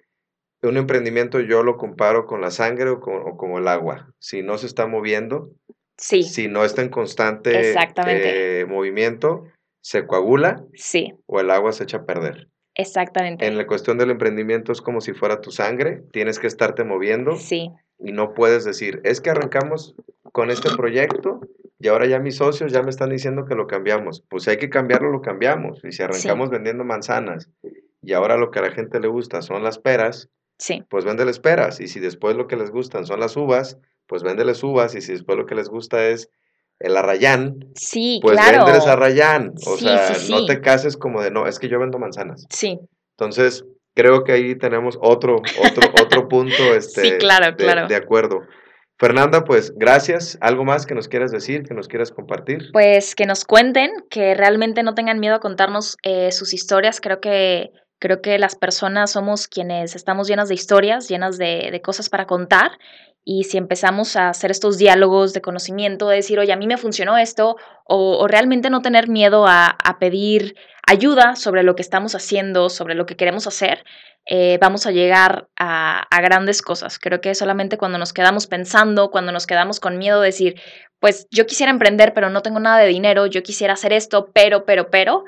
un 0.62 0.76
emprendimiento 0.76 1.40
yo 1.40 1.62
lo 1.62 1.78
comparo 1.78 2.26
con 2.26 2.42
la 2.42 2.50
sangre 2.50 2.90
o, 2.90 3.00
con, 3.00 3.34
como 3.38 3.58
el 3.58 3.66
agua. 3.68 4.12
Si 4.18 4.42
no 4.42 4.58
se 4.58 4.66
está 4.66 4.86
moviendo, 4.86 5.50
sí. 5.96 6.24
si 6.24 6.46
no 6.46 6.62
está 6.62 6.82
en 6.82 6.90
constante 6.90 7.72
eh, 7.72 8.66
movimiento, 8.66 9.46
se 9.80 10.06
coagula 10.06 10.62
sí. 10.74 11.14
o 11.24 11.40
el 11.40 11.50
agua 11.50 11.72
se 11.72 11.84
echa 11.84 11.96
a 11.98 12.04
perder. 12.04 12.48
Exactamente. 12.74 13.46
En 13.46 13.56
la 13.56 13.66
cuestión 13.66 13.96
del 13.96 14.10
emprendimiento 14.10 14.72
es 14.72 14.82
como 14.82 15.00
si 15.00 15.14
fuera 15.14 15.40
tu 15.40 15.52
sangre, 15.52 16.02
tienes 16.12 16.38
que 16.38 16.48
estarte 16.48 16.84
moviendo. 16.84 17.36
Sí. 17.36 17.70
Y 17.98 18.12
no 18.12 18.34
puedes 18.34 18.64
decir, 18.66 19.00
es 19.04 19.22
que 19.22 19.30
arrancamos 19.30 19.94
con 20.32 20.50
este 20.50 20.68
proyecto 20.76 21.40
y 21.84 21.88
ahora 21.88 22.06
ya 22.06 22.18
mis 22.18 22.36
socios 22.36 22.72
ya 22.72 22.82
me 22.82 22.88
están 22.88 23.10
diciendo 23.10 23.44
que 23.44 23.54
lo 23.54 23.66
cambiamos. 23.66 24.22
Pues 24.30 24.44
si 24.44 24.50
hay 24.50 24.56
que 24.56 24.70
cambiarlo, 24.70 25.10
lo 25.10 25.20
cambiamos. 25.20 25.84
Y 25.84 25.92
si 25.92 26.02
arrancamos 26.02 26.48
vendiendo 26.48 26.82
manzanas 26.82 27.50
y 28.00 28.14
ahora 28.14 28.38
lo 28.38 28.50
que 28.50 28.60
a 28.60 28.62
la 28.62 28.70
gente 28.70 29.00
le 29.00 29.08
gusta 29.08 29.42
son 29.42 29.62
las 29.62 29.78
peras, 29.78 30.30
sí. 30.56 30.82
pues 30.88 31.04
véndeles 31.04 31.40
peras. 31.40 31.80
Y 31.80 31.88
si 31.88 32.00
después 32.00 32.36
lo 32.36 32.46
que 32.46 32.56
les 32.56 32.70
gustan 32.70 33.04
son 33.04 33.20
las 33.20 33.36
uvas, 33.36 33.76
pues 34.06 34.22
véndeles 34.22 34.62
uvas. 34.62 34.94
Y 34.94 35.02
si 35.02 35.12
después 35.12 35.36
lo 35.36 35.44
que 35.44 35.54
les 35.54 35.68
gusta 35.68 36.08
es 36.08 36.30
el 36.78 36.96
arrayán, 36.96 37.58
sí, 37.74 38.18
pues 38.22 38.38
claro. 38.38 38.64
vendes 38.64 38.86
arrayán. 38.86 39.52
O 39.66 39.76
sea, 39.76 40.10
no 40.30 40.46
te 40.46 40.62
cases 40.62 40.96
como 40.96 41.20
de, 41.20 41.30
no, 41.30 41.46
es 41.46 41.58
que 41.58 41.68
yo 41.68 41.78
vendo 41.78 41.98
manzanas. 41.98 42.46
Sí. 42.48 42.80
Entonces, 43.18 43.66
creo 43.94 44.24
que 44.24 44.32
ahí 44.32 44.54
tenemos 44.54 44.96
otro, 45.02 45.42
otro, 45.62 45.92
otro 46.02 46.28
punto 46.28 46.62
este, 46.74 47.02
sí, 47.02 47.12
claro, 47.18 47.54
de, 47.54 47.56
claro. 47.56 47.88
de 47.88 47.96
acuerdo. 47.96 48.40
Fernanda, 48.98 49.44
pues 49.44 49.72
gracias. 49.76 50.38
¿Algo 50.40 50.64
más 50.64 50.86
que 50.86 50.94
nos 50.94 51.08
quieras 51.08 51.32
decir, 51.32 51.64
que 51.64 51.74
nos 51.74 51.88
quieras 51.88 52.12
compartir? 52.12 52.70
Pues 52.72 53.14
que 53.14 53.26
nos 53.26 53.44
cuenten, 53.44 53.90
que 54.08 54.34
realmente 54.34 54.82
no 54.82 54.94
tengan 54.94 55.18
miedo 55.18 55.34
a 55.34 55.40
contarnos 55.40 55.96
eh, 56.02 56.30
sus 56.30 56.54
historias. 56.54 57.00
Creo 57.00 57.20
que, 57.20 57.72
creo 57.98 58.22
que 58.22 58.38
las 58.38 58.54
personas 58.54 59.12
somos 59.12 59.48
quienes 59.48 59.96
estamos 59.96 60.28
llenas 60.28 60.48
de 60.48 60.54
historias, 60.54 61.08
llenas 61.08 61.38
de, 61.38 61.80
cosas 61.82 62.08
para 62.08 62.26
contar 62.26 62.72
y 63.24 63.44
si 63.44 63.56
empezamos 63.56 64.16
a 64.16 64.28
hacer 64.28 64.50
estos 64.50 64.76
diálogos 64.76 65.32
de 65.32 65.40
conocimiento, 65.40 66.08
de 66.08 66.16
decir, 66.16 66.38
oye, 66.38 66.52
a 66.52 66.56
mí 66.56 66.66
me 66.66 66.76
funcionó 66.76 67.16
esto, 67.16 67.56
o, 67.86 68.26
realmente 68.28 68.68
no 68.68 68.82
tener 68.82 69.08
miedo 69.08 69.46
a, 69.48 69.76
pedir 69.98 70.54
ayuda 70.86 71.36
sobre 71.36 71.62
lo 71.62 71.76
que 71.76 71.82
estamos 71.82 72.14
haciendo, 72.14 72.68
sobre 72.68 72.94
lo 72.94 73.06
que 73.06 73.16
queremos 73.16 73.46
hacer, 73.46 73.84
eh, 74.26 74.58
vamos 74.60 74.86
a 74.86 74.90
llegar 74.90 75.48
a, 75.58 76.06
grandes 76.22 76.62
cosas. 76.62 76.98
Creo 76.98 77.20
que 77.20 77.34
solamente 77.34 77.76
cuando 77.76 77.98
nos 77.98 78.12
quedamos 78.12 78.46
pensando, 78.46 79.10
cuando 79.10 79.32
nos 79.32 79.46
quedamos 79.46 79.80
con 79.80 79.98
miedo 79.98 80.20
de 80.20 80.26
decir, 80.26 80.60
pues 81.00 81.26
yo 81.30 81.46
quisiera 81.46 81.70
emprender, 81.70 82.14
pero 82.14 82.30
no 82.30 82.42
tengo 82.42 82.60
nada 82.60 82.78
de 82.78 82.88
dinero, 82.88 83.26
yo 83.26 83.42
quisiera 83.42 83.74
hacer 83.74 83.92
esto, 83.92 84.30
pero, 84.32 84.64
pero, 84.64 84.90
pero, 84.90 85.24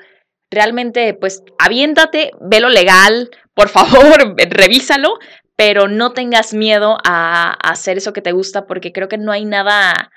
realmente, 0.49 1.13
pues 1.13 1.43
aviéntate, 1.59 2.31
velo 2.41 2.69
legal, 2.69 3.29
por 3.53 3.69
favor, 3.69 4.35
revísalo, 4.49 5.19
pero 5.55 5.87
no 5.87 6.13
tengas 6.13 6.53
miedo 6.53 6.97
a, 7.03 7.51
hacer 7.51 7.97
eso 7.97 8.13
que 8.13 8.21
te 8.21 8.31
gusta 8.31 8.65
porque 8.65 8.91
creo 8.91 9.07
que 9.07 9.17
no 9.17 9.31
hay 9.31 9.45
nada, 9.45 10.11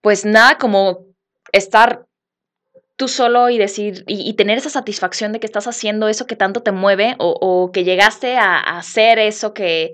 pues 0.00 0.24
nada 0.24 0.58
como 0.58 1.06
estar 1.52 2.06
tú 2.96 3.08
solo 3.08 3.50
y 3.50 3.58
decir 3.58 4.04
y, 4.06 4.32
tener 4.34 4.58
esa 4.58 4.70
satisfacción 4.70 5.32
de 5.32 5.40
que 5.40 5.46
estás 5.46 5.66
haciendo 5.66 6.08
eso 6.08 6.26
que 6.26 6.36
tanto 6.36 6.62
te 6.62 6.72
mueve 6.72 7.16
o, 7.18 7.70
que 7.72 7.84
llegaste 7.84 8.36
a, 8.36 8.58
hacer 8.58 9.18
eso 9.18 9.52
que, 9.52 9.92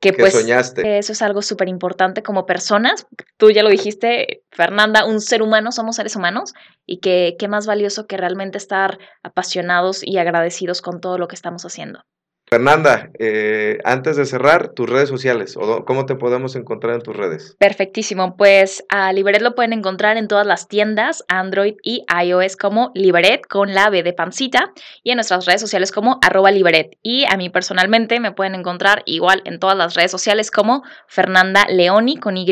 que, 0.00 0.12
pues 0.12 0.34
soñaste. 0.34 0.98
Eso 0.98 1.12
es 1.12 1.22
algo 1.22 1.42
súper 1.42 1.68
importante 1.68 2.22
como 2.22 2.46
personas. 2.46 3.06
Tú 3.36 3.50
ya 3.50 3.62
lo 3.62 3.70
dijiste, 3.70 4.42
Fernanda, 4.50 5.04
un 5.04 5.20
ser 5.20 5.42
humano, 5.42 5.72
somos 5.72 5.96
seres 5.96 6.16
humanos 6.16 6.54
y 6.86 7.00
que 7.00 7.36
qué 7.38 7.48
más 7.48 7.66
valioso 7.66 8.06
que 8.06 8.16
realmente 8.16 8.58
estar 8.58 8.98
apasionados 9.22 10.02
y 10.02 10.18
agradecidos 10.18 10.82
con 10.82 11.00
todo 11.00 11.18
lo 11.18 11.28
que 11.28 11.36
estamos 11.36 11.64
haciendo. 11.64 12.02
Fernanda, 12.50 13.10
eh, 13.18 13.78
antes 13.84 14.16
de 14.16 14.24
cerrar, 14.24 14.68
tus 14.68 14.88
redes 14.88 15.08
sociales, 15.08 15.56
o 15.56 15.84
cómo 15.84 16.06
te 16.06 16.14
podemos 16.14 16.56
encontrar 16.56 16.94
en 16.94 17.02
tus 17.02 17.16
redes. 17.16 17.56
Perfectísimo, 17.58 18.36
pues 18.36 18.84
a 18.88 19.12
Liberet 19.12 19.42
lo 19.42 19.54
pueden 19.54 19.72
encontrar 19.72 20.16
en 20.16 20.28
todas 20.28 20.46
las 20.46 20.68
tiendas, 20.68 21.24
Android 21.28 21.74
y 21.82 22.04
iOS 22.24 22.56
como 22.56 22.90
Liberet 22.94 23.46
con 23.46 23.74
la 23.74 23.90
B 23.90 24.02
de 24.02 24.12
pancita 24.12 24.72
y 25.02 25.10
en 25.10 25.16
nuestras 25.16 25.46
redes 25.46 25.60
sociales 25.60 25.92
como 25.92 26.18
arroba 26.22 26.50
Liberet. 26.50 26.96
Y 27.02 27.24
a 27.30 27.36
mí 27.36 27.50
personalmente 27.50 28.20
me 28.20 28.32
pueden 28.32 28.54
encontrar 28.54 29.02
igual 29.04 29.42
en 29.44 29.58
todas 29.58 29.76
las 29.76 29.94
redes 29.94 30.10
sociales 30.10 30.50
como 30.50 30.82
Fernanda 31.06 31.66
Leoni 31.68 32.16
con 32.16 32.36
Y 32.36 32.46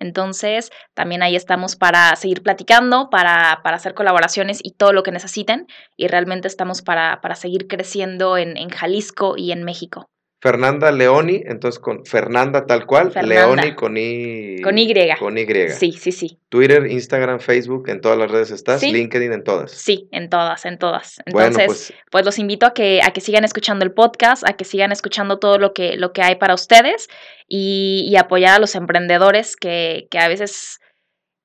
entonces, 0.00 0.72
también 0.94 1.22
ahí 1.22 1.36
estamos 1.36 1.76
para 1.76 2.16
seguir 2.16 2.42
platicando, 2.42 3.10
para, 3.10 3.60
para 3.62 3.76
hacer 3.76 3.94
colaboraciones 3.94 4.60
y 4.62 4.72
todo 4.72 4.92
lo 4.92 5.02
que 5.02 5.12
necesiten. 5.12 5.66
Y 5.96 6.08
realmente 6.08 6.48
estamos 6.48 6.82
para, 6.82 7.20
para 7.20 7.36
seguir 7.36 7.68
creciendo 7.68 8.36
en, 8.38 8.56
en 8.56 8.70
Jalisco 8.70 9.34
y 9.36 9.52
en 9.52 9.62
México. 9.62 10.10
Fernanda 10.40 10.90
Leoni, 10.90 11.42
entonces 11.44 11.78
con 11.78 12.06
Fernanda 12.06 12.64
tal 12.64 12.86
cual, 12.86 13.12
Leoni 13.22 13.74
con 13.74 13.96
Y. 13.98 14.62
Con 14.62 14.78
Y. 14.78 14.94
Con 15.18 15.36
Y. 15.36 15.46
Sí, 15.68 15.92
sí, 15.92 16.12
sí. 16.12 16.38
Twitter, 16.48 16.90
Instagram, 16.90 17.40
Facebook, 17.40 17.90
en 17.90 18.00
todas 18.00 18.16
las 18.16 18.30
redes 18.30 18.50
estás, 18.50 18.82
LinkedIn 18.82 19.34
en 19.34 19.44
todas. 19.44 19.70
Sí, 19.70 20.08
en 20.12 20.30
todas, 20.30 20.64
en 20.64 20.78
todas. 20.78 21.20
Entonces, 21.26 21.66
pues, 21.66 21.92
pues, 22.10 22.24
los 22.24 22.38
invito 22.38 22.64
a 22.64 22.72
que, 22.72 23.00
a 23.02 23.12
que 23.12 23.20
sigan 23.20 23.44
escuchando 23.44 23.84
el 23.84 23.92
podcast, 23.92 24.42
a 24.48 24.54
que 24.54 24.64
sigan 24.64 24.92
escuchando 24.92 25.38
todo 25.38 25.58
lo 25.58 25.74
que, 25.74 25.98
lo 25.98 26.14
que 26.14 26.22
hay 26.22 26.36
para 26.36 26.54
ustedes 26.54 27.08
y, 27.46 28.14
apoyar 28.18 28.56
a 28.56 28.58
los 28.58 28.74
emprendedores 28.74 29.56
que, 29.56 30.08
que, 30.10 30.18
a 30.18 30.28
veces 30.28 30.80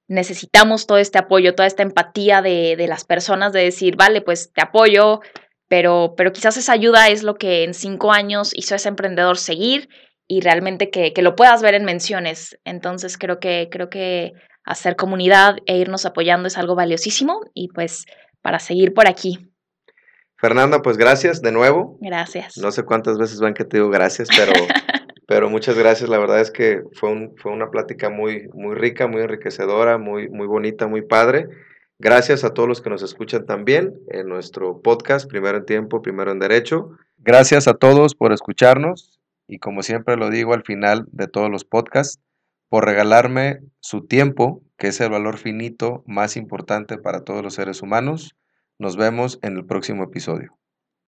necesitamos 0.07 0.87
todo 0.87 0.99
este 0.99 1.17
apoyo, 1.17 1.53
toda 1.53 1.67
esta 1.67 1.83
empatía 1.83 2.41
de, 2.41 2.75
de 2.77 2.87
las 2.87 3.03
personas, 3.03 3.51
de 3.51 3.61
decir, 3.61 3.97
vale, 3.97 4.21
pues 4.21 4.53
te 4.53 4.61
apoyo, 4.61 5.19
pero, 5.67 6.13
pero 6.15 6.31
quizás 6.31 6.57
esa 6.57 6.73
ayuda 6.73 7.07
es 7.07 7.23
lo 7.23 7.35
que 7.35 7.63
en 7.63 7.73
cinco 7.73 8.11
años 8.11 8.51
hizo 8.55 8.75
a 8.75 8.77
ese 8.77 8.89
emprendedor 8.89 9.37
seguir 9.37 9.89
y 10.27 10.41
realmente 10.41 10.89
que, 10.89 11.13
que, 11.13 11.21
lo 11.21 11.35
puedas 11.35 11.61
ver 11.61 11.75
en 11.75 11.85
menciones. 11.85 12.57
Entonces 12.65 13.17
creo 13.17 13.39
que, 13.39 13.69
creo 13.71 13.89
que 13.89 14.33
hacer 14.63 14.95
comunidad 14.95 15.57
e 15.65 15.77
irnos 15.77 16.05
apoyando 16.05 16.47
es 16.47 16.57
algo 16.57 16.75
valiosísimo 16.75 17.41
y 17.53 17.69
pues 17.69 18.05
para 18.41 18.59
seguir 18.59 18.93
por 18.93 19.07
aquí. 19.07 19.51
Fernanda, 20.37 20.81
pues 20.81 20.97
gracias 20.97 21.41
de 21.41 21.51
nuevo. 21.51 21.97
Gracias. 22.01 22.57
No 22.57 22.71
sé 22.71 22.83
cuántas 22.83 23.17
veces 23.17 23.39
van 23.39 23.53
que 23.53 23.63
te 23.63 23.77
digo 23.77 23.89
gracias, 23.89 24.27
pero, 24.35 24.51
pero 25.27 25.49
muchas 25.49 25.77
gracias. 25.77 26.09
La 26.09 26.19
verdad 26.19 26.41
es 26.41 26.51
que 26.51 26.81
fue, 26.93 27.11
un, 27.11 27.35
fue 27.37 27.51
una 27.51 27.69
plática 27.69 28.09
muy, 28.09 28.47
muy 28.53 28.75
rica, 28.75 29.07
muy 29.07 29.21
enriquecedora, 29.21 29.97
muy, 29.97 30.29
muy 30.29 30.47
bonita, 30.47 30.87
muy 30.87 31.01
padre. 31.03 31.47
Gracias 31.97 32.43
a 32.43 32.53
todos 32.53 32.67
los 32.67 32.81
que 32.81 32.89
nos 32.89 33.03
escuchan 33.03 33.45
también 33.45 33.93
en 34.09 34.27
nuestro 34.27 34.81
podcast 34.81 35.29
Primero 35.29 35.59
en 35.59 35.65
Tiempo, 35.65 36.01
Primero 36.01 36.31
en 36.31 36.39
Derecho. 36.39 36.89
Gracias 37.17 37.69
a 37.69 37.75
todos 37.75 38.15
por 38.15 38.33
escucharnos 38.33 39.21
y 39.47 39.59
como 39.59 39.81
siempre 39.81 40.17
lo 40.17 40.29
digo 40.29 40.53
al 40.53 40.63
final 40.63 41.05
de 41.11 41.27
todos 41.27 41.49
los 41.49 41.63
podcasts, 41.63 42.19
por 42.67 42.83
regalarme 42.83 43.61
su 43.79 44.05
tiempo, 44.05 44.61
que 44.77 44.87
es 44.87 44.99
el 44.99 45.09
valor 45.09 45.37
finito 45.37 46.03
más 46.05 46.35
importante 46.35 46.97
para 46.97 47.23
todos 47.23 47.41
los 47.41 47.53
seres 47.53 47.81
humanos. 47.81 48.35
Nos 48.77 48.97
vemos 48.97 49.39
en 49.41 49.55
el 49.55 49.65
próximo 49.65 50.03
episodio. 50.03 50.57